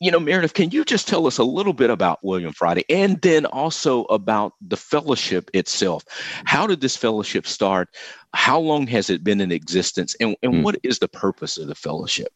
you 0.00 0.10
know, 0.10 0.20
Meredith, 0.20 0.54
can 0.54 0.70
you 0.70 0.84
just 0.84 1.08
tell 1.08 1.26
us 1.26 1.38
a 1.38 1.44
little 1.44 1.72
bit 1.72 1.90
about 1.90 2.18
William 2.22 2.52
Friday 2.52 2.84
and 2.88 3.20
then 3.22 3.46
also 3.46 4.04
about 4.04 4.54
the 4.60 4.76
fellowship 4.76 5.50
itself? 5.54 6.04
How 6.44 6.66
did 6.66 6.80
this 6.80 6.96
fellowship 6.96 7.46
start? 7.46 7.88
How 8.34 8.58
long 8.58 8.86
has 8.88 9.10
it 9.10 9.22
been 9.22 9.40
in 9.40 9.52
existence? 9.52 10.16
And, 10.20 10.36
and 10.42 10.54
mm. 10.54 10.62
what 10.62 10.76
is 10.82 10.98
the 10.98 11.08
purpose 11.08 11.58
of 11.58 11.68
the 11.68 11.74
fellowship? 11.74 12.32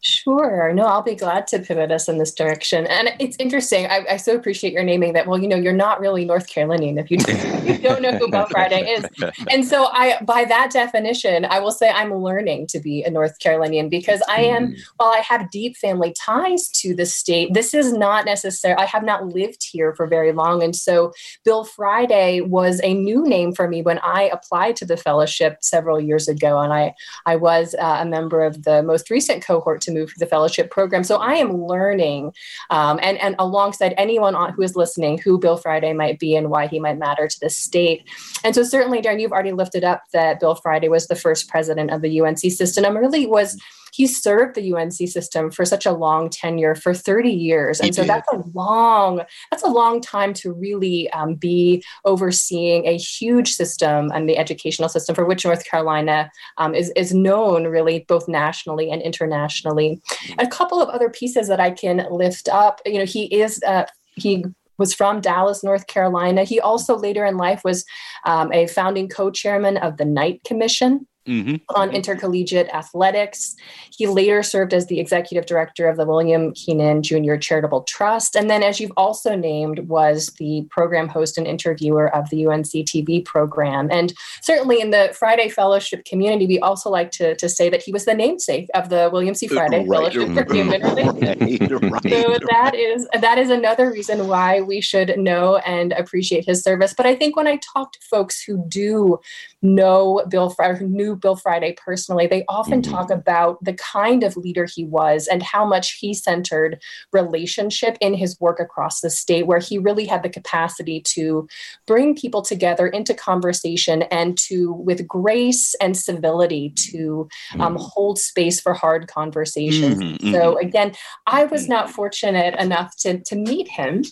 Sure. 0.00 0.70
No, 0.74 0.84
I'll 0.84 1.00
be 1.00 1.14
glad 1.14 1.46
to 1.46 1.58
pivot 1.58 1.90
us 1.90 2.10
in 2.10 2.18
this 2.18 2.34
direction. 2.34 2.86
And 2.86 3.14
it's 3.18 3.38
interesting. 3.38 3.86
I, 3.86 4.04
I 4.10 4.16
so 4.18 4.36
appreciate 4.36 4.74
your 4.74 4.82
naming 4.82 5.14
that. 5.14 5.26
Well, 5.26 5.40
you 5.40 5.48
know, 5.48 5.56
you're 5.56 5.72
not 5.72 5.98
really 5.98 6.26
North 6.26 6.46
Carolinian 6.46 6.98
if 6.98 7.10
you, 7.10 7.16
you 7.64 7.78
don't 7.78 8.02
know 8.02 8.12
who 8.12 8.30
Bill 8.30 8.44
Friday 8.50 8.82
is. 8.82 9.06
And 9.48 9.66
so, 9.66 9.86
I, 9.86 10.20
by 10.22 10.44
that 10.44 10.70
definition, 10.70 11.46
I 11.46 11.58
will 11.58 11.70
say 11.70 11.88
I'm 11.88 12.14
learning 12.14 12.66
to 12.68 12.80
be 12.80 13.02
a 13.02 13.10
North 13.10 13.38
Carolinian 13.38 13.88
because 13.88 14.22
I 14.28 14.42
am. 14.42 14.72
Mm. 14.72 14.78
While 14.96 15.08
I 15.08 15.20
have 15.20 15.50
deep 15.50 15.78
family 15.78 16.12
ties 16.12 16.68
to 16.68 16.94
the 16.94 17.06
state, 17.06 17.54
this 17.54 17.72
is 17.72 17.94
not 17.94 18.26
necessary. 18.26 18.74
I 18.74 18.84
have 18.84 19.04
not 19.04 19.28
lived 19.28 19.66
here 19.72 19.94
for 19.94 20.06
very 20.06 20.32
long, 20.32 20.62
and 20.62 20.76
so 20.76 21.12
Bill 21.46 21.64
Friday 21.64 22.42
was 22.42 22.78
a 22.84 22.92
new 22.92 23.24
name 23.26 23.54
for 23.54 23.68
me 23.68 23.80
when 23.80 24.00
I 24.00 24.24
applied 24.24 24.76
to 24.76 24.84
the 24.84 24.98
fellowship 24.98 25.33
several 25.60 26.00
years 26.00 26.28
ago, 26.28 26.60
and 26.60 26.72
I 26.72 26.94
I 27.26 27.36
was 27.36 27.74
uh, 27.74 27.98
a 28.00 28.04
member 28.04 28.42
of 28.42 28.64
the 28.64 28.82
most 28.82 29.10
recent 29.10 29.44
cohort 29.44 29.80
to 29.82 29.92
move 29.92 30.10
through 30.10 30.24
the 30.24 30.26
fellowship 30.26 30.70
program. 30.70 31.04
So 31.04 31.16
I 31.16 31.34
am 31.34 31.64
learning, 31.66 32.32
um, 32.70 32.98
and 33.02 33.18
and 33.18 33.34
alongside 33.38 33.94
anyone 33.96 34.34
on, 34.34 34.52
who 34.52 34.62
is 34.62 34.76
listening, 34.76 35.18
who 35.18 35.38
Bill 35.38 35.56
Friday 35.56 35.92
might 35.92 36.18
be 36.18 36.36
and 36.36 36.50
why 36.50 36.66
he 36.66 36.80
might 36.80 36.98
matter 36.98 37.28
to 37.28 37.40
the 37.40 37.50
state. 37.50 38.08
And 38.42 38.54
so 38.54 38.62
certainly, 38.62 39.00
Darin, 39.00 39.20
you've 39.20 39.32
already 39.32 39.52
lifted 39.52 39.84
up 39.84 40.04
that 40.12 40.40
Bill 40.40 40.54
Friday 40.54 40.88
was 40.88 41.06
the 41.06 41.16
first 41.16 41.48
president 41.48 41.90
of 41.90 42.02
the 42.02 42.20
UNC 42.20 42.38
system, 42.38 42.84
and 42.84 42.98
really 42.98 43.26
was 43.26 43.60
he 43.94 44.08
served 44.08 44.56
the 44.56 44.74
UNC 44.74 44.92
system 44.92 45.52
for 45.52 45.64
such 45.64 45.86
a 45.86 45.92
long 45.92 46.28
tenure 46.28 46.74
for 46.74 46.92
30 46.92 47.30
years. 47.30 47.78
And 47.78 47.86
he 47.86 47.92
so 47.92 48.02
did. 48.02 48.10
that's 48.10 48.32
a 48.32 48.42
long, 48.52 49.22
that's 49.52 49.62
a 49.62 49.68
long 49.68 50.00
time 50.00 50.34
to 50.34 50.52
really 50.52 51.08
um, 51.10 51.36
be 51.36 51.84
overseeing 52.04 52.86
a 52.86 52.96
huge 52.96 53.52
system 53.52 54.10
and 54.12 54.28
the 54.28 54.36
educational 54.36 54.88
system 54.88 55.14
for 55.14 55.24
which 55.24 55.44
North 55.44 55.64
Carolina 55.64 56.28
um, 56.58 56.74
is, 56.74 56.92
is 56.96 57.14
known 57.14 57.68
really 57.68 58.04
both 58.08 58.26
nationally 58.26 58.90
and 58.90 59.00
internationally. 59.00 60.02
A 60.38 60.48
couple 60.48 60.82
of 60.82 60.88
other 60.88 61.08
pieces 61.08 61.46
that 61.46 61.60
I 61.60 61.70
can 61.70 62.04
lift 62.10 62.48
up, 62.48 62.80
you 62.84 62.98
know, 62.98 63.06
he 63.06 63.26
is, 63.26 63.62
uh, 63.62 63.84
he 64.16 64.44
was 64.76 64.92
from 64.92 65.20
Dallas, 65.20 65.62
North 65.62 65.86
Carolina. 65.86 66.42
He 66.42 66.58
also 66.58 66.96
later 66.96 67.24
in 67.24 67.36
life 67.36 67.62
was 67.62 67.84
um, 68.24 68.52
a 68.52 68.66
founding 68.66 69.08
co 69.08 69.30
chairman 69.30 69.76
of 69.76 69.98
the 69.98 70.04
Knight 70.04 70.42
Commission 70.42 71.06
mm-hmm. 71.26 71.56
on 71.74 71.90
intercollegiate 71.90 72.68
athletics. 72.68 73.54
He 73.90 74.06
later 74.06 74.42
served 74.42 74.74
as 74.74 74.86
the 74.86 75.00
executive 75.00 75.46
director 75.46 75.88
of 75.88 75.96
the 75.96 76.06
William 76.06 76.52
Kenan 76.52 77.02
Jr. 77.02 77.36
Charitable 77.36 77.82
Trust. 77.84 78.36
And 78.36 78.50
then, 78.50 78.62
as 78.62 78.80
you've 78.80 78.92
also 78.96 79.34
named, 79.36 79.80
was 79.88 80.32
the 80.38 80.66
program 80.70 81.08
host 81.08 81.38
and 81.38 81.46
interviewer 81.46 82.14
of 82.14 82.30
the 82.30 82.46
UNC 82.46 82.66
TV 82.66 83.24
program. 83.24 83.88
And 83.90 84.12
certainly 84.42 84.80
in 84.80 84.90
the 84.90 85.14
Friday 85.18 85.48
Fellowship 85.48 86.04
community, 86.04 86.46
we 86.46 86.58
also 86.60 86.90
like 86.90 87.10
to, 87.12 87.34
to 87.36 87.48
say 87.48 87.68
that 87.68 87.82
he 87.82 87.92
was 87.92 88.04
the 88.04 88.14
namesake 88.14 88.68
of 88.74 88.88
the 88.88 89.10
William 89.12 89.34
C. 89.34 89.48
Friday 89.48 89.84
right. 89.86 90.12
Fellowship 90.12 90.48
community. 90.48 90.84
right. 91.88 92.02
So 92.02 92.38
that 92.50 92.72
is 92.74 93.08
that 93.20 93.38
is 93.38 93.50
another 93.50 93.90
reason 93.90 94.28
why 94.28 94.60
we 94.60 94.80
should 94.80 95.16
know 95.18 95.56
and 95.58 95.92
appreciate 95.92 96.44
his 96.44 96.62
service. 96.62 96.94
But 96.96 97.06
I 97.06 97.14
think 97.14 97.36
when 97.36 97.46
I 97.46 97.58
talk 97.74 97.92
to 97.92 97.98
folks 98.00 98.42
who 98.42 98.64
do 98.68 99.18
know 99.62 100.24
Bill 100.28 100.50
Friday, 100.50 100.78
who 100.78 100.88
knew 100.88 101.13
Bill 101.20 101.36
Friday 101.36 101.74
personally, 101.82 102.26
they 102.26 102.44
often 102.48 102.82
mm-hmm. 102.82 102.92
talk 102.92 103.10
about 103.10 103.62
the 103.62 103.74
kind 103.74 104.22
of 104.22 104.36
leader 104.36 104.66
he 104.66 104.84
was 104.84 105.26
and 105.26 105.42
how 105.42 105.64
much 105.64 105.98
he 106.00 106.14
centered 106.14 106.80
relationship 107.12 107.96
in 108.00 108.14
his 108.14 108.38
work 108.40 108.60
across 108.60 109.00
the 109.00 109.10
state, 109.10 109.46
where 109.46 109.58
he 109.58 109.78
really 109.78 110.06
had 110.06 110.22
the 110.22 110.28
capacity 110.28 111.00
to 111.00 111.46
bring 111.86 112.14
people 112.14 112.42
together 112.42 112.86
into 112.86 113.14
conversation 113.14 114.02
and 114.04 114.36
to, 114.38 114.72
with 114.72 115.06
grace 115.06 115.74
and 115.80 115.96
civility, 115.96 116.70
to 116.70 117.28
um, 117.54 117.60
mm-hmm. 117.60 117.62
um, 117.62 117.76
hold 117.78 118.18
space 118.18 118.60
for 118.60 118.74
hard 118.74 119.08
conversations. 119.08 119.98
Mm-hmm. 119.98 120.32
So, 120.32 120.54
mm-hmm. 120.54 120.66
again, 120.66 120.92
I 121.26 121.44
was 121.44 121.62
mm-hmm. 121.62 121.72
not 121.72 121.90
fortunate 121.90 122.54
enough 122.58 122.96
to, 122.98 123.18
to 123.20 123.36
meet 123.36 123.68
him, 123.68 124.04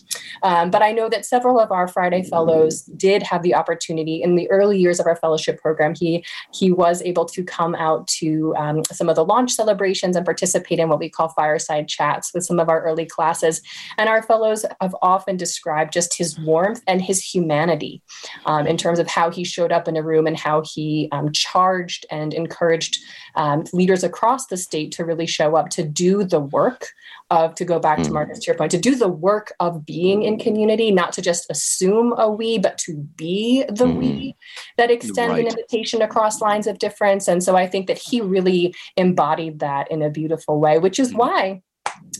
um, 0.43 0.71
but 0.71 0.81
I 0.81 0.91
know 0.91 1.09
that 1.09 1.25
several 1.25 1.59
of 1.59 1.71
our 1.71 1.87
Friday 1.87 2.23
Fellows 2.23 2.83
did 2.83 3.23
have 3.23 3.43
the 3.43 3.55
opportunity 3.55 4.21
in 4.21 4.35
the 4.35 4.49
early 4.49 4.79
years 4.79 4.99
of 4.99 5.05
our 5.05 5.15
fellowship 5.15 5.59
program. 5.59 5.93
He 5.95 6.23
he 6.53 6.71
was 6.71 6.92
able 7.01 7.25
to 7.25 7.43
come 7.43 7.75
out 7.75 8.07
to 8.07 8.53
um, 8.57 8.83
some 8.91 9.09
of 9.09 9.15
the 9.15 9.25
launch 9.25 9.51
celebrations 9.51 10.15
and 10.15 10.25
participate 10.25 10.79
in 10.79 10.89
what 10.89 10.99
we 10.99 11.09
call 11.09 11.29
fireside 11.29 11.87
chats 11.87 12.33
with 12.33 12.45
some 12.45 12.59
of 12.59 12.69
our 12.69 12.81
early 12.81 13.05
classes. 13.05 13.61
And 13.97 14.09
our 14.09 14.21
fellows 14.21 14.65
have 14.81 14.95
often 15.01 15.37
described 15.37 15.93
just 15.93 16.17
his 16.17 16.37
warmth 16.39 16.81
and 16.87 17.01
his 17.01 17.23
humanity 17.23 18.01
um, 18.45 18.67
in 18.67 18.77
terms 18.77 18.99
of 18.99 19.07
how 19.07 19.29
he 19.29 19.43
showed 19.43 19.71
up 19.71 19.87
in 19.87 19.97
a 19.97 20.03
room 20.03 20.27
and 20.27 20.37
how 20.37 20.63
he 20.65 21.09
um, 21.11 21.31
charged 21.31 22.05
and 22.11 22.33
encouraged 22.33 22.99
um, 23.35 23.63
leaders 23.73 24.03
across 24.03 24.47
the 24.47 24.57
state 24.57 24.91
to 24.93 25.05
really 25.05 25.25
show 25.25 25.55
up 25.55 25.69
to 25.69 25.83
do 25.83 26.23
the 26.23 26.39
work 26.39 26.87
of, 27.33 27.55
to 27.55 27.65
go 27.65 27.79
back 27.79 27.97
mm. 27.97 28.05
to 28.05 28.11
Marcus, 28.11 28.39
to 28.39 28.45
your 28.47 28.55
point, 28.55 28.71
to 28.71 28.77
do 28.77 28.95
the 28.95 29.07
work 29.07 29.53
of 29.59 29.85
being 29.85 30.21
in 30.21 30.37
community, 30.37 30.91
not 30.91 31.13
to 31.13 31.21
just 31.21 31.49
assume 31.49 32.13
a 32.17 32.29
we, 32.29 32.59
but 32.59 32.77
to 32.77 32.95
be 33.15 33.63
the 33.67 33.85
mm. 33.85 33.97
we 33.97 34.35
that 34.77 34.91
extend 34.91 35.31
right. 35.31 35.41
an 35.41 35.47
invitation 35.47 36.01
across 36.01 36.41
lines 36.41 36.67
of 36.67 36.77
difference. 36.77 37.27
And 37.27 37.43
so 37.43 37.55
I 37.55 37.67
think 37.67 37.87
that 37.87 37.97
he 37.97 38.21
really 38.21 38.75
embodied 38.97 39.59
that 39.59 39.89
in 39.89 40.01
a 40.03 40.09
beautiful 40.09 40.59
way, 40.59 40.77
which 40.77 40.99
is 40.99 41.11
mm. 41.11 41.17
why 41.17 41.61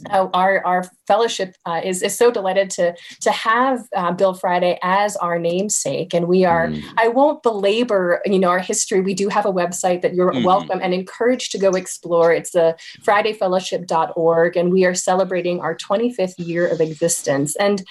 uh, 0.09 0.27
our, 0.33 0.65
our 0.65 0.83
fellowship 1.07 1.55
uh, 1.65 1.81
is, 1.83 2.01
is 2.01 2.17
so 2.17 2.31
delighted 2.31 2.69
to, 2.69 2.95
to 3.21 3.31
have 3.31 3.87
uh, 3.95 4.11
Bill 4.11 4.33
Friday 4.33 4.79
as 4.81 5.15
our 5.17 5.39
namesake. 5.39 6.13
And 6.13 6.27
we 6.27 6.45
are, 6.45 6.67
mm. 6.67 6.83
I 6.97 7.07
won't 7.07 7.43
belabor, 7.43 8.21
you 8.25 8.39
know, 8.39 8.49
our 8.49 8.59
history. 8.59 9.01
We 9.01 9.13
do 9.13 9.29
have 9.29 9.45
a 9.45 9.51
website 9.51 10.01
that 10.01 10.13
you're 10.13 10.31
mm. 10.31 10.43
welcome 10.43 10.79
and 10.81 10.93
encouraged 10.93 11.51
to 11.53 11.57
go 11.57 11.71
explore. 11.71 12.33
It's 12.33 12.51
the 12.51 12.77
fridayfellowship.org. 13.03 14.57
And 14.57 14.71
we 14.71 14.85
are 14.85 14.95
celebrating 14.95 15.59
our 15.59 15.75
25th 15.75 16.35
year 16.37 16.67
of 16.67 16.81
existence. 16.81 17.55
And 17.57 17.83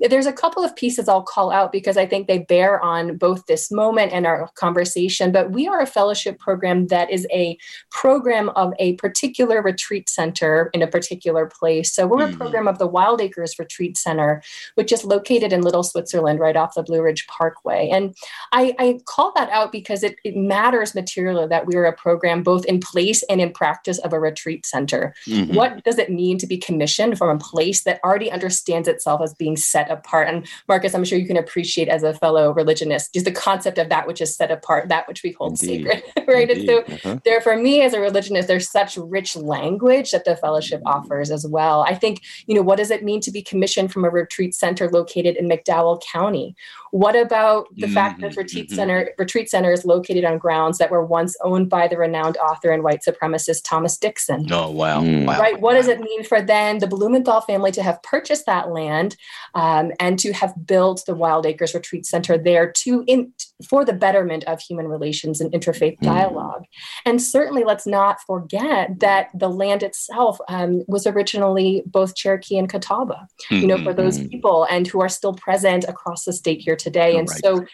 there's 0.00 0.26
a 0.26 0.32
couple 0.32 0.64
of 0.64 0.74
pieces 0.76 1.08
I'll 1.08 1.22
call 1.22 1.50
out 1.50 1.72
because 1.72 1.96
I 1.96 2.06
think 2.06 2.26
they 2.26 2.38
bear 2.38 2.80
on 2.80 3.16
both 3.16 3.46
this 3.46 3.70
moment 3.70 4.12
and 4.12 4.26
our 4.26 4.48
conversation. 4.54 5.32
But 5.32 5.52
we 5.52 5.68
are 5.68 5.80
a 5.80 5.86
fellowship 5.86 6.38
program 6.38 6.88
that 6.88 7.10
is 7.10 7.26
a 7.32 7.58
program 7.90 8.50
of 8.50 8.72
a 8.78 8.94
particular 8.94 9.62
retreat 9.62 10.08
center 10.08 10.70
in 10.72 10.82
a 10.82 10.86
particular 10.86 11.29
particular 11.30 11.46
place. 11.46 11.92
So 11.92 12.06
we're 12.06 12.18
mm-hmm. 12.18 12.34
a 12.34 12.36
program 12.36 12.68
of 12.68 12.78
the 12.78 12.86
Wild 12.86 13.20
Acres 13.20 13.58
Retreat 13.58 13.96
Center, 13.96 14.42
which 14.74 14.92
is 14.92 15.04
located 15.04 15.52
in 15.52 15.62
Little 15.62 15.82
Switzerland, 15.82 16.40
right 16.40 16.56
off 16.56 16.74
the 16.74 16.82
Blue 16.82 17.02
Ridge 17.02 17.26
Parkway. 17.26 17.88
And 17.90 18.14
I, 18.52 18.74
I 18.78 19.00
call 19.06 19.32
that 19.36 19.50
out 19.50 19.72
because 19.72 20.02
it, 20.02 20.16
it 20.24 20.36
matters 20.36 20.94
materially 20.94 21.46
that 21.48 21.66
we're 21.66 21.84
a 21.84 21.92
program 21.92 22.42
both 22.42 22.64
in 22.64 22.80
place 22.80 23.22
and 23.28 23.40
in 23.40 23.52
practice 23.52 23.98
of 23.98 24.12
a 24.12 24.20
retreat 24.20 24.66
center. 24.66 25.14
Mm-hmm. 25.26 25.54
What 25.54 25.84
does 25.84 25.98
it 25.98 26.10
mean 26.10 26.38
to 26.38 26.46
be 26.46 26.58
commissioned 26.58 27.18
from 27.18 27.28
a 27.28 27.38
place 27.38 27.82
that 27.84 28.00
already 28.04 28.30
understands 28.30 28.88
itself 28.88 29.20
as 29.22 29.34
being 29.34 29.56
set 29.56 29.90
apart? 29.90 30.28
And 30.28 30.46
Marcus, 30.68 30.94
I'm 30.94 31.04
sure 31.04 31.18
you 31.18 31.26
can 31.26 31.36
appreciate 31.36 31.88
as 31.88 32.02
a 32.02 32.14
fellow 32.14 32.52
religionist 32.52 33.14
just 33.14 33.26
the 33.26 33.32
concept 33.32 33.78
of 33.78 33.88
that 33.88 34.06
which 34.06 34.20
is 34.20 34.34
set 34.34 34.50
apart, 34.50 34.88
that 34.88 35.06
which 35.08 35.22
we 35.22 35.32
hold 35.32 35.60
Indeed. 35.62 35.86
sacred, 35.86 36.28
right? 36.28 36.50
Indeed. 36.50 36.68
And 36.70 36.86
so, 36.86 36.94
uh-huh. 37.10 37.20
there 37.24 37.40
for 37.40 37.56
me 37.56 37.82
as 37.82 37.92
a 37.92 38.00
religionist, 38.00 38.48
there's 38.48 38.70
such 38.70 38.96
rich 38.96 39.36
language 39.36 40.10
that 40.10 40.24
the 40.24 40.36
fellowship 40.36 40.80
offers 40.86 41.19
as 41.28 41.44
well. 41.44 41.82
I 41.82 41.96
think, 41.96 42.22
you 42.46 42.54
know, 42.54 42.62
what 42.62 42.78
does 42.78 42.92
it 42.92 43.02
mean 43.02 43.20
to 43.22 43.32
be 43.32 43.42
commissioned 43.42 43.92
from 43.92 44.04
a 44.04 44.10
retreat 44.10 44.54
center 44.54 44.88
located 44.88 45.36
in 45.36 45.48
McDowell 45.48 46.00
County? 46.00 46.54
What 46.92 47.14
about 47.14 47.66
the 47.76 47.86
mm-hmm. 47.86 47.94
fact 47.94 48.20
that 48.20 48.36
retreat 48.36 48.66
mm-hmm. 48.66 48.74
center 48.74 49.10
retreat 49.18 49.48
center 49.48 49.72
is 49.72 49.84
located 49.84 50.24
on 50.24 50.38
grounds 50.38 50.78
that 50.78 50.90
were 50.90 51.04
once 51.04 51.36
owned 51.44 51.68
by 51.68 51.86
the 51.86 51.96
renowned 51.96 52.36
author 52.38 52.70
and 52.70 52.82
white 52.82 53.02
supremacist 53.06 53.62
Thomas 53.64 53.96
Dixon? 53.96 54.52
Oh 54.52 54.70
wow! 54.70 55.00
Mm. 55.00 55.26
wow. 55.26 55.38
Right. 55.38 55.60
What 55.60 55.74
does 55.74 55.86
it 55.88 56.00
mean 56.00 56.24
for 56.24 56.42
then 56.42 56.78
the 56.78 56.86
Blumenthal 56.86 57.42
family 57.42 57.70
to 57.72 57.82
have 57.82 58.02
purchased 58.02 58.46
that 58.46 58.70
land 58.70 59.16
um, 59.54 59.92
and 60.00 60.18
to 60.18 60.32
have 60.32 60.54
built 60.66 61.04
the 61.06 61.14
Wild 61.14 61.46
Acres 61.46 61.74
Retreat 61.74 62.06
Center 62.06 62.36
there 62.36 62.72
to 62.72 63.04
in 63.06 63.32
for 63.68 63.84
the 63.84 63.92
betterment 63.92 64.44
of 64.44 64.60
human 64.60 64.88
relations 64.88 65.40
and 65.40 65.52
interfaith 65.52 65.98
mm. 65.98 66.02
dialogue? 66.02 66.64
And 67.04 67.22
certainly, 67.22 67.62
let's 67.62 67.86
not 67.86 68.18
forget 68.26 68.98
that 68.98 69.28
the 69.32 69.48
land 69.48 69.84
itself 69.84 70.40
um, 70.48 70.82
was 70.88 71.06
originally 71.10 71.82
both 71.86 72.14
Cherokee 72.14 72.58
and 72.58 72.68
Catawba. 72.68 73.26
Mm-hmm. 73.50 73.54
You 73.56 73.66
know, 73.66 73.82
for 73.82 73.92
those 73.92 74.18
mm-hmm. 74.18 74.28
people 74.28 74.66
and 74.70 74.86
who 74.86 75.00
are 75.00 75.08
still 75.08 75.34
present 75.34 75.84
across 75.84 76.24
the 76.24 76.32
state 76.32 76.60
here 76.60 76.76
today. 76.76 77.16
And 77.16 77.28
right. 77.28 77.40
so 77.42 77.64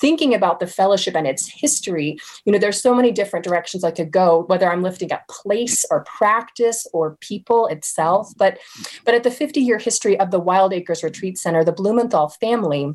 thinking 0.00 0.34
about 0.34 0.58
the 0.58 0.66
fellowship 0.66 1.14
and 1.14 1.28
its 1.28 1.48
history, 1.48 2.18
you 2.44 2.52
know, 2.52 2.58
there's 2.58 2.82
so 2.82 2.92
many 2.92 3.12
different 3.12 3.44
directions 3.44 3.84
I 3.84 3.92
could 3.92 4.10
go, 4.10 4.44
whether 4.48 4.70
I'm 4.70 4.82
lifting 4.82 5.12
up 5.12 5.22
place 5.28 5.84
or 5.90 6.04
practice 6.04 6.86
or 6.92 7.16
people 7.20 7.68
itself. 7.68 8.32
But 8.36 8.58
but 9.04 9.14
at 9.14 9.22
the 9.22 9.30
50 9.30 9.60
year 9.60 9.78
history 9.78 10.18
of 10.18 10.30
the 10.30 10.40
Wild 10.40 10.72
Acres 10.72 11.04
Retreat 11.04 11.38
Center, 11.38 11.64
the 11.64 11.72
Blumenthal 11.72 12.28
family 12.28 12.92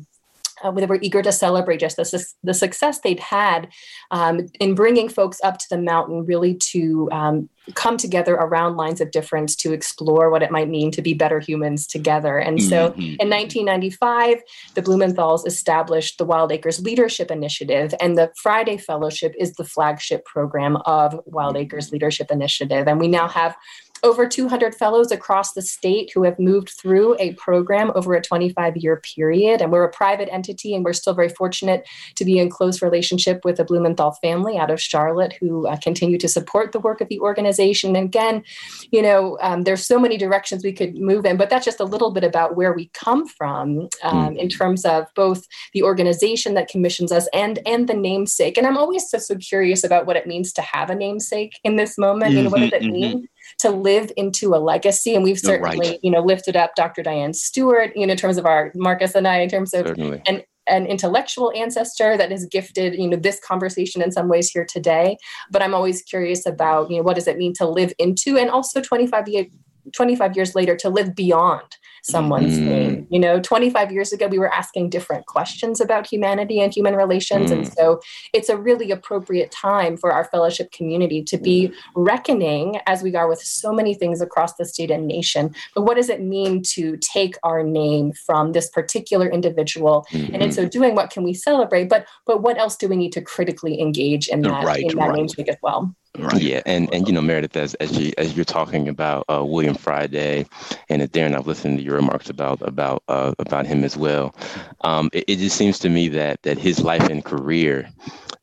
uh, 0.62 0.70
they 0.70 0.86
were 0.86 0.98
eager 1.02 1.22
to 1.22 1.32
celebrate 1.32 1.80
just 1.80 1.96
the, 1.96 2.24
the 2.42 2.54
success 2.54 3.00
they'd 3.00 3.20
had 3.20 3.68
um, 4.10 4.46
in 4.60 4.74
bringing 4.74 5.08
folks 5.08 5.40
up 5.42 5.58
to 5.58 5.66
the 5.70 5.78
mountain, 5.78 6.24
really 6.24 6.54
to 6.54 7.08
um, 7.12 7.48
come 7.74 7.96
together 7.96 8.34
around 8.34 8.76
lines 8.76 9.00
of 9.00 9.10
difference 9.10 9.54
to 9.56 9.72
explore 9.72 10.30
what 10.30 10.42
it 10.42 10.50
might 10.50 10.68
mean 10.68 10.90
to 10.90 11.02
be 11.02 11.14
better 11.14 11.40
humans 11.40 11.86
together. 11.86 12.38
And 12.38 12.62
so 12.62 12.90
mm-hmm. 12.90 13.16
in 13.20 13.28
1995, 13.28 14.38
the 14.74 14.82
Blumenthals 14.82 15.46
established 15.46 16.18
the 16.18 16.24
Wild 16.24 16.52
Acres 16.52 16.80
Leadership 16.80 17.30
Initiative, 17.30 17.94
and 18.00 18.16
the 18.16 18.32
Friday 18.36 18.76
Fellowship 18.76 19.34
is 19.38 19.54
the 19.54 19.64
flagship 19.64 20.24
program 20.24 20.76
of 20.86 21.18
Wild 21.26 21.54
mm-hmm. 21.54 21.62
Acres 21.62 21.92
Leadership 21.92 22.30
Initiative. 22.30 22.88
And 22.88 22.98
we 22.98 23.08
now 23.08 23.28
have 23.28 23.56
over 24.02 24.26
200 24.26 24.74
fellows 24.74 25.10
across 25.10 25.52
the 25.52 25.62
state 25.62 26.10
who 26.14 26.22
have 26.22 26.38
moved 26.38 26.70
through 26.70 27.16
a 27.18 27.34
program 27.34 27.92
over 27.94 28.14
a 28.14 28.22
25 28.22 28.76
year 28.76 28.96
period. 28.96 29.60
And 29.60 29.72
we're 29.72 29.84
a 29.84 29.90
private 29.90 30.28
entity, 30.32 30.74
and 30.74 30.84
we're 30.84 30.92
still 30.92 31.14
very 31.14 31.28
fortunate 31.28 31.86
to 32.16 32.24
be 32.24 32.38
in 32.38 32.50
close 32.50 32.82
relationship 32.82 33.44
with 33.44 33.56
the 33.56 33.64
Blumenthal 33.64 34.12
family 34.12 34.58
out 34.58 34.70
of 34.70 34.80
Charlotte 34.80 35.34
who 35.40 35.66
uh, 35.66 35.76
continue 35.76 36.18
to 36.18 36.28
support 36.28 36.72
the 36.72 36.80
work 36.80 37.00
of 37.00 37.08
the 37.08 37.20
organization. 37.20 37.96
And 37.96 38.06
again, 38.06 38.42
you 38.90 39.02
know, 39.02 39.38
um, 39.40 39.62
there's 39.62 39.86
so 39.86 39.98
many 39.98 40.16
directions 40.16 40.64
we 40.64 40.72
could 40.72 40.96
move 40.96 41.24
in, 41.24 41.36
but 41.36 41.50
that's 41.50 41.64
just 41.64 41.80
a 41.80 41.84
little 41.84 42.10
bit 42.10 42.24
about 42.24 42.56
where 42.56 42.72
we 42.72 42.90
come 42.94 43.26
from 43.26 43.88
um, 44.02 44.34
mm. 44.34 44.36
in 44.36 44.48
terms 44.48 44.84
of 44.84 45.06
both 45.14 45.46
the 45.72 45.82
organization 45.82 46.54
that 46.54 46.68
commissions 46.68 47.12
us 47.12 47.28
and 47.32 47.58
and 47.66 47.88
the 47.88 47.94
namesake. 47.94 48.56
And 48.56 48.66
I'm 48.66 48.78
always 48.78 49.08
so, 49.08 49.18
so 49.18 49.36
curious 49.36 49.84
about 49.84 50.06
what 50.06 50.16
it 50.16 50.26
means 50.26 50.52
to 50.54 50.62
have 50.62 50.90
a 50.90 50.94
namesake 50.94 51.58
in 51.64 51.76
this 51.76 51.98
moment. 51.98 52.34
Mm-hmm, 52.34 52.50
what 52.50 52.60
does 52.60 52.72
it 52.72 52.82
mm-hmm. 52.82 52.92
mean? 52.92 53.28
To 53.60 53.70
live 53.70 54.12
into 54.16 54.54
a 54.54 54.58
legacy. 54.58 55.14
And 55.14 55.24
we've 55.24 55.38
certainly, 55.38 55.88
right. 55.88 55.98
you 56.02 56.10
know, 56.10 56.20
lifted 56.20 56.56
up 56.56 56.76
Dr. 56.76 57.02
Dianne 57.02 57.34
Stewart, 57.34 57.90
you 57.96 58.06
know, 58.06 58.12
in 58.12 58.16
terms 58.16 58.38
of 58.38 58.46
our 58.46 58.70
Marcus 58.76 59.16
and 59.16 59.26
I, 59.26 59.38
in 59.38 59.48
terms 59.48 59.74
of 59.74 59.86
certainly. 59.86 60.22
an 60.26 60.42
an 60.68 60.86
intellectual 60.86 61.50
ancestor 61.56 62.16
that 62.16 62.30
has 62.30 62.46
gifted 62.46 62.94
you 62.94 63.08
know 63.08 63.16
this 63.16 63.40
conversation 63.40 64.02
in 64.02 64.12
some 64.12 64.28
ways 64.28 64.50
here 64.50 64.66
today 64.66 65.16
but 65.50 65.62
i'm 65.62 65.74
always 65.74 66.02
curious 66.02 66.44
about 66.46 66.90
you 66.90 66.98
know 66.98 67.02
what 67.02 67.14
does 67.14 67.26
it 67.26 67.38
mean 67.38 67.54
to 67.54 67.66
live 67.66 67.92
into 67.98 68.36
and 68.36 68.50
also 68.50 68.80
25 68.80 69.28
years 69.28 69.46
25 69.92 70.36
years 70.36 70.54
later 70.54 70.76
to 70.76 70.88
live 70.88 71.14
beyond 71.14 71.76
someone's 72.02 72.58
mm. 72.58 72.64
name. 72.64 73.06
You 73.10 73.18
know, 73.18 73.40
25 73.40 73.92
years 73.92 74.12
ago, 74.12 74.26
we 74.26 74.38
were 74.38 74.52
asking 74.52 74.90
different 74.90 75.26
questions 75.26 75.80
about 75.80 76.06
humanity 76.06 76.60
and 76.60 76.72
human 76.72 76.94
relations. 76.94 77.50
Mm. 77.50 77.58
And 77.58 77.72
so 77.72 78.00
it's 78.32 78.48
a 78.48 78.56
really 78.56 78.90
appropriate 78.90 79.50
time 79.50 79.96
for 79.96 80.12
our 80.12 80.24
fellowship 80.24 80.72
community 80.72 81.22
to 81.24 81.38
be 81.38 81.72
reckoning, 81.94 82.80
as 82.86 83.02
we 83.02 83.14
are 83.14 83.28
with 83.28 83.40
so 83.40 83.72
many 83.72 83.94
things 83.94 84.20
across 84.20 84.54
the 84.54 84.64
state 84.64 84.90
and 84.90 85.06
nation, 85.06 85.54
but 85.74 85.82
what 85.82 85.96
does 85.96 86.08
it 86.08 86.22
mean 86.22 86.62
to 86.62 86.96
take 86.98 87.36
our 87.42 87.62
name 87.62 88.12
from 88.12 88.52
this 88.52 88.68
particular 88.68 89.28
individual? 89.28 90.06
Mm-hmm. 90.10 90.34
And 90.34 90.42
in 90.42 90.52
so 90.52 90.66
doing, 90.66 90.94
what 90.94 91.10
can 91.10 91.22
we 91.22 91.34
celebrate? 91.34 91.88
But 91.88 92.06
but 92.26 92.42
what 92.42 92.58
else 92.58 92.76
do 92.76 92.88
we 92.88 92.96
need 92.96 93.12
to 93.12 93.20
critically 93.20 93.80
engage 93.80 94.28
in 94.28 94.42
that, 94.42 94.64
right, 94.64 94.82
in 94.82 94.96
that 94.96 95.08
right. 95.08 95.16
namesake 95.16 95.48
as 95.48 95.56
well? 95.62 95.94
Right. 96.18 96.42
Yeah, 96.42 96.62
and 96.66 96.92
and 96.92 97.06
you 97.06 97.14
know 97.14 97.20
Meredith, 97.20 97.56
as 97.56 97.74
as 97.74 97.96
you 97.96 98.12
as 98.18 98.34
you're 98.34 98.44
talking 98.44 98.88
about 98.88 99.24
uh, 99.30 99.44
William 99.44 99.74
Friday, 99.74 100.46
and 100.88 101.10
Darin, 101.12 101.34
I've 101.34 101.46
listened 101.46 101.78
to 101.78 101.84
your 101.84 101.94
remarks 101.94 102.28
about 102.28 102.60
about 102.62 103.04
uh, 103.08 103.34
about 103.38 103.66
him 103.66 103.84
as 103.84 103.96
well. 103.96 104.34
Um, 104.82 105.10
it, 105.12 105.24
it, 105.28 105.36
just 105.38 105.56
seems 105.56 105.78
to 105.80 105.88
me 105.88 106.08
that 106.08 106.42
that 106.42 106.58
his 106.58 106.80
life 106.80 107.08
and 107.08 107.24
career 107.24 107.88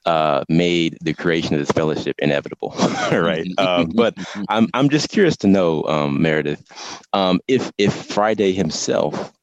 uh, 0.05 0.43
made 0.47 0.97
the 1.01 1.13
creation 1.13 1.53
of 1.53 1.59
this 1.59 1.71
fellowship 1.71 2.15
inevitable, 2.19 2.73
right? 3.11 3.45
Um, 3.57 3.91
but 3.93 4.15
I'm 4.47 4.67
I'm 4.73 4.89
just 4.89 5.09
curious 5.09 5.35
to 5.37 5.47
know, 5.47 5.83
um, 5.83 6.21
Meredith, 6.21 6.63
um, 7.13 7.41
if 7.47 7.71
if 7.77 7.93
Friday 7.93 8.53
himself 8.53 9.33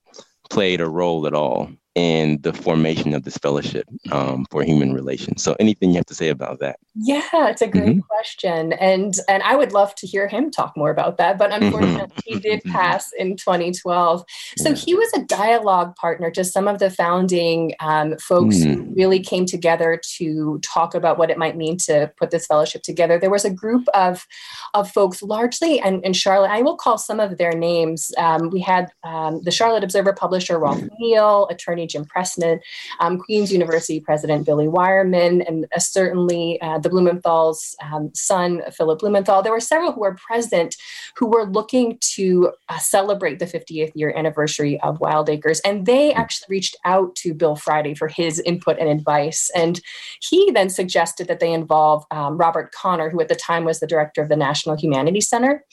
played 0.49 0.81
a 0.81 0.89
role 0.89 1.27
at 1.27 1.35
all 1.35 1.71
in 1.95 2.41
the 2.41 2.53
formation 2.53 3.13
of 3.13 3.25
this 3.25 3.37
fellowship 3.37 3.87
um, 4.11 4.47
for 4.51 4.63
human 4.63 4.95
relations. 4.95 5.43
So, 5.43 5.55
anything 5.61 5.91
you 5.91 5.97
have 5.97 6.07
to 6.07 6.15
say 6.15 6.29
about 6.29 6.59
that? 6.61 6.79
Yeah, 6.95 7.23
it's 7.33 7.63
a 7.63 7.67
great 7.67 7.85
mm-hmm. 7.85 8.01
question, 8.01 8.73
and 8.75 9.15
and 9.29 9.43
I 9.43 9.57
would 9.57 9.73
love 9.73 9.95
to 9.97 10.07
hear 10.07 10.27
him 10.29 10.51
talk 10.51 10.77
more 10.77 10.91
about 10.91 11.19
that. 11.19 11.39
But 11.39 11.51
mm-hmm. 11.51 11.65
unfortunately, 11.65 12.17
he 12.25 12.39
did 12.39 12.61
mm-hmm. 12.61 12.73
pass 12.73 13.11
in 13.19 13.37
2012. 13.37 14.25
So 14.59 14.71
yeah. 14.71 14.75
he 14.75 14.95
was 14.95 15.13
a 15.15 15.25
dialogue 15.25 15.95
partner 15.97 16.31
to 16.31 16.45
some 16.45 16.69
of 16.69 16.79
the 16.79 16.91
founding 16.91 17.75
um, 17.81 18.17
folks 18.19 18.57
mm. 18.57 18.75
who 18.75 18.95
really 18.95 19.21
came 19.21 19.47
together 19.47 20.01
to 20.19 20.61
talk 20.61 20.95
about 20.95 21.19
what 21.19 21.31
it 21.31 21.39
might 21.39 21.57
mean 21.57 21.77
to 21.79 22.11
put 22.17 22.31
this 22.31 22.47
fellowship 22.47 22.83
together. 22.83 23.19
There 23.19 23.31
was 23.31 23.45
a 23.45 23.51
group 23.51 23.87
of 23.95 24.27
of 24.75 24.91
folks, 24.91 25.23
largely, 25.23 25.81
and 25.81 26.03
in 26.05 26.13
Charlotte. 26.13 26.51
I 26.51 26.63
will 26.63 26.77
call 26.77 26.97
some 26.97 27.21
of 27.21 27.37
their 27.39 27.53
names. 27.53 28.13
Um, 28.17 28.51
we 28.51 28.61
had 28.61 28.91
um, 29.05 29.43
the 29.43 29.51
Charlotte 29.51 29.85
Observer 29.85 30.13
publisher 30.13 30.59
Rolfe 30.59 30.89
Neill, 30.99 31.49
attorney 31.49 31.82
attorney 31.83 31.87
Jim 31.87 32.05
Pressman, 32.05 32.61
um, 33.01 33.19
Queen's 33.19 33.53
University 33.53 34.01
President 34.01 34.47
Billy 34.47 34.67
Wireman, 34.67 35.47
and 35.47 35.67
uh, 35.75 35.79
certainly 35.79 36.61
uh, 36.61 36.79
the 36.79 36.89
Blumenthal's 36.89 37.75
um, 37.83 38.11
son, 38.15 38.63
Philip 38.73 39.01
Blumenthal. 39.01 39.43
There 39.43 39.53
were 39.53 39.61
several 39.61 39.93
who 39.93 40.01
were 40.01 40.15
present 40.15 40.77
who 41.17 41.27
were 41.27 41.47
looking 41.47 41.99
to 42.15 42.53
uh, 42.69 42.79
celebrate 42.79 43.39
the 43.39 43.47
50th 43.47 43.93
year 43.95 44.13
anniversary 44.17 44.81
of 44.81 45.01
Wild 45.01 45.29
Acres. 45.29 45.61
And 45.61 45.87
they 45.87 46.13
actually 46.13 46.47
reached 46.49 46.77
out 46.85 47.15
to 47.17 47.35
Bill 47.35 47.57
Friday 47.57 47.95
for 47.95 48.09
his 48.09 48.41
input 48.41 48.79
and 48.79 48.89
advice. 48.89 49.51
And 49.55 49.81
he 50.21 50.51
then 50.53 50.71
suggested 50.71 51.29
that 51.29 51.41
they 51.41 51.53
involve 51.53 52.05
um, 52.11 52.37
Robert 52.37 52.73
Connor, 52.73 53.11
who 53.11 53.21
at 53.21 53.29
the 53.29 53.35
time 53.35 53.65
was 53.65 53.81
the 53.81 53.87
director 53.87 54.23
of 54.23 54.29
the 54.29 54.37
National 54.37 54.77
Humanities 54.77 55.29
Center. 55.29 55.65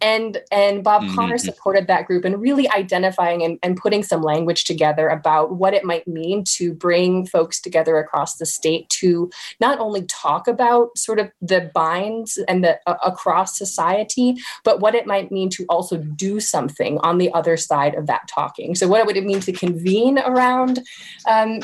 And, 0.00 0.38
and 0.50 0.84
Bob 0.84 1.02
mm-hmm. 1.02 1.14
Connor 1.14 1.38
supported 1.38 1.86
that 1.86 2.06
group 2.06 2.24
in 2.24 2.38
really 2.38 2.68
identifying 2.70 3.42
and, 3.42 3.58
and 3.62 3.76
putting 3.76 4.02
some 4.02 4.22
language 4.22 4.64
together 4.64 5.08
about 5.08 5.53
what 5.58 5.74
it 5.74 5.84
might 5.84 6.06
mean 6.06 6.44
to 6.44 6.74
bring 6.74 7.26
folks 7.26 7.60
together 7.60 7.96
across 7.98 8.36
the 8.36 8.46
state 8.46 8.88
to 8.88 9.30
not 9.60 9.78
only 9.78 10.02
talk 10.02 10.48
about 10.48 10.96
sort 10.96 11.18
of 11.18 11.30
the 11.40 11.70
binds 11.74 12.38
and 12.48 12.64
the 12.64 12.78
uh, 12.86 12.96
across 13.04 13.56
society, 13.56 14.36
but 14.64 14.80
what 14.80 14.94
it 14.94 15.06
might 15.06 15.30
mean 15.30 15.50
to 15.50 15.64
also 15.68 15.96
do 15.96 16.40
something 16.40 16.98
on 16.98 17.18
the 17.18 17.32
other 17.32 17.56
side 17.56 17.94
of 17.94 18.06
that 18.06 18.28
talking. 18.28 18.74
So, 18.74 18.88
what 18.88 19.06
would 19.06 19.16
it 19.16 19.24
mean 19.24 19.40
to 19.40 19.52
convene 19.52 20.18
around 20.18 20.80
um, 21.28 21.60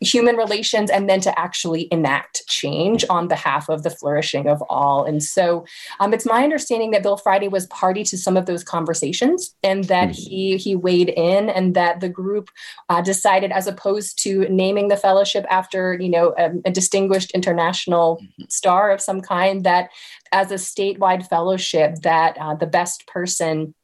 human 0.00 0.36
relations 0.36 0.90
and 0.90 1.08
then 1.08 1.20
to 1.20 1.38
actually 1.38 1.88
enact 1.90 2.42
change 2.46 3.04
on 3.10 3.28
behalf 3.28 3.68
of 3.68 3.82
the 3.82 3.90
flourishing 3.90 4.48
of 4.48 4.62
all? 4.68 5.04
And 5.04 5.22
so, 5.22 5.64
um, 6.00 6.12
it's 6.12 6.26
my 6.26 6.42
understanding 6.42 6.90
that 6.92 7.02
Bill 7.02 7.16
Friday 7.16 7.48
was 7.48 7.66
party 7.66 8.04
to 8.04 8.18
some 8.18 8.36
of 8.36 8.46
those 8.46 8.64
conversations 8.64 9.54
and 9.62 9.84
that 9.84 10.10
mm-hmm. 10.10 10.30
he 10.30 10.56
he 10.56 10.76
weighed 10.76 11.08
in 11.10 11.48
and 11.48 11.74
that 11.74 12.00
the 12.00 12.08
group 12.08 12.50
uh, 12.88 13.00
decided, 13.00 13.52
as 13.52 13.66
opposed 13.66 14.22
to 14.22 14.48
naming 14.48 14.88
the 14.88 14.96
fellowship 14.96 15.44
after 15.50 15.98
you 16.00 16.08
know 16.08 16.34
a, 16.38 16.50
a 16.64 16.70
distinguished 16.70 17.30
international 17.32 18.16
mm-hmm. 18.22 18.44
star 18.48 18.90
of 18.90 19.00
some 19.00 19.20
kind, 19.20 19.64
that 19.64 19.90
as 20.32 20.50
a 20.50 20.54
statewide 20.54 21.26
fellowship, 21.26 21.96
that 22.02 22.36
uh, 22.40 22.54
the 22.54 22.66
best 22.66 23.06
person 23.06 23.74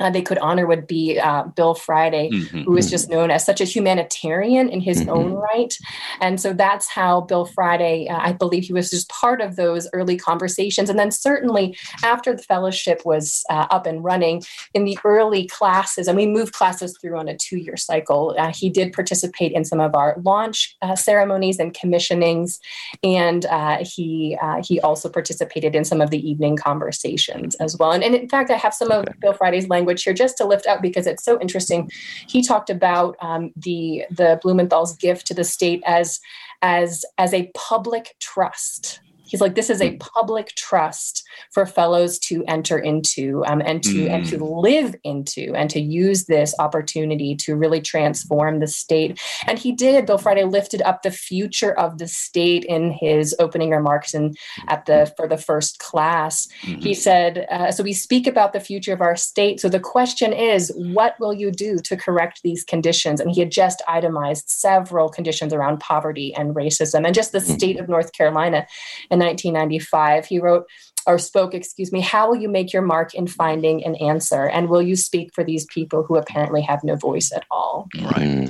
uh, 0.00 0.10
they 0.10 0.22
could 0.22 0.38
honor 0.38 0.66
would 0.66 0.86
be 0.86 1.18
uh, 1.18 1.44
Bill 1.44 1.74
Friday, 1.74 2.30
mm-hmm. 2.30 2.62
who 2.62 2.76
is 2.76 2.86
mm-hmm. 2.86 2.90
just 2.90 3.10
known 3.10 3.30
as 3.30 3.44
such 3.44 3.60
a 3.60 3.64
humanitarian 3.64 4.68
in 4.68 4.80
his 4.80 5.00
mm-hmm. 5.00 5.10
own 5.10 5.32
right. 5.32 5.76
And 6.20 6.40
so 6.40 6.52
that's 6.52 6.88
how 6.88 7.22
Bill 7.22 7.44
Friday, 7.44 8.08
uh, 8.08 8.18
I 8.18 8.32
believe 8.32 8.64
he 8.64 8.72
was 8.72 8.90
just 8.90 9.08
part 9.08 9.40
of 9.40 9.56
those 9.56 9.88
early 9.92 10.16
conversations. 10.16 10.88
And 10.88 10.98
then 10.98 11.10
certainly 11.10 11.76
after 12.02 12.34
the 12.34 12.42
fellowship 12.42 13.02
was 13.04 13.44
uh, 13.50 13.66
up 13.70 13.86
and 13.86 14.02
running 14.02 14.42
in 14.74 14.84
the 14.84 14.98
early 15.04 15.46
classes, 15.46 16.08
and 16.08 16.16
we 16.16 16.26
moved 16.26 16.54
classes 16.54 16.96
through 16.98 17.18
on 17.18 17.28
a 17.28 17.36
two 17.36 17.58
year 17.58 17.76
cycle, 17.76 18.34
uh, 18.38 18.52
he 18.52 18.70
did 18.70 18.92
participate 18.92 19.52
in 19.52 19.64
some 19.64 19.80
of 19.80 19.94
our 19.94 20.16
launch 20.24 20.76
uh, 20.82 20.96
ceremonies 20.96 21.58
and 21.58 21.74
commissionings. 21.74 22.58
And 23.02 23.46
he, 23.82 24.36
he 24.64 24.80
also 24.80 25.08
participated 25.08 25.74
in 25.74 25.84
some 25.84 26.00
of 26.00 26.10
the 26.10 26.28
evening 26.28 26.56
conversations 26.56 27.54
as 27.56 27.76
well. 27.76 27.92
And, 27.92 28.02
and 28.02 28.14
in 28.14 28.28
fact, 28.28 28.50
I 28.50 28.56
have 28.56 28.74
some 28.74 28.90
of 28.90 29.06
Bill 29.20 29.32
Friday's 29.32 29.68
language 29.68 29.79
language 29.80 30.02
here 30.02 30.14
just 30.14 30.36
to 30.38 30.44
lift 30.44 30.66
up 30.66 30.82
because 30.82 31.06
it's 31.06 31.24
so 31.24 31.40
interesting. 31.40 31.90
He 32.28 32.42
talked 32.42 32.70
about 32.70 33.16
um, 33.20 33.52
the 33.56 34.04
the 34.10 34.38
Blumenthal's 34.42 34.94
gift 34.96 35.26
to 35.28 35.34
the 35.34 35.44
state 35.44 35.82
as 35.86 36.20
as 36.62 37.04
as 37.16 37.32
a 37.32 37.50
public 37.54 38.16
trust 38.20 39.00
he's 39.30 39.40
like 39.40 39.54
this 39.54 39.70
is 39.70 39.80
a 39.80 39.96
public 39.96 40.48
trust 40.56 41.26
for 41.52 41.66
fellows 41.66 42.18
to 42.18 42.44
enter 42.46 42.78
into 42.78 43.44
um, 43.46 43.62
and 43.64 43.82
to 43.82 44.06
mm. 44.06 44.10
and 44.10 44.26
to 44.26 44.38
hmm. 44.38 44.44
live 44.44 44.94
into 45.04 45.52
and 45.54 45.70
to 45.70 45.80
use 45.80 46.26
this 46.26 46.54
opportunity 46.58 47.34
to 47.34 47.56
really 47.56 47.80
transform 47.80 48.60
the 48.60 48.66
state 48.66 49.20
and 49.46 49.58
he 49.58 49.72
did 49.72 50.06
bill 50.06 50.18
friday 50.18 50.44
lifted 50.44 50.82
up 50.82 51.02
the 51.02 51.10
future 51.10 51.78
of 51.78 51.98
the 51.98 52.08
state 52.08 52.64
in 52.64 52.90
his 52.90 53.34
opening 53.38 53.70
remarks 53.70 54.14
and 54.14 54.36
at 54.68 54.86
the 54.86 55.12
for 55.16 55.28
the 55.28 55.38
first 55.38 55.78
class 55.78 56.48
mm-hmm. 56.62 56.80
he 56.80 56.94
said 56.94 57.46
uh, 57.50 57.70
so 57.70 57.82
we 57.82 57.92
speak 57.92 58.26
about 58.26 58.52
the 58.52 58.60
future 58.60 58.92
of 58.92 59.00
our 59.00 59.16
state 59.16 59.60
so 59.60 59.68
the 59.68 59.80
question 59.80 60.32
is 60.32 60.72
what 60.76 61.14
will 61.20 61.34
you 61.34 61.50
do 61.50 61.78
to 61.78 61.96
correct 61.96 62.40
these 62.42 62.64
conditions 62.64 63.20
and 63.20 63.30
he 63.30 63.40
had 63.40 63.50
just 63.50 63.82
itemized 63.88 64.48
several 64.48 65.08
conditions 65.08 65.52
around 65.52 65.80
poverty 65.80 66.34
and 66.34 66.54
racism 66.54 67.04
and 67.04 67.14
just 67.14 67.32
the 67.32 67.38
mm. 67.38 67.54
state 67.54 67.78
of 67.78 67.88
north 67.88 68.12
carolina 68.12 68.66
in 69.10 69.18
1995. 69.18 70.26
He 70.26 70.38
wrote, 70.38 70.66
or 71.06 71.18
spoke, 71.18 71.54
excuse 71.54 71.92
me, 71.92 72.00
how 72.00 72.28
will 72.28 72.36
you 72.36 72.48
make 72.48 72.72
your 72.72 72.82
mark 72.82 73.14
in 73.14 73.26
finding 73.26 73.84
an 73.84 73.96
answer? 73.96 74.48
And 74.48 74.68
will 74.68 74.82
you 74.82 74.96
speak 74.96 75.34
for 75.34 75.44
these 75.44 75.66
people 75.66 76.02
who 76.02 76.16
apparently 76.16 76.62
have 76.62 76.84
no 76.84 76.96
voice 76.96 77.32
at 77.32 77.44
all? 77.50 77.88
Right. 78.00 78.48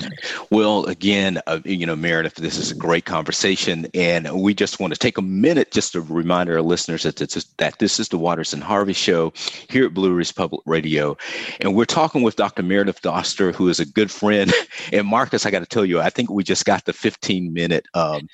Well, 0.50 0.84
again, 0.86 1.40
uh, 1.46 1.60
you 1.64 1.86
know, 1.86 1.96
Meredith, 1.96 2.34
this 2.34 2.56
is 2.56 2.70
a 2.70 2.74
great 2.74 3.04
conversation. 3.04 3.86
And 3.94 4.40
we 4.40 4.54
just 4.54 4.80
want 4.80 4.92
to 4.92 4.98
take 4.98 5.18
a 5.18 5.22
minute 5.22 5.70
just 5.70 5.92
to 5.92 6.00
remind 6.00 6.50
our 6.50 6.62
listeners 6.62 7.04
that 7.04 7.16
this 7.16 7.36
is, 7.36 7.44
that 7.58 7.78
this 7.78 8.00
is 8.00 8.08
the 8.08 8.18
Waters 8.18 8.52
and 8.52 8.62
Harvey 8.62 8.92
Show 8.92 9.32
here 9.68 9.86
at 9.86 9.94
Blue 9.94 10.12
Ridge 10.12 10.34
Public 10.34 10.62
Radio. 10.66 11.16
And 11.60 11.74
we're 11.74 11.84
talking 11.84 12.22
with 12.22 12.36
Dr. 12.36 12.62
Meredith 12.62 13.02
Doster, 13.02 13.54
who 13.54 13.68
is 13.68 13.80
a 13.80 13.86
good 13.86 14.10
friend. 14.10 14.52
And 14.92 15.06
Marcus, 15.06 15.46
I 15.46 15.50
got 15.50 15.60
to 15.60 15.66
tell 15.66 15.84
you, 15.84 16.00
I 16.00 16.10
think 16.10 16.30
we 16.30 16.42
just 16.42 16.64
got 16.64 16.84
the 16.84 16.92
15 16.92 17.52
minute 17.52 17.86
um, 17.94 18.28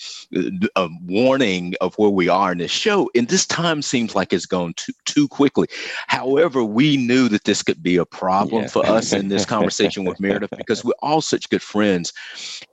uh, 0.74 0.88
warning 1.04 1.74
of 1.80 1.94
where 1.96 2.10
we 2.10 2.28
are 2.28 2.52
in 2.52 2.58
this 2.58 2.70
show. 2.70 3.10
And 3.14 3.28
this 3.28 3.46
time 3.46 3.82
seems 3.82 4.05
seems 4.07 4.14
like 4.14 4.32
it's 4.32 4.46
gone 4.46 4.72
too 4.74 4.92
too 5.04 5.28
quickly. 5.28 5.66
However, 6.07 6.62
we 6.62 6.96
knew 6.96 7.28
that 7.28 7.44
this 7.44 7.62
could 7.62 7.82
be 7.82 7.96
a 7.96 8.04
problem 8.04 8.62
yeah. 8.62 8.68
for 8.68 8.86
us 8.86 9.12
in 9.12 9.28
this 9.28 9.44
conversation 9.44 10.04
with 10.04 10.20
Meredith 10.20 10.50
because 10.57 10.84
we're 10.84 10.92
all 11.02 11.20
such 11.20 11.48
good 11.50 11.62
friends, 11.62 12.12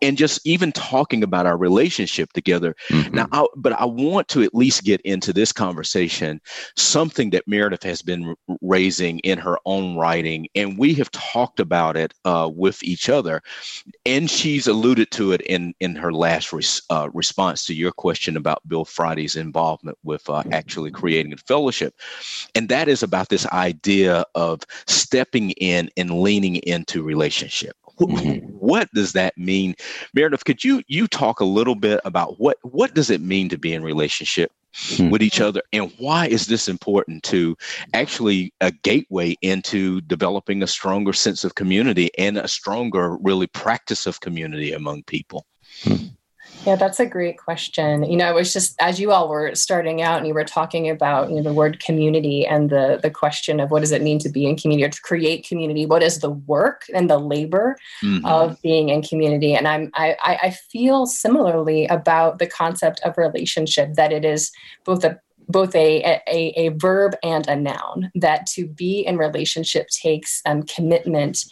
and 0.02 0.18
just 0.18 0.40
even 0.46 0.72
talking 0.72 1.24
about 1.24 1.46
our 1.46 1.58
relationship 1.58 2.32
together. 2.34 2.76
Mm-hmm. 2.90 3.16
Now, 3.16 3.28
I, 3.32 3.46
but 3.56 3.74
I 3.74 3.86
want 3.86 4.28
to 4.30 4.44
at 4.44 4.54
least 4.54 4.84
get 4.84 5.02
into 5.02 5.34
this 5.34 5.52
conversation 5.52 6.40
something 6.76 7.32
that 7.32 7.48
Meredith 7.48 7.84
has 7.84 8.02
been 8.02 8.36
raising 8.62 9.20
in 9.20 9.38
her 9.40 9.58
own 9.66 9.96
writing, 9.96 10.48
and 10.56 10.78
we 10.78 10.94
have 10.96 11.10
talked 11.12 11.60
about 11.60 11.98
it 11.98 12.14
uh, 12.26 12.50
with 12.54 12.84
each 12.84 13.10
other, 13.10 13.42
and 14.06 14.30
she's 14.30 14.68
alluded 14.68 15.10
to 15.12 15.32
it 15.32 15.42
in 15.42 15.74
in 15.80 15.96
her 15.96 16.12
last 16.12 16.54
res, 16.54 16.82
uh, 16.90 17.10
response 17.14 17.66
to 17.66 17.74
your 17.74 17.92
question 17.92 18.38
about 18.38 18.68
Bill 18.68 18.86
Friday's 18.86 19.36
involvement 19.36 19.98
with 20.04 20.30
uh, 20.30 20.44
actually 20.52 20.92
creating 20.92 21.23
a 21.32 21.38
fellowship. 21.38 21.96
And 22.56 22.68
that 22.70 22.88
is 22.88 23.04
about 23.04 23.30
this 23.30 23.46
idea 23.48 24.26
of 24.36 24.62
stepping 24.88 25.52
in 25.52 25.90
and 25.96 26.22
leaning 26.22 26.58
into 26.58 27.04
relationship. 27.04 27.78
Mm-hmm. 28.00 28.48
What 28.48 28.92
does 28.94 29.14
that 29.14 29.38
mean? 29.38 29.76
Meredith, 30.14 30.46
could 30.46 30.64
you 30.64 30.82
you 30.88 31.08
talk 31.08 31.40
a 31.40 31.46
little 31.46 31.76
bit 31.76 32.02
about 32.06 32.40
what 32.40 32.58
what 32.64 32.94
does 32.96 33.10
it 33.10 33.22
mean 33.22 33.50
to 33.50 33.58
be 33.58 33.74
in 33.74 33.84
relationship 33.84 34.52
hmm. 34.74 35.12
with 35.12 35.22
each 35.22 35.40
other 35.40 35.62
and 35.72 35.94
why 36.00 36.26
is 36.26 36.48
this 36.48 36.68
important 36.68 37.22
to 37.24 37.56
actually 37.94 38.52
a 38.62 38.72
gateway 38.72 39.36
into 39.42 40.02
developing 40.02 40.64
a 40.64 40.68
stronger 40.68 41.14
sense 41.14 41.44
of 41.44 41.54
community 41.54 42.10
and 42.18 42.38
a 42.38 42.48
stronger 42.48 43.16
really 43.18 43.48
practice 43.48 44.08
of 44.08 44.22
community 44.22 44.72
among 44.72 45.04
people? 45.04 45.46
Hmm. 45.84 46.08
Yeah, 46.66 46.78
that's 46.78 47.00
a 47.00 47.06
great 47.06 47.38
question. 47.38 48.10
You 48.10 48.16
know, 48.16 48.26
I 48.26 48.32
was 48.32 48.54
just 48.54 48.76
as 48.80 49.00
you 49.00 49.12
all 49.12 49.28
were 49.28 49.54
starting 49.54 50.02
out 50.02 50.20
and 50.20 50.28
you 50.28 50.34
were 50.34 50.46
talking 50.46 50.90
about 50.90 51.30
you 51.30 51.36
know 51.36 51.44
the 51.44 51.54
word 51.54 51.80
community 51.82 52.46
and 52.46 52.70
the 52.70 53.00
the 53.02 53.12
question 53.12 53.60
of 53.60 53.70
what 53.70 53.82
does 53.82 53.92
it 53.92 54.02
mean 54.02 54.18
to 54.20 54.30
be 54.30 54.46
in 54.46 54.56
community 54.56 54.86
or 54.86 54.90
to 54.90 55.02
create 55.02 55.46
community? 55.46 55.86
What 55.86 56.04
is 56.04 56.20
the 56.20 56.30
work 56.30 56.84
and 56.94 57.10
the 57.10 57.18
labor 57.18 57.78
mm-hmm. 58.02 58.26
of 58.26 58.62
being 58.62 58.90
in 58.90 59.02
community? 59.02 59.54
And 59.54 59.68
I'm 59.68 59.92
I 59.94 60.16
I 60.22 60.50
feel 60.72 61.06
similarly 61.06 61.86
about 61.88 62.40
the 62.40 62.48
concept 62.48 63.02
of 63.04 63.18
relationship 63.18 63.96
that 63.96 64.14
it 64.14 64.24
is 64.24 64.52
both 64.86 65.04
a 65.04 65.20
both 65.50 65.76
a, 65.76 66.22
a, 66.28 66.54
a 66.56 66.70
verb 66.70 67.16
and 67.22 67.48
a 67.50 67.56
noun 67.56 68.10
that 68.16 68.46
to 68.46 68.66
be 68.66 69.02
in 69.02 69.18
relationship 69.18 69.90
takes 69.90 70.42
um, 70.46 70.64
commitment 70.64 71.44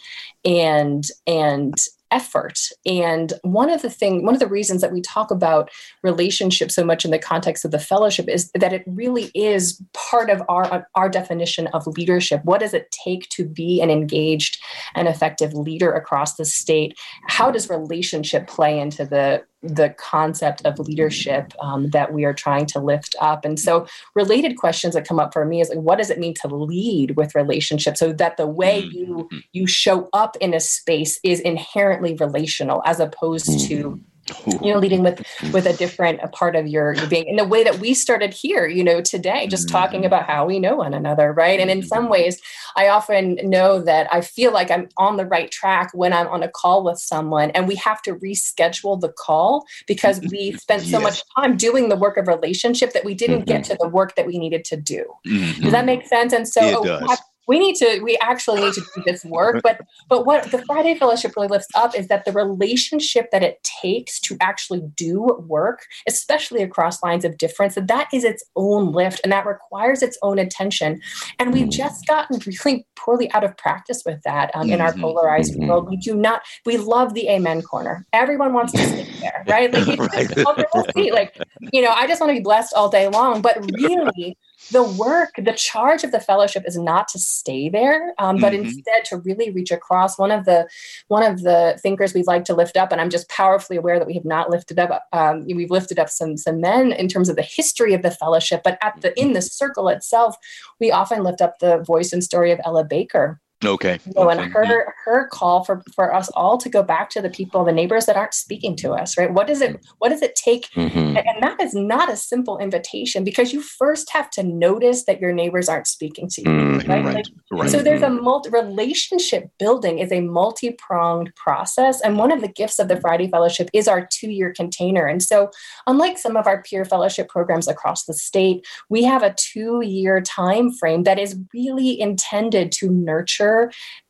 and 0.44 1.08
and 1.26 1.74
effort. 2.12 2.58
And 2.86 3.32
one 3.42 3.70
of 3.70 3.82
the 3.82 3.90
thing, 3.90 4.24
one 4.24 4.34
of 4.34 4.40
the 4.40 4.46
reasons 4.46 4.82
that 4.82 4.92
we 4.92 5.00
talk 5.00 5.30
about 5.30 5.70
relationships 6.02 6.74
so 6.74 6.84
much 6.84 7.04
in 7.04 7.10
the 7.10 7.18
context 7.18 7.64
of 7.64 7.70
the 7.70 7.78
fellowship 7.78 8.28
is 8.28 8.50
that 8.54 8.72
it 8.72 8.84
really 8.86 9.30
is 9.34 9.82
part 9.94 10.30
of 10.30 10.42
our 10.48 10.86
our 10.94 11.08
definition 11.08 11.66
of 11.68 11.86
leadership. 11.86 12.44
What 12.44 12.60
does 12.60 12.74
it 12.74 12.94
take 13.04 13.28
to 13.30 13.44
be 13.44 13.80
an 13.80 13.90
engaged 13.90 14.58
and 14.94 15.08
effective 15.08 15.54
leader 15.54 15.92
across 15.92 16.36
the 16.36 16.44
state? 16.44 16.96
How 17.28 17.50
does 17.50 17.70
relationship 17.70 18.46
play 18.46 18.78
into 18.78 19.04
the 19.04 19.42
the 19.62 19.90
concept 19.90 20.64
of 20.64 20.78
leadership 20.78 21.52
um, 21.60 21.90
that 21.90 22.12
we 22.12 22.24
are 22.24 22.34
trying 22.34 22.66
to 22.66 22.80
lift 22.80 23.14
up. 23.20 23.44
And 23.44 23.58
so, 23.58 23.86
related 24.14 24.56
questions 24.56 24.94
that 24.94 25.06
come 25.06 25.20
up 25.20 25.32
for 25.32 25.44
me 25.44 25.60
is 25.60 25.68
like, 25.68 25.78
what 25.78 25.98
does 25.98 26.10
it 26.10 26.18
mean 26.18 26.34
to 26.34 26.48
lead 26.48 27.16
with 27.16 27.34
relationships 27.34 28.00
so 28.00 28.12
that 28.12 28.36
the 28.36 28.46
way 28.46 28.82
mm-hmm. 28.82 28.98
you 28.98 29.28
you 29.52 29.66
show 29.66 30.08
up 30.12 30.36
in 30.40 30.54
a 30.54 30.60
space 30.60 31.20
is 31.22 31.40
inherently 31.40 32.14
relational 32.14 32.82
as 32.84 33.00
opposed 33.00 33.68
to 33.68 33.90
mm-hmm 33.90 34.02
you 34.46 34.72
know 34.72 34.78
leading 34.78 35.02
with 35.02 35.24
with 35.52 35.66
a 35.66 35.72
different 35.72 36.20
a 36.22 36.28
part 36.28 36.54
of 36.54 36.66
your, 36.68 36.94
your 36.94 37.06
being 37.08 37.26
in 37.26 37.36
the 37.36 37.44
way 37.44 37.64
that 37.64 37.78
we 37.80 37.92
started 37.92 38.32
here 38.32 38.66
you 38.66 38.84
know 38.84 39.00
today 39.00 39.48
just 39.48 39.68
talking 39.68 40.00
mm-hmm. 40.00 40.06
about 40.06 40.26
how 40.26 40.46
we 40.46 40.60
know 40.60 40.76
one 40.76 40.94
another 40.94 41.32
right 41.32 41.58
and 41.58 41.70
in 41.70 41.82
some 41.82 42.04
mm-hmm. 42.04 42.12
ways 42.12 42.40
i 42.76 42.88
often 42.88 43.36
know 43.42 43.80
that 43.80 44.06
i 44.12 44.20
feel 44.20 44.52
like 44.52 44.70
i'm 44.70 44.88
on 44.96 45.16
the 45.16 45.26
right 45.26 45.50
track 45.50 45.90
when 45.92 46.12
i'm 46.12 46.28
on 46.28 46.42
a 46.42 46.48
call 46.48 46.84
with 46.84 46.98
someone 46.98 47.50
and 47.50 47.66
we 47.66 47.74
have 47.74 48.00
to 48.00 48.14
reschedule 48.16 49.00
the 49.00 49.12
call 49.18 49.64
because 49.88 50.20
we 50.30 50.52
spent 50.58 50.82
so 50.82 51.00
yes. 51.00 51.02
much 51.02 51.22
time 51.34 51.56
doing 51.56 51.88
the 51.88 51.96
work 51.96 52.16
of 52.16 52.28
relationship 52.28 52.92
that 52.92 53.04
we 53.04 53.14
didn't 53.14 53.40
mm-hmm. 53.40 53.56
get 53.56 53.64
to 53.64 53.76
the 53.80 53.88
work 53.88 54.14
that 54.14 54.26
we 54.26 54.38
needed 54.38 54.64
to 54.64 54.76
do 54.76 55.04
mm-hmm. 55.26 55.62
does 55.62 55.72
that 55.72 55.84
make 55.84 56.06
sense 56.06 56.32
and 56.32 56.46
so 56.46 56.84
oh, 56.86 57.16
we 57.48 57.58
need 57.58 57.74
to 57.76 58.00
we 58.02 58.16
actually 58.18 58.60
need 58.60 58.72
to 58.74 58.82
do 58.94 59.02
this 59.06 59.24
work 59.24 59.60
but 59.62 59.80
but 60.08 60.26
what 60.26 60.50
the 60.50 60.62
friday 60.64 60.94
fellowship 60.94 61.32
really 61.36 61.48
lifts 61.48 61.68
up 61.74 61.96
is 61.96 62.08
that 62.08 62.24
the 62.24 62.32
relationship 62.32 63.30
that 63.30 63.42
it 63.42 63.62
takes 63.82 64.20
to 64.20 64.36
actually 64.40 64.82
do 64.96 65.20
work 65.46 65.84
especially 66.08 66.62
across 66.62 67.02
lines 67.02 67.24
of 67.24 67.36
difference 67.38 67.74
that 67.74 67.88
that 67.88 68.08
is 68.12 68.24
its 68.24 68.44
own 68.56 68.92
lift 68.92 69.20
and 69.24 69.32
that 69.32 69.46
requires 69.46 70.02
its 70.02 70.18
own 70.22 70.38
attention 70.38 71.00
and 71.38 71.52
we've 71.52 71.66
mm. 71.66 71.72
just 71.72 72.06
gotten 72.06 72.38
really 72.46 72.86
poorly 72.96 73.30
out 73.32 73.44
of 73.44 73.56
practice 73.56 74.02
with 74.04 74.22
that 74.22 74.50
um, 74.54 74.70
in 74.70 74.80
our 74.80 74.92
mm-hmm. 74.92 75.02
polarized 75.02 75.54
mm-hmm. 75.54 75.68
world 75.68 75.88
we 75.88 75.96
do 75.96 76.14
not 76.14 76.42
we 76.64 76.76
love 76.76 77.14
the 77.14 77.28
amen 77.28 77.62
corner 77.62 78.06
everyone 78.12 78.52
wants 78.52 78.72
to 78.72 78.78
sit 78.78 79.08
there 79.20 79.44
right 79.48 79.72
like, 79.72 79.98
right. 80.96 81.12
like 81.12 81.38
you 81.72 81.82
know 81.82 81.90
i 81.92 82.06
just 82.06 82.20
want 82.20 82.30
to 82.30 82.34
be 82.34 82.42
blessed 82.42 82.72
all 82.74 82.88
day 82.88 83.08
long 83.08 83.42
but 83.42 83.56
really 83.72 84.36
the 84.70 84.82
work, 84.82 85.34
the 85.36 85.52
charge 85.52 86.04
of 86.04 86.12
the 86.12 86.20
fellowship 86.20 86.64
is 86.66 86.76
not 86.76 87.08
to 87.08 87.18
stay 87.18 87.68
there, 87.68 88.14
um, 88.18 88.38
but 88.38 88.52
mm-hmm. 88.52 88.64
instead 88.64 89.04
to 89.06 89.16
really 89.18 89.50
reach 89.50 89.70
across. 89.70 90.18
One 90.18 90.30
of 90.30 90.44
the 90.44 90.68
one 91.08 91.22
of 91.22 91.42
the 91.42 91.78
thinkers 91.82 92.14
we'd 92.14 92.26
like 92.26 92.44
to 92.44 92.54
lift 92.54 92.76
up, 92.76 92.92
and 92.92 93.00
I'm 93.00 93.10
just 93.10 93.28
powerfully 93.28 93.76
aware 93.76 93.98
that 93.98 94.06
we 94.06 94.14
have 94.14 94.24
not 94.24 94.50
lifted 94.50 94.78
up. 94.78 95.04
Um, 95.12 95.44
we've 95.46 95.70
lifted 95.70 95.98
up 95.98 96.08
some 96.08 96.36
some 96.36 96.60
men 96.60 96.92
in 96.92 97.08
terms 97.08 97.28
of 97.28 97.36
the 97.36 97.42
history 97.42 97.94
of 97.94 98.02
the 98.02 98.10
fellowship, 98.10 98.62
but 98.64 98.78
at 98.82 99.00
the 99.00 99.18
in 99.18 99.32
the 99.32 99.42
circle 99.42 99.88
itself, 99.88 100.36
we 100.80 100.90
often 100.90 101.22
lift 101.22 101.40
up 101.40 101.58
the 101.58 101.78
voice 101.78 102.12
and 102.12 102.22
story 102.22 102.50
of 102.52 102.60
Ella 102.64 102.84
Baker 102.84 103.40
Okay. 103.64 103.98
You 104.06 104.12
know, 104.16 104.28
and 104.28 104.40
her 104.52 104.94
her 105.04 105.28
call 105.28 105.64
for 105.64 105.82
for 105.94 106.14
us 106.14 106.28
all 106.30 106.58
to 106.58 106.68
go 106.68 106.82
back 106.82 107.10
to 107.10 107.22
the 107.22 107.30
people, 107.30 107.64
the 107.64 107.72
neighbors 107.72 108.06
that 108.06 108.16
aren't 108.16 108.34
speaking 108.34 108.76
to 108.76 108.92
us, 108.92 109.16
right? 109.16 109.32
What 109.32 109.46
does 109.46 109.60
it 109.60 109.84
what 109.98 110.08
does 110.08 110.22
it 110.22 110.34
take? 110.34 110.68
Mm-hmm. 110.70 111.16
And 111.16 111.42
that 111.42 111.60
is 111.60 111.74
not 111.74 112.10
a 112.10 112.16
simple 112.16 112.58
invitation 112.58 113.24
because 113.24 113.52
you 113.52 113.62
first 113.62 114.10
have 114.12 114.30
to 114.30 114.42
notice 114.42 115.04
that 115.04 115.20
your 115.20 115.32
neighbors 115.32 115.68
aren't 115.68 115.86
speaking 115.86 116.28
to 116.30 116.42
you, 116.42 116.48
mm-hmm. 116.48 116.90
right? 116.90 117.04
Right. 117.04 117.14
Like, 117.14 117.26
right. 117.50 117.70
So 117.70 117.82
there's 117.82 118.02
a 118.02 118.10
multi 118.10 118.50
relationship 118.50 119.50
building 119.58 119.98
is 119.98 120.12
a 120.12 120.20
multi 120.20 120.72
pronged 120.72 121.34
process, 121.36 122.00
and 122.00 122.18
one 122.18 122.32
of 122.32 122.40
the 122.40 122.48
gifts 122.48 122.78
of 122.78 122.88
the 122.88 123.00
Friday 123.00 123.28
Fellowship 123.28 123.70
is 123.72 123.88
our 123.88 124.06
two 124.10 124.30
year 124.30 124.52
container. 124.52 125.06
And 125.06 125.22
so, 125.22 125.50
unlike 125.86 126.18
some 126.18 126.36
of 126.36 126.46
our 126.46 126.62
peer 126.62 126.84
fellowship 126.84 127.28
programs 127.28 127.68
across 127.68 128.04
the 128.04 128.14
state, 128.14 128.66
we 128.88 129.04
have 129.04 129.22
a 129.22 129.34
two 129.38 129.82
year 129.82 130.20
time 130.20 130.72
frame 130.72 131.04
that 131.04 131.18
is 131.18 131.38
really 131.54 132.00
intended 132.00 132.72
to 132.72 132.90
nurture 132.90 133.51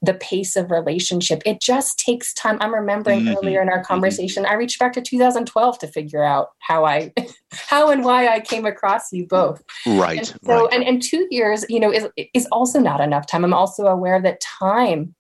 the 0.00 0.14
pace 0.14 0.56
of 0.56 0.70
relationship. 0.70 1.42
It 1.44 1.60
just 1.60 1.98
takes 1.98 2.34
time. 2.34 2.58
I'm 2.60 2.74
remembering 2.74 3.20
mm-hmm. 3.20 3.36
earlier 3.36 3.62
in 3.62 3.68
our 3.68 3.78
mm-hmm. 3.78 3.86
conversation, 3.86 4.44
mm-hmm. 4.44 4.52
I 4.52 4.56
reached 4.56 4.78
back 4.78 4.92
to 4.94 5.00
2012 5.00 5.78
to 5.78 5.86
figure 5.88 6.22
out 6.22 6.48
how 6.58 6.84
I, 6.84 7.12
how 7.52 7.90
and 7.90 8.04
why 8.04 8.28
I 8.28 8.40
came 8.40 8.66
across 8.66 9.12
you 9.12 9.26
both. 9.26 9.62
Right. 9.86 10.18
And 10.18 10.26
so, 10.26 10.36
right. 10.64 10.74
And, 10.74 10.84
and 10.84 11.02
two 11.02 11.26
years, 11.30 11.64
you 11.68 11.80
know, 11.80 11.92
is, 11.92 12.08
is 12.34 12.46
also 12.52 12.80
not 12.80 13.00
enough 13.00 13.26
time. 13.26 13.44
I'm 13.44 13.54
also 13.54 13.86
aware 13.86 14.20
that 14.20 14.40
time 14.40 15.14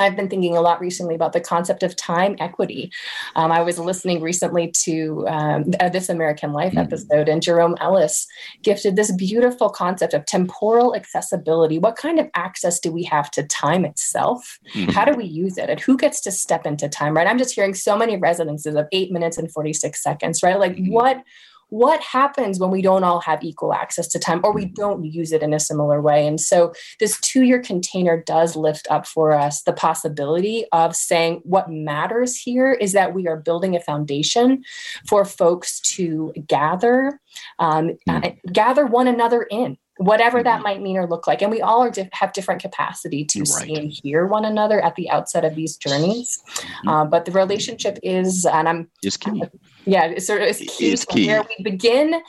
I've 0.00 0.16
been 0.16 0.28
thinking 0.28 0.56
a 0.56 0.60
lot 0.60 0.80
recently 0.80 1.14
about 1.14 1.32
the 1.32 1.40
concept 1.40 1.82
of 1.82 1.94
time 1.96 2.36
equity. 2.38 2.90
Um, 3.36 3.52
I 3.52 3.62
was 3.62 3.78
listening 3.78 4.22
recently 4.22 4.70
to 4.84 5.26
um, 5.28 5.64
This 5.92 6.08
American 6.08 6.52
Life 6.52 6.72
mm-hmm. 6.72 6.80
episode, 6.80 7.28
and 7.28 7.42
Jerome 7.42 7.76
Ellis 7.80 8.26
gifted 8.62 8.96
this 8.96 9.12
beautiful 9.12 9.68
concept 9.68 10.14
of 10.14 10.26
temporal 10.26 10.94
accessibility. 10.94 11.78
What 11.78 11.96
kind 11.96 12.18
of 12.18 12.28
access 12.34 12.80
do 12.80 12.90
we 12.90 13.04
have 13.04 13.30
to 13.32 13.42
time 13.44 13.84
itself? 13.84 14.58
Mm-hmm. 14.74 14.90
How 14.90 15.04
do 15.04 15.16
we 15.16 15.24
use 15.24 15.58
it? 15.58 15.70
And 15.70 15.80
who 15.80 15.96
gets 15.96 16.20
to 16.22 16.30
step 16.30 16.66
into 16.66 16.88
time, 16.88 17.16
right? 17.16 17.26
I'm 17.26 17.38
just 17.38 17.54
hearing 17.54 17.74
so 17.74 17.96
many 17.96 18.16
resonances 18.16 18.74
of 18.74 18.86
eight 18.92 19.12
minutes 19.12 19.38
and 19.38 19.50
46 19.50 20.02
seconds, 20.02 20.42
right? 20.42 20.58
Like, 20.58 20.76
mm-hmm. 20.76 20.92
what 20.92 21.22
what 21.70 22.00
happens 22.02 22.60
when 22.60 22.70
we 22.70 22.82
don't 22.82 23.04
all 23.04 23.20
have 23.20 23.42
equal 23.42 23.72
access 23.72 24.08
to 24.08 24.18
time 24.18 24.40
or 24.44 24.52
we 24.52 24.66
mm. 24.66 24.74
don't 24.74 25.04
use 25.04 25.32
it 25.32 25.42
in 25.42 25.54
a 25.54 25.60
similar 25.60 26.00
way? 26.00 26.26
And 26.26 26.40
so 26.40 26.72
this 26.98 27.18
two 27.20 27.42
year 27.42 27.60
container 27.60 28.22
does 28.26 28.56
lift 28.56 28.86
up 28.90 29.06
for 29.06 29.32
us 29.32 29.62
the 29.62 29.72
possibility 29.72 30.66
of 30.72 30.94
saying 30.94 31.40
what 31.44 31.70
matters 31.70 32.36
here 32.36 32.72
is 32.72 32.92
that 32.92 33.14
we 33.14 33.26
are 33.26 33.36
building 33.36 33.74
a 33.74 33.80
foundation 33.80 34.62
for 35.06 35.24
folks 35.24 35.80
to 35.80 36.32
gather, 36.46 37.20
um, 37.58 37.96
mm. 38.08 38.38
gather 38.52 38.86
one 38.86 39.08
another 39.08 39.44
in 39.44 39.76
whatever 40.00 40.42
that 40.42 40.56
mm-hmm. 40.56 40.62
might 40.62 40.80
mean 40.80 40.96
or 40.96 41.06
look 41.06 41.26
like. 41.26 41.42
And 41.42 41.50
we 41.50 41.60
all 41.60 41.82
are 41.82 41.92
have 42.12 42.32
different 42.32 42.62
capacity 42.62 43.22
to 43.26 43.40
right. 43.40 43.46
see 43.46 43.74
and 43.74 43.92
hear 43.92 44.26
one 44.26 44.46
another 44.46 44.80
at 44.80 44.96
the 44.96 45.10
outset 45.10 45.44
of 45.44 45.54
these 45.54 45.76
journeys. 45.76 46.42
Mm-hmm. 46.54 46.88
Uh, 46.88 47.04
but 47.04 47.26
the 47.26 47.32
relationship 47.32 47.98
is, 48.02 48.46
and 48.46 48.66
I'm, 48.66 48.90
key. 49.02 49.42
Yeah, 49.86 50.06
it's 50.06 50.26
sort 50.26 50.42
of 50.42 50.48
it's 50.48 50.58
key, 50.58 50.92
it's 50.92 51.04
key. 51.04 51.26
where 51.26 51.42
we 51.42 51.62
begin 51.62 52.20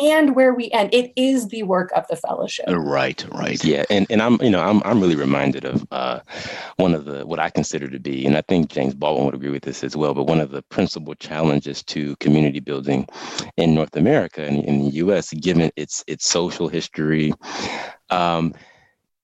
and 0.00 0.36
where 0.36 0.54
we 0.54 0.70
end. 0.70 0.90
It 0.92 1.12
is 1.16 1.48
the 1.48 1.64
work 1.64 1.90
of 1.96 2.06
the 2.08 2.16
fellowship. 2.16 2.66
Right, 2.68 3.24
right. 3.32 3.62
Yeah, 3.64 3.84
and, 3.90 4.06
and 4.10 4.22
I'm 4.22 4.40
you 4.40 4.50
know 4.50 4.60
I'm 4.60 4.80
I'm 4.84 5.00
really 5.00 5.16
reminded 5.16 5.64
of 5.64 5.86
uh, 5.90 6.20
one 6.76 6.94
of 6.94 7.04
the 7.06 7.26
what 7.26 7.40
I 7.40 7.50
consider 7.50 7.88
to 7.88 7.98
be, 7.98 8.24
and 8.26 8.36
I 8.36 8.42
think 8.42 8.70
James 8.70 8.94
Baldwin 8.94 9.26
would 9.26 9.34
agree 9.34 9.50
with 9.50 9.64
this 9.64 9.82
as 9.82 9.96
well. 9.96 10.14
But 10.14 10.24
one 10.24 10.40
of 10.40 10.50
the 10.50 10.62
principal 10.62 11.14
challenges 11.14 11.82
to 11.84 12.14
community 12.16 12.60
building 12.60 13.08
in 13.56 13.74
North 13.74 13.96
America 13.96 14.44
and 14.44 14.64
in 14.64 14.84
the 14.84 14.90
U.S., 14.90 15.32
given 15.32 15.70
its 15.76 16.04
its 16.06 16.26
social 16.26 16.68
history. 16.68 17.32
Um, 18.10 18.54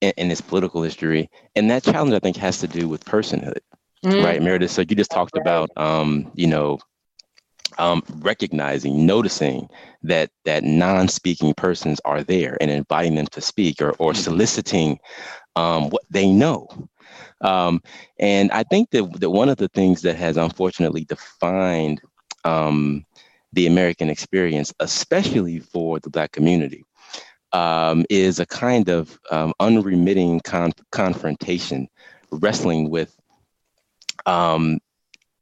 and, 0.03 0.13
and 0.19 0.31
its 0.31 0.43
political 0.43 0.83
history, 0.83 1.31
and 1.55 1.71
that 1.71 1.83
challenge 1.83 2.13
I 2.13 2.19
think 2.19 2.37
has 2.37 2.59
to 2.59 2.69
do 2.69 2.87
with 2.87 3.03
personhood, 3.07 3.61
mm. 4.05 4.23
right, 4.23 4.43
Meredith? 4.43 4.71
So 4.71 4.83
you 4.83 4.95
just 4.95 5.11
talked 5.11 5.35
right. 5.35 5.41
about, 5.41 5.71
um, 5.79 6.31
you 6.35 6.47
know, 6.47 6.79
um, 7.79 8.03
recognizing, 8.21 9.07
noticing 9.07 9.69
that 10.03 10.31
that 10.45 10.65
non-speaking 10.65 11.55
persons 11.55 12.01
are 12.05 12.23
there 12.23 12.57
and 12.61 12.71
inviting 12.71 13.15
them 13.15 13.27
to 13.29 13.41
speak 13.41 13.81
or, 13.81 13.91
or 13.93 14.13
mm-hmm. 14.13 14.23
soliciting 14.23 14.99
um, 15.57 15.91
what 15.91 16.03
they 16.11 16.31
know. 16.31 16.69
Um, 17.41 17.83
and 18.19 18.51
I 18.53 18.63
think 18.63 18.91
that, 18.91 19.21
that 19.21 19.31
one 19.31 19.49
of 19.49 19.59
the 19.59 19.69
things 19.69 20.03
that 20.03 20.17
has 20.17 20.37
unfortunately 20.37 21.05
defined 21.05 22.01
um, 22.45 23.05
the 23.53 23.67
American 23.67 24.09
experience, 24.11 24.73
especially 24.81 25.61
for 25.61 26.01
the 26.01 26.11
Black 26.11 26.33
community, 26.33 26.85
um, 27.53 28.05
is 28.11 28.39
a 28.39 28.47
kind 28.47 28.89
of 28.89 29.19
um, 29.31 29.53
unremitting 29.61 30.41
con- 30.41 30.73
confrontation, 30.93 31.89
wrestling 32.31 32.91
with 32.91 33.17
um, 34.27 34.79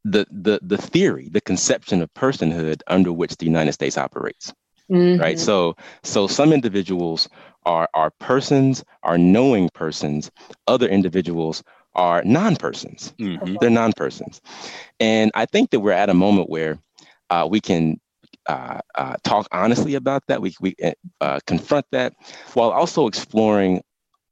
the 0.05 0.27
the 0.31 0.61
the 0.63 0.79
theory, 0.79 1.29
the 1.31 1.41
conception 1.41 2.03
of 2.03 2.13
personhood 2.15 2.83
under 2.87 3.13
which 3.13 3.37
the 3.37 3.47
United 3.47 3.73
States 3.73 3.99
operates. 3.99 4.53
Mm-hmm. 4.91 5.21
Right. 5.21 5.39
So 5.39 5.77
so 6.03 6.27
some 6.27 6.53
individuals 6.53 7.29
are 7.65 7.89
are 7.95 8.11
persons, 8.21 8.85
are 9.03 9.17
knowing 9.17 9.71
persons. 9.71 10.31
Other 10.67 10.89
individuals 10.89 11.63
are 11.95 12.23
non-persons. 12.25 13.15
Mm-hmm. 13.19 13.57
They're 13.61 13.71
non-persons, 13.71 14.43
and 15.01 15.31
I 15.35 15.47
think 15.47 15.71
that 15.71 15.81
we're 15.81 15.93
at 15.93 16.11
a 16.11 16.15
moment 16.15 16.51
where 16.51 16.79
uh, 17.31 17.47
we 17.51 17.61
can 17.61 17.99
uh, 18.47 18.81
uh, 18.95 19.17
talk 19.25 19.49
honestly 19.53 19.95
about 19.95 20.23
that. 20.29 20.43
We 20.43 20.55
we 20.61 20.77
uh, 21.21 21.41
confront 21.47 21.87
that 21.93 22.13
while 22.53 22.71
also 22.71 23.07
exploring 23.07 23.83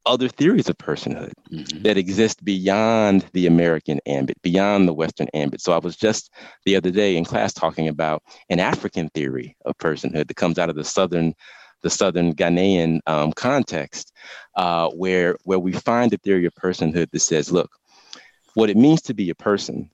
other 0.05 0.27
theories 0.27 0.69
of 0.69 0.77
personhood 0.77 1.31
mm-hmm. 1.51 1.81
that 1.83 1.97
exist 1.97 2.43
beyond 2.43 3.25
the 3.33 3.47
American 3.47 3.99
ambit, 4.05 4.41
beyond 4.41 4.87
the 4.87 4.93
Western 4.93 5.27
ambit. 5.33 5.61
So 5.61 5.71
I 5.73 5.77
was 5.77 5.95
just 5.95 6.31
the 6.65 6.75
other 6.75 6.91
day 6.91 7.15
in 7.15 7.25
class 7.25 7.53
talking 7.53 7.87
about 7.87 8.23
an 8.49 8.59
African 8.59 9.09
theory 9.09 9.55
of 9.65 9.77
personhood 9.77 10.27
that 10.27 10.35
comes 10.35 10.59
out 10.59 10.69
of 10.69 10.75
the 10.75 10.83
Southern 10.83 11.33
the 11.81 11.89
Southern 11.89 12.33
Ghanaian 12.33 13.01
um, 13.07 13.33
context, 13.33 14.13
uh, 14.55 14.89
where 14.89 15.37
where 15.43 15.59
we 15.59 15.73
find 15.73 16.13
a 16.13 16.17
theory 16.17 16.45
of 16.45 16.55
personhood 16.55 17.11
that 17.11 17.19
says, 17.19 17.51
look, 17.51 17.71
what 18.53 18.69
it 18.69 18.77
means 18.77 19.01
to 19.03 19.13
be 19.13 19.29
a 19.29 19.35
person 19.35 19.89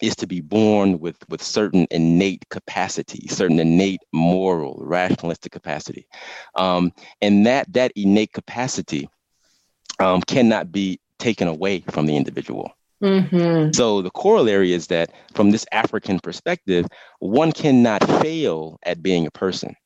is 0.00 0.16
to 0.16 0.26
be 0.26 0.40
born 0.40 0.98
with 0.98 1.16
with 1.28 1.42
certain 1.42 1.86
innate 1.90 2.48
capacity, 2.48 3.26
certain 3.28 3.58
innate 3.58 4.00
moral, 4.12 4.78
rationalistic 4.80 5.52
capacity, 5.52 6.06
um, 6.54 6.92
and 7.20 7.44
that 7.44 7.70
that 7.72 7.92
innate 7.96 8.32
capacity 8.32 9.08
um, 10.00 10.22
cannot 10.22 10.72
be 10.72 10.98
taken 11.18 11.46
away 11.46 11.84
from 11.90 12.06
the 12.06 12.16
individual. 12.16 12.72
Mm-hmm. 13.02 13.72
So 13.72 14.02
the 14.02 14.10
corollary 14.10 14.72
is 14.72 14.88
that 14.88 15.12
from 15.34 15.50
this 15.50 15.66
African 15.72 16.20
perspective, 16.20 16.86
one 17.18 17.52
cannot 17.52 18.04
fail 18.22 18.78
at 18.82 19.02
being 19.02 19.26
a 19.26 19.30
person. 19.30 19.76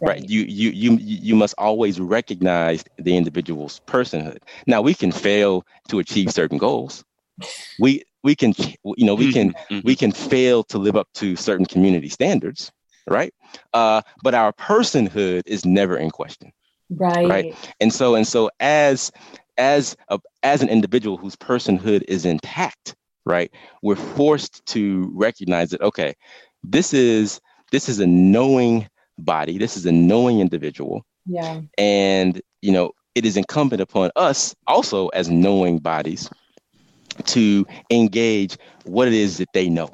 Right. 0.00 0.20
right. 0.20 0.30
You 0.30 0.42
you 0.42 0.70
you 0.70 0.96
you 1.00 1.34
must 1.34 1.54
always 1.58 2.00
recognize 2.00 2.84
the 2.98 3.16
individual's 3.16 3.80
personhood. 3.86 4.38
Now 4.66 4.80
we 4.80 4.94
can 4.94 5.12
fail 5.12 5.66
to 5.88 5.98
achieve 5.98 6.30
certain 6.30 6.58
goals. 6.58 7.04
We 7.78 8.04
we 8.22 8.34
can 8.34 8.54
you 8.84 9.04
know 9.04 9.14
we 9.14 9.32
can 9.32 9.52
mm-hmm. 9.52 9.80
we 9.84 9.96
can 9.96 10.12
fail 10.12 10.62
to 10.64 10.78
live 10.78 10.96
up 10.96 11.08
to 11.14 11.36
certain 11.36 11.66
community 11.66 12.08
standards, 12.08 12.70
right? 13.08 13.34
Uh, 13.74 14.00
but 14.22 14.34
our 14.34 14.52
personhood 14.52 15.42
is 15.46 15.66
never 15.66 15.98
in 15.98 16.10
question 16.10 16.52
right. 16.90 17.28
Right? 17.28 17.74
And 17.80 17.92
so 17.92 18.14
and 18.14 18.26
so 18.26 18.50
as 18.60 19.10
as 19.58 19.96
a, 20.08 20.18
as 20.42 20.62
an 20.62 20.68
individual 20.68 21.16
whose 21.16 21.36
personhood 21.36 22.02
is 22.08 22.24
intact 22.24 22.94
right 23.26 23.52
we're 23.82 23.96
forced 23.96 24.64
to 24.64 25.10
recognize 25.14 25.68
that 25.70 25.82
okay 25.82 26.14
this 26.62 26.94
is 26.94 27.40
this 27.70 27.88
is 27.88 28.00
a 28.00 28.06
knowing 28.06 28.88
body. 29.18 29.58
This 29.58 29.76
is 29.76 29.86
a 29.86 29.92
knowing 29.92 30.40
individual. 30.40 31.04
Yeah. 31.26 31.60
And 31.78 32.40
you 32.62 32.72
know 32.72 32.92
it 33.14 33.26
is 33.26 33.36
incumbent 33.36 33.82
upon 33.82 34.10
us 34.16 34.54
also 34.66 35.08
as 35.08 35.28
knowing 35.28 35.78
bodies 35.78 36.30
to 37.26 37.66
engage 37.90 38.56
what 38.84 39.08
it 39.08 39.14
is 39.14 39.38
that 39.38 39.48
they 39.52 39.68
know 39.68 39.90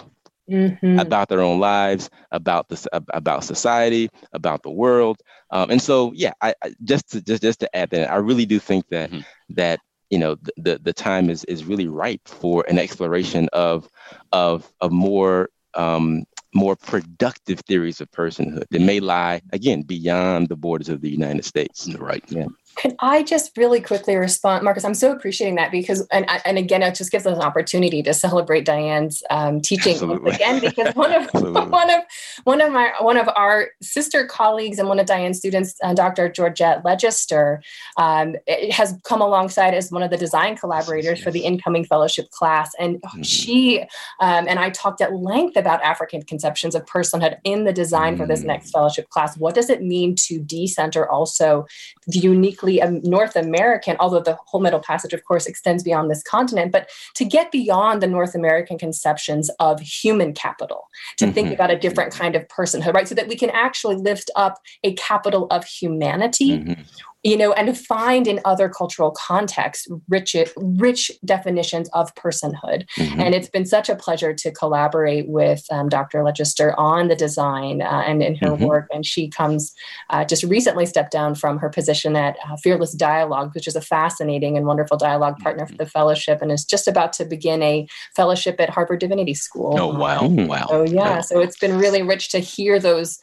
mm-hmm. 0.50 0.98
about 0.98 1.28
their 1.28 1.40
own 1.40 1.58
lives, 1.60 2.10
about 2.32 2.68
the 2.68 3.04
about 3.10 3.44
society, 3.44 4.08
about 4.32 4.62
the 4.62 4.70
world. 4.70 5.20
Um, 5.50 5.70
and 5.70 5.82
so, 5.82 6.12
yeah, 6.14 6.32
I, 6.40 6.54
I, 6.62 6.74
just 6.84 7.10
to, 7.12 7.20
just 7.20 7.42
just 7.42 7.60
to 7.60 7.76
add 7.76 7.90
that, 7.90 8.10
I 8.10 8.16
really 8.16 8.46
do 8.46 8.58
think 8.58 8.88
that 8.88 9.10
mm-hmm. 9.10 9.20
that 9.50 9.80
you 10.10 10.18
know 10.18 10.36
the, 10.36 10.52
the, 10.56 10.80
the 10.82 10.92
time 10.92 11.30
is 11.30 11.44
is 11.44 11.64
really 11.64 11.88
ripe 11.88 12.26
for 12.26 12.64
an 12.68 12.78
exploration 12.78 13.48
of 13.52 13.88
of 14.32 14.70
of 14.80 14.92
more 14.92 15.48
um, 15.74 16.24
more 16.54 16.76
productive 16.76 17.60
theories 17.60 18.00
of 18.00 18.10
personhood 18.10 18.64
that 18.70 18.80
may 18.80 19.00
lie 19.00 19.42
again 19.52 19.82
beyond 19.82 20.48
the 20.48 20.56
borders 20.56 20.88
of 20.88 21.00
the 21.02 21.10
United 21.10 21.44
States. 21.44 21.92
Right. 21.98 22.24
Yeah. 22.28 22.46
Can 22.76 22.94
I 23.00 23.22
just 23.22 23.56
really 23.56 23.80
quickly 23.80 24.16
respond, 24.16 24.62
Marcus? 24.62 24.84
I'm 24.84 24.94
so 24.94 25.10
appreciating 25.10 25.54
that 25.54 25.70
because, 25.70 26.06
and 26.08 26.26
and 26.44 26.58
again, 26.58 26.82
it 26.82 26.94
just 26.94 27.10
gives 27.10 27.26
us 27.26 27.34
an 27.34 27.42
opportunity 27.42 28.02
to 28.02 28.12
celebrate 28.12 28.66
Dianne's 28.66 29.22
um, 29.30 29.62
teaching 29.62 29.96
again 30.26 30.60
because 30.60 30.94
one 30.94 31.12
of 31.12 31.26
one 31.32 31.90
of 31.90 32.02
one 32.44 32.60
of 32.60 32.72
my 32.72 32.92
one 33.00 33.16
of 33.16 33.30
our 33.34 33.68
sister 33.80 34.26
colleagues 34.26 34.78
and 34.78 34.88
one 34.90 35.00
of 35.00 35.06
Dianne's 35.06 35.38
students, 35.38 35.76
uh, 35.82 35.94
Dr. 35.94 36.28
Georgette 36.28 36.84
Ledgister, 36.84 37.62
um, 37.96 38.36
has 38.70 38.94
come 39.04 39.22
alongside 39.22 39.72
as 39.72 39.90
one 39.90 40.02
of 40.02 40.10
the 40.10 40.18
design 40.18 40.54
collaborators 40.54 41.22
for 41.22 41.30
the 41.30 41.40
incoming 41.40 41.84
fellowship 41.84 42.30
class, 42.30 42.72
and 42.78 43.00
mm-hmm. 43.00 43.22
she 43.22 43.80
um, 44.20 44.46
and 44.48 44.58
I 44.58 44.68
talked 44.68 45.00
at 45.00 45.14
length 45.14 45.56
about 45.56 45.80
African 45.82 46.22
conceptions 46.22 46.74
of 46.74 46.84
personhood 46.84 47.38
in 47.42 47.64
the 47.64 47.72
design 47.72 48.14
mm-hmm. 48.14 48.22
for 48.22 48.28
this 48.28 48.42
mm. 48.42 48.46
next 48.46 48.70
fellowship 48.70 49.08
class. 49.08 49.38
What 49.38 49.54
does 49.54 49.70
it 49.70 49.82
mean 49.82 50.14
to 50.26 50.38
decenter 50.40 51.08
also 51.08 51.66
the 52.06 52.18
uniquely 52.18 52.65
North 53.02 53.36
American, 53.36 53.96
although 53.98 54.20
the 54.20 54.38
whole 54.46 54.60
Middle 54.60 54.80
Passage, 54.80 55.12
of 55.12 55.24
course, 55.24 55.46
extends 55.46 55.82
beyond 55.82 56.10
this 56.10 56.22
continent, 56.22 56.72
but 56.72 56.88
to 57.14 57.24
get 57.24 57.50
beyond 57.50 58.02
the 58.02 58.06
North 58.06 58.34
American 58.34 58.78
conceptions 58.78 59.50
of 59.60 59.80
human 59.80 60.32
capital, 60.32 60.88
to 61.16 61.24
mm-hmm. 61.24 61.34
think 61.34 61.52
about 61.52 61.70
a 61.70 61.78
different 61.78 62.12
kind 62.12 62.36
of 62.36 62.46
personhood, 62.48 62.94
right? 62.94 63.08
So 63.08 63.14
that 63.14 63.28
we 63.28 63.36
can 63.36 63.50
actually 63.50 63.96
lift 63.96 64.30
up 64.36 64.60
a 64.84 64.94
capital 64.94 65.46
of 65.50 65.64
humanity 65.64 66.58
mm-hmm 66.58 66.82
you 67.22 67.36
know, 67.36 67.52
and 67.54 67.76
find 67.76 68.28
in 68.28 68.40
other 68.44 68.68
cultural 68.68 69.10
contexts 69.10 69.88
rich, 70.08 70.36
rich 70.56 71.10
definitions 71.24 71.88
of 71.92 72.14
personhood. 72.14 72.86
Mm-hmm. 72.96 73.20
And 73.20 73.34
it's 73.34 73.48
been 73.48 73.66
such 73.66 73.88
a 73.88 73.96
pleasure 73.96 74.32
to 74.34 74.52
collaborate 74.52 75.28
with 75.28 75.64
um, 75.72 75.88
Dr. 75.88 76.20
Ledgister 76.22 76.72
on 76.78 77.08
the 77.08 77.16
design 77.16 77.82
uh, 77.82 78.04
and 78.06 78.22
in 78.22 78.36
her 78.36 78.50
mm-hmm. 78.50 78.64
work. 78.64 78.86
And 78.92 79.04
she 79.04 79.28
comes 79.28 79.74
uh, 80.10 80.24
just 80.24 80.44
recently 80.44 80.86
stepped 80.86 81.10
down 81.10 81.34
from 81.34 81.58
her 81.58 81.68
position 81.68 82.14
at 82.14 82.36
uh, 82.48 82.56
Fearless 82.58 82.92
Dialogue, 82.92 83.54
which 83.54 83.66
is 83.66 83.74
a 83.74 83.80
fascinating 83.80 84.56
and 84.56 84.66
wonderful 84.66 84.96
dialogue 84.96 85.38
partner 85.38 85.64
mm-hmm. 85.64 85.74
for 85.74 85.84
the 85.84 85.90
fellowship, 85.90 86.40
and 86.42 86.52
is 86.52 86.64
just 86.64 86.86
about 86.86 87.12
to 87.14 87.24
begin 87.24 87.62
a 87.62 87.88
fellowship 88.14 88.60
at 88.60 88.70
Harvard 88.70 89.00
Divinity 89.00 89.34
School. 89.34 89.76
Oh 89.78 89.98
wow! 89.98 90.20
Um, 90.20 90.46
wow! 90.46 90.66
So 90.68 90.84
yeah, 90.84 91.16
wow. 91.16 91.20
so 91.22 91.40
it's 91.40 91.58
been 91.58 91.76
really 91.76 92.02
rich 92.02 92.30
to 92.30 92.38
hear 92.38 92.78
those 92.78 93.18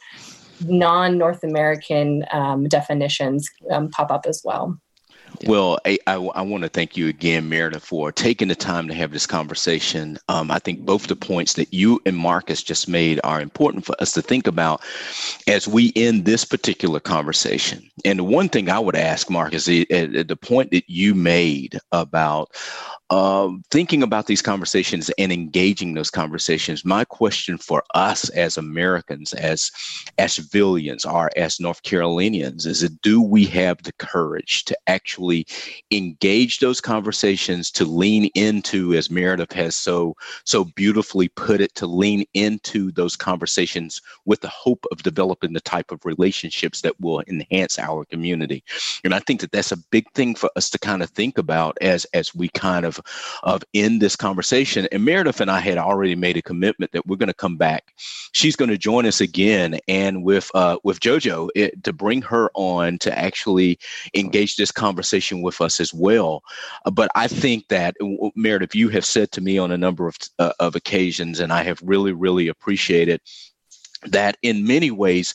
non 0.60 1.18
North 1.18 1.42
American 1.42 2.24
um, 2.32 2.64
definitions 2.64 3.48
um, 3.70 3.88
pop 3.90 4.10
up 4.10 4.26
as 4.26 4.42
well. 4.44 4.78
Well, 5.46 5.78
I, 5.84 5.98
I, 6.06 6.14
I 6.14 6.42
want 6.42 6.62
to 6.62 6.68
thank 6.68 6.96
you 6.96 7.08
again, 7.08 7.48
Meredith, 7.48 7.84
for 7.84 8.12
taking 8.12 8.48
the 8.48 8.54
time 8.54 8.88
to 8.88 8.94
have 8.94 9.12
this 9.12 9.26
conversation. 9.26 10.18
Um, 10.28 10.50
I 10.50 10.58
think 10.58 10.80
both 10.80 11.08
the 11.08 11.16
points 11.16 11.54
that 11.54 11.72
you 11.74 12.00
and 12.06 12.16
Marcus 12.16 12.62
just 12.62 12.88
made 12.88 13.20
are 13.24 13.40
important 13.40 13.84
for 13.84 13.96
us 14.00 14.12
to 14.12 14.22
think 14.22 14.46
about 14.46 14.82
as 15.48 15.66
we 15.66 15.92
end 15.96 16.24
this 16.24 16.44
particular 16.44 17.00
conversation. 17.00 17.82
And 18.04 18.20
the 18.20 18.24
one 18.24 18.48
thing 18.48 18.70
I 18.70 18.78
would 18.78 18.96
ask, 18.96 19.28
Marcus, 19.28 19.64
the, 19.64 19.84
the 19.90 20.38
point 20.40 20.70
that 20.70 20.84
you 20.88 21.14
made 21.14 21.78
about 21.92 22.54
um, 23.10 23.62
thinking 23.70 24.02
about 24.02 24.26
these 24.26 24.40
conversations 24.40 25.10
and 25.18 25.30
engaging 25.30 25.94
those 25.94 26.10
conversations, 26.10 26.84
my 26.84 27.04
question 27.04 27.58
for 27.58 27.84
us 27.94 28.30
as 28.30 28.56
Americans, 28.56 29.34
as 29.34 29.70
as 30.18 30.34
civilians, 30.34 31.04
or 31.04 31.30
as 31.36 31.60
North 31.60 31.82
Carolinians, 31.82 32.64
is 32.64 32.80
that 32.80 33.00
do 33.02 33.20
we 33.20 33.44
have 33.46 33.82
the 33.82 33.92
courage 33.94 34.64
to 34.64 34.78
actually 34.86 35.46
engage 35.90 36.60
those 36.60 36.80
conversations, 36.80 37.70
to 37.72 37.84
lean 37.84 38.30
into, 38.34 38.94
as 38.94 39.10
Meredith 39.10 39.52
has 39.52 39.76
so 39.76 40.14
so 40.44 40.64
beautifully 40.64 41.28
put 41.28 41.60
it, 41.60 41.74
to 41.74 41.86
lean 41.86 42.24
into 42.32 42.90
those 42.92 43.16
conversations 43.16 44.00
with 44.24 44.40
the 44.40 44.48
hope 44.48 44.84
of 44.90 45.02
developing 45.02 45.52
the 45.52 45.60
type 45.60 45.90
of 45.90 46.04
relationships 46.04 46.80
that 46.80 46.98
will 47.00 47.22
enhance 47.28 47.78
our 47.78 48.06
community. 48.06 48.64
And 49.04 49.14
I 49.14 49.18
think 49.18 49.40
that 49.42 49.52
that's 49.52 49.72
a 49.72 49.76
big 49.90 50.10
thing 50.12 50.34
for 50.34 50.50
us 50.56 50.70
to 50.70 50.78
kind 50.78 51.02
of 51.02 51.10
think 51.10 51.36
about 51.36 51.76
as 51.82 52.06
as 52.14 52.34
we 52.34 52.48
kind 52.48 52.86
of 52.86 52.93
of 53.42 53.62
in 53.72 53.98
this 53.98 54.16
conversation. 54.16 54.88
And 54.92 55.04
Meredith 55.04 55.40
and 55.40 55.50
I 55.50 55.60
had 55.60 55.78
already 55.78 56.14
made 56.14 56.36
a 56.36 56.42
commitment 56.42 56.92
that 56.92 57.06
we're 57.06 57.16
going 57.16 57.28
to 57.28 57.34
come 57.34 57.56
back. 57.56 57.92
She's 58.32 58.56
going 58.56 58.70
to 58.70 58.78
join 58.78 59.06
us 59.06 59.20
again, 59.20 59.78
and 59.88 60.24
with 60.24 60.50
uh, 60.54 60.78
with 60.84 61.00
JoJo 61.00 61.50
it, 61.54 61.82
to 61.84 61.92
bring 61.92 62.22
her 62.22 62.50
on 62.54 62.98
to 62.98 63.18
actually 63.18 63.78
engage 64.14 64.56
this 64.56 64.72
conversation 64.72 65.42
with 65.42 65.60
us 65.60 65.80
as 65.80 65.92
well. 65.94 66.42
But 66.92 67.10
I 67.14 67.28
think 67.28 67.68
that 67.68 67.96
Meredith, 68.34 68.74
you 68.74 68.88
have 68.90 69.04
said 69.04 69.30
to 69.32 69.40
me 69.40 69.58
on 69.58 69.70
a 69.70 69.78
number 69.78 70.06
of 70.08 70.16
uh, 70.38 70.52
of 70.60 70.76
occasions, 70.76 71.40
and 71.40 71.52
I 71.52 71.62
have 71.62 71.80
really 71.82 72.12
really 72.12 72.48
appreciated 72.48 73.20
that 74.06 74.36
in 74.42 74.66
many 74.66 74.90
ways 74.90 75.34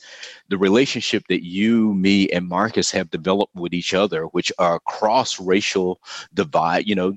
the 0.50 0.58
relationship 0.58 1.24
that 1.30 1.46
you 1.46 1.94
me 1.94 2.28
and 2.30 2.48
marcus 2.48 2.92
have 2.92 3.10
developed 3.10 3.56
with 3.56 3.74
each 3.74 3.94
other 3.94 4.24
which 4.26 4.52
are 4.60 4.80
cross 4.82 5.40
racial 5.40 6.00
divide 6.34 6.88
you 6.88 6.96
know 6.96 7.14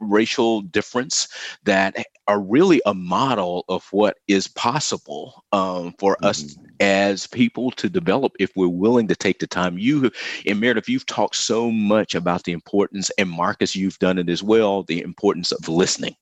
racial 0.00 0.60
difference 0.62 1.28
that 1.64 1.96
are 2.28 2.40
really 2.40 2.80
a 2.86 2.94
model 2.94 3.64
of 3.68 3.86
what 3.90 4.18
is 4.28 4.48
possible 4.48 5.44
um, 5.52 5.94
for 5.98 6.14
mm-hmm. 6.16 6.26
us 6.26 6.56
as 6.82 7.28
people 7.28 7.70
to 7.70 7.88
develop 7.88 8.32
if 8.40 8.50
we're 8.56 8.66
willing 8.66 9.06
to 9.06 9.14
take 9.14 9.38
the 9.38 9.46
time. 9.46 9.78
You 9.78 10.10
and 10.46 10.58
Meredith, 10.58 10.88
you've 10.88 11.06
talked 11.06 11.36
so 11.36 11.70
much 11.70 12.16
about 12.16 12.42
the 12.42 12.50
importance, 12.52 13.08
and 13.18 13.30
Marcus, 13.30 13.76
you've 13.76 13.98
done 14.00 14.18
it 14.18 14.28
as 14.28 14.42
well, 14.42 14.82
the 14.82 15.00
importance 15.00 15.52
of 15.52 15.68
listening, 15.68 16.16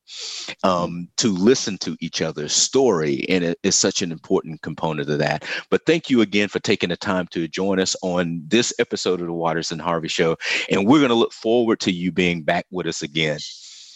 um, 0.62 1.08
to 1.16 1.28
listen 1.28 1.78
to 1.78 1.96
each 2.00 2.20
other's 2.20 2.52
story. 2.52 3.24
And 3.30 3.42
it 3.42 3.58
is 3.62 3.74
such 3.74 4.02
an 4.02 4.12
important 4.12 4.61
component 4.61 5.08
of 5.08 5.18
that. 5.18 5.46
But 5.70 5.86
thank 5.86 6.11
you 6.11 6.20
again 6.20 6.48
for 6.51 6.59
taking 6.59 6.90
the 6.90 6.96
time 6.96 7.26
to 7.28 7.48
join 7.48 7.78
us 7.80 7.96
on 8.03 8.42
this 8.46 8.72
episode 8.78 9.20
of 9.20 9.26
the 9.26 9.32
Waters 9.32 9.72
and 9.72 9.80
Harvey 9.80 10.09
Show. 10.09 10.36
And 10.70 10.86
we're 10.86 10.98
going 10.98 11.11
to 11.11 11.14
look 11.14 11.32
forward 11.32 11.80
to 11.80 11.92
you 11.92 12.12
being 12.12 12.42
back 12.42 12.66
with 12.70 12.86
us 12.86 13.03
again. 13.03 13.38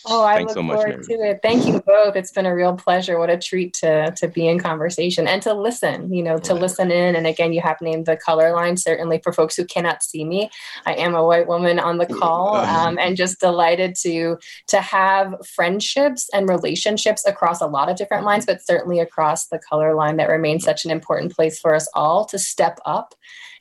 Oh, 0.06 0.22
I 0.22 0.36
Thanks 0.36 0.50
look 0.50 0.54
so 0.54 0.62
much, 0.62 0.76
forward 0.76 1.06
Mary. 1.08 1.18
to 1.18 1.30
it. 1.30 1.40
Thank 1.42 1.66
you 1.66 1.80
both. 1.80 2.16
It's 2.16 2.30
been 2.30 2.46
a 2.46 2.54
real 2.54 2.74
pleasure. 2.74 3.18
What 3.18 3.30
a 3.30 3.38
treat 3.38 3.74
to 3.74 4.12
to 4.16 4.28
be 4.28 4.46
in 4.46 4.58
conversation 4.58 5.26
and 5.26 5.40
to 5.42 5.54
listen. 5.54 6.12
You 6.12 6.22
know, 6.22 6.38
to 6.38 6.52
right. 6.52 6.62
listen 6.62 6.90
in. 6.90 7.16
And 7.16 7.26
again, 7.26 7.52
you 7.52 7.60
have 7.60 7.80
named 7.80 8.06
the 8.06 8.16
color 8.16 8.52
line. 8.52 8.76
Certainly, 8.76 9.20
for 9.22 9.32
folks 9.32 9.56
who 9.56 9.64
cannot 9.64 10.02
see 10.02 10.24
me, 10.24 10.50
I 10.84 10.94
am 10.94 11.14
a 11.14 11.24
white 11.24 11.46
woman 11.46 11.78
on 11.78 11.98
the 11.98 12.06
call, 12.06 12.56
um, 12.56 12.98
and 12.98 13.16
just 13.16 13.40
delighted 13.40 13.94
to 14.02 14.38
to 14.68 14.80
have 14.80 15.34
friendships 15.46 16.28
and 16.32 16.48
relationships 16.48 17.26
across 17.26 17.60
a 17.60 17.66
lot 17.66 17.88
of 17.88 17.96
different 17.96 18.24
lines, 18.24 18.46
but 18.46 18.64
certainly 18.64 19.00
across 19.00 19.46
the 19.46 19.58
color 19.58 19.94
line 19.94 20.16
that 20.16 20.28
remains 20.28 20.64
such 20.64 20.84
an 20.84 20.90
important 20.90 21.34
place 21.34 21.58
for 21.58 21.74
us 21.74 21.88
all 21.94 22.24
to 22.26 22.38
step 22.38 22.78
up 22.84 23.14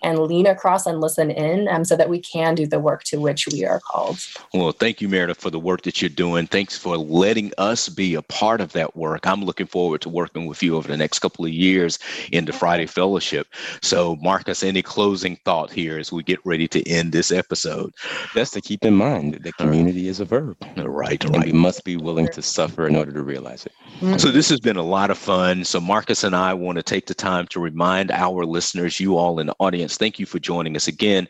and 0.03 0.19
lean 0.19 0.45
across 0.45 0.85
and 0.85 1.01
listen 1.01 1.31
in 1.31 1.67
um, 1.67 1.85
so 1.85 1.95
that 1.95 2.09
we 2.09 2.19
can 2.19 2.55
do 2.55 2.67
the 2.67 2.79
work 2.79 3.03
to 3.05 3.19
which 3.19 3.47
we 3.47 3.65
are 3.65 3.79
called. 3.79 4.25
Well, 4.53 4.71
thank 4.71 5.01
you, 5.01 5.09
Meredith, 5.09 5.39
for 5.39 5.49
the 5.49 5.59
work 5.59 5.83
that 5.83 6.01
you're 6.01 6.09
doing. 6.09 6.47
Thanks 6.47 6.77
for 6.77 6.97
letting 6.97 7.51
us 7.57 7.89
be 7.89 8.15
a 8.15 8.21
part 8.21 8.61
of 8.61 8.73
that 8.73 8.95
work. 8.95 9.25
I'm 9.25 9.43
looking 9.43 9.67
forward 9.67 10.01
to 10.01 10.09
working 10.09 10.45
with 10.45 10.61
you 10.61 10.75
over 10.75 10.87
the 10.87 10.97
next 10.97 11.19
couple 11.19 11.45
of 11.45 11.51
years 11.51 11.99
in 12.31 12.45
the 12.45 12.53
Friday 12.53 12.85
Fellowship. 12.85 13.47
So, 13.81 14.17
Marcus, 14.17 14.63
any 14.63 14.81
closing 14.81 15.37
thought 15.45 15.71
here 15.71 15.97
as 15.97 16.11
we 16.11 16.23
get 16.23 16.39
ready 16.45 16.67
to 16.69 16.87
end 16.87 17.11
this 17.11 17.31
episode? 17.31 17.93
Just 18.33 18.53
to 18.53 18.61
keep 18.61 18.83
in 18.83 18.95
mind 18.95 19.39
that 19.43 19.57
community 19.57 20.07
is 20.07 20.19
a 20.19 20.25
verb. 20.25 20.57
Right, 20.77 21.23
and 21.23 21.35
right. 21.35 21.45
we 21.45 21.51
must 21.53 21.83
be 21.83 21.97
willing 21.97 22.27
to 22.29 22.41
suffer 22.41 22.87
in 22.87 22.95
order 22.95 23.11
to 23.11 23.23
realize 23.23 23.65
it. 23.65 23.73
Mm-hmm. 24.01 24.17
So, 24.17 24.31
this 24.31 24.49
has 24.49 24.59
been 24.59 24.77
a 24.77 24.83
lot 24.83 25.11
of 25.11 25.17
fun. 25.17 25.63
So, 25.63 25.79
Marcus 25.79 26.23
and 26.23 26.35
I 26.35 26.53
want 26.53 26.77
to 26.77 26.83
take 26.83 27.07
the 27.07 27.13
time 27.13 27.47
to 27.47 27.59
remind 27.59 28.11
our 28.11 28.45
listeners, 28.45 28.99
you 28.99 29.17
all 29.17 29.39
in 29.39 29.47
the 29.47 29.55
audience, 29.59 29.92
Thank 29.97 30.19
you 30.19 30.25
for 30.25 30.39
joining 30.39 30.75
us 30.75 30.87
again. 30.87 31.27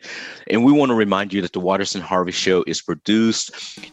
And 0.48 0.64
we 0.64 0.72
want 0.72 0.90
to 0.90 0.94
remind 0.94 1.32
you 1.32 1.40
that 1.42 1.52
the 1.52 1.60
Waters 1.60 1.94
and 1.94 2.04
Harvey 2.04 2.32
Show 2.32 2.64
is 2.66 2.80
produced 2.80 3.50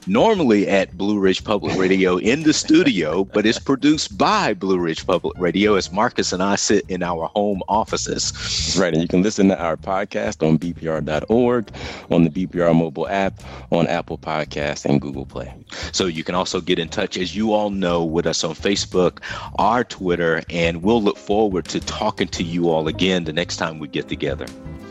normally 0.08 0.68
at 0.68 0.98
Blue 0.98 1.20
Ridge 1.20 1.44
Public 1.44 1.78
Radio 1.78 2.18
in 2.18 2.44
the 2.44 2.54
studio, 2.54 3.24
but 3.24 3.46
it's 3.46 3.60
produced 3.60 4.18
by 4.18 4.54
Blue 4.54 4.80
Ridge 4.80 5.06
Public 5.06 5.38
Radio 5.38 5.76
as 5.76 5.92
Marcus 5.92 6.34
and 6.34 6.44
I 6.44 6.56
sit 6.56 6.86
in 6.90 7.04
our 7.04 7.28
home 7.28 7.62
offices. 7.68 8.78
right. 8.80 8.94
And 8.94 9.02
you 9.02 9.08
can 9.08 9.22
listen 9.22 9.48
to 9.50 9.60
our 9.60 9.78
podcast 9.78 10.46
on 10.48 10.58
BPR.org, 10.58 11.72
on 12.10 12.24
the 12.24 12.30
BPR 12.30 12.76
mobile 12.76 13.08
app, 13.08 13.42
on 13.72 13.88
Apple 13.88 14.18
Podcasts, 14.18 14.86
and 14.86 15.00
Google 15.02 15.26
Play. 15.26 15.54
So 15.92 16.06
you 16.06 16.24
can 16.24 16.36
also 16.36 16.62
get 16.62 16.80
in 16.80 16.90
touch, 16.90 17.18
as 17.18 17.36
you 17.36 17.54
all 17.54 17.70
know, 17.70 18.04
with 18.04 18.26
us 18.28 18.44
on 18.44 18.56
Facebook, 18.56 19.20
our 19.58 19.84
Twitter, 19.84 20.44
and 20.50 20.84
we'll 20.84 21.02
look 21.02 21.18
forward 21.18 21.66
to 21.66 21.80
talking 21.80 22.28
to 22.30 22.44
you 22.44 22.70
all 22.70 22.88
again 22.88 23.24
the 23.24 23.34
next 23.34 23.58
time 23.58 23.80
we 23.80 23.88
get 23.88 24.08
together. 24.08 24.46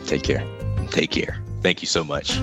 Take 0.05 0.23
care. 0.23 0.43
Take 0.89 1.11
care. 1.11 1.41
Thank 1.61 1.81
you 1.81 1.87
so 1.87 2.03
much. 2.03 2.39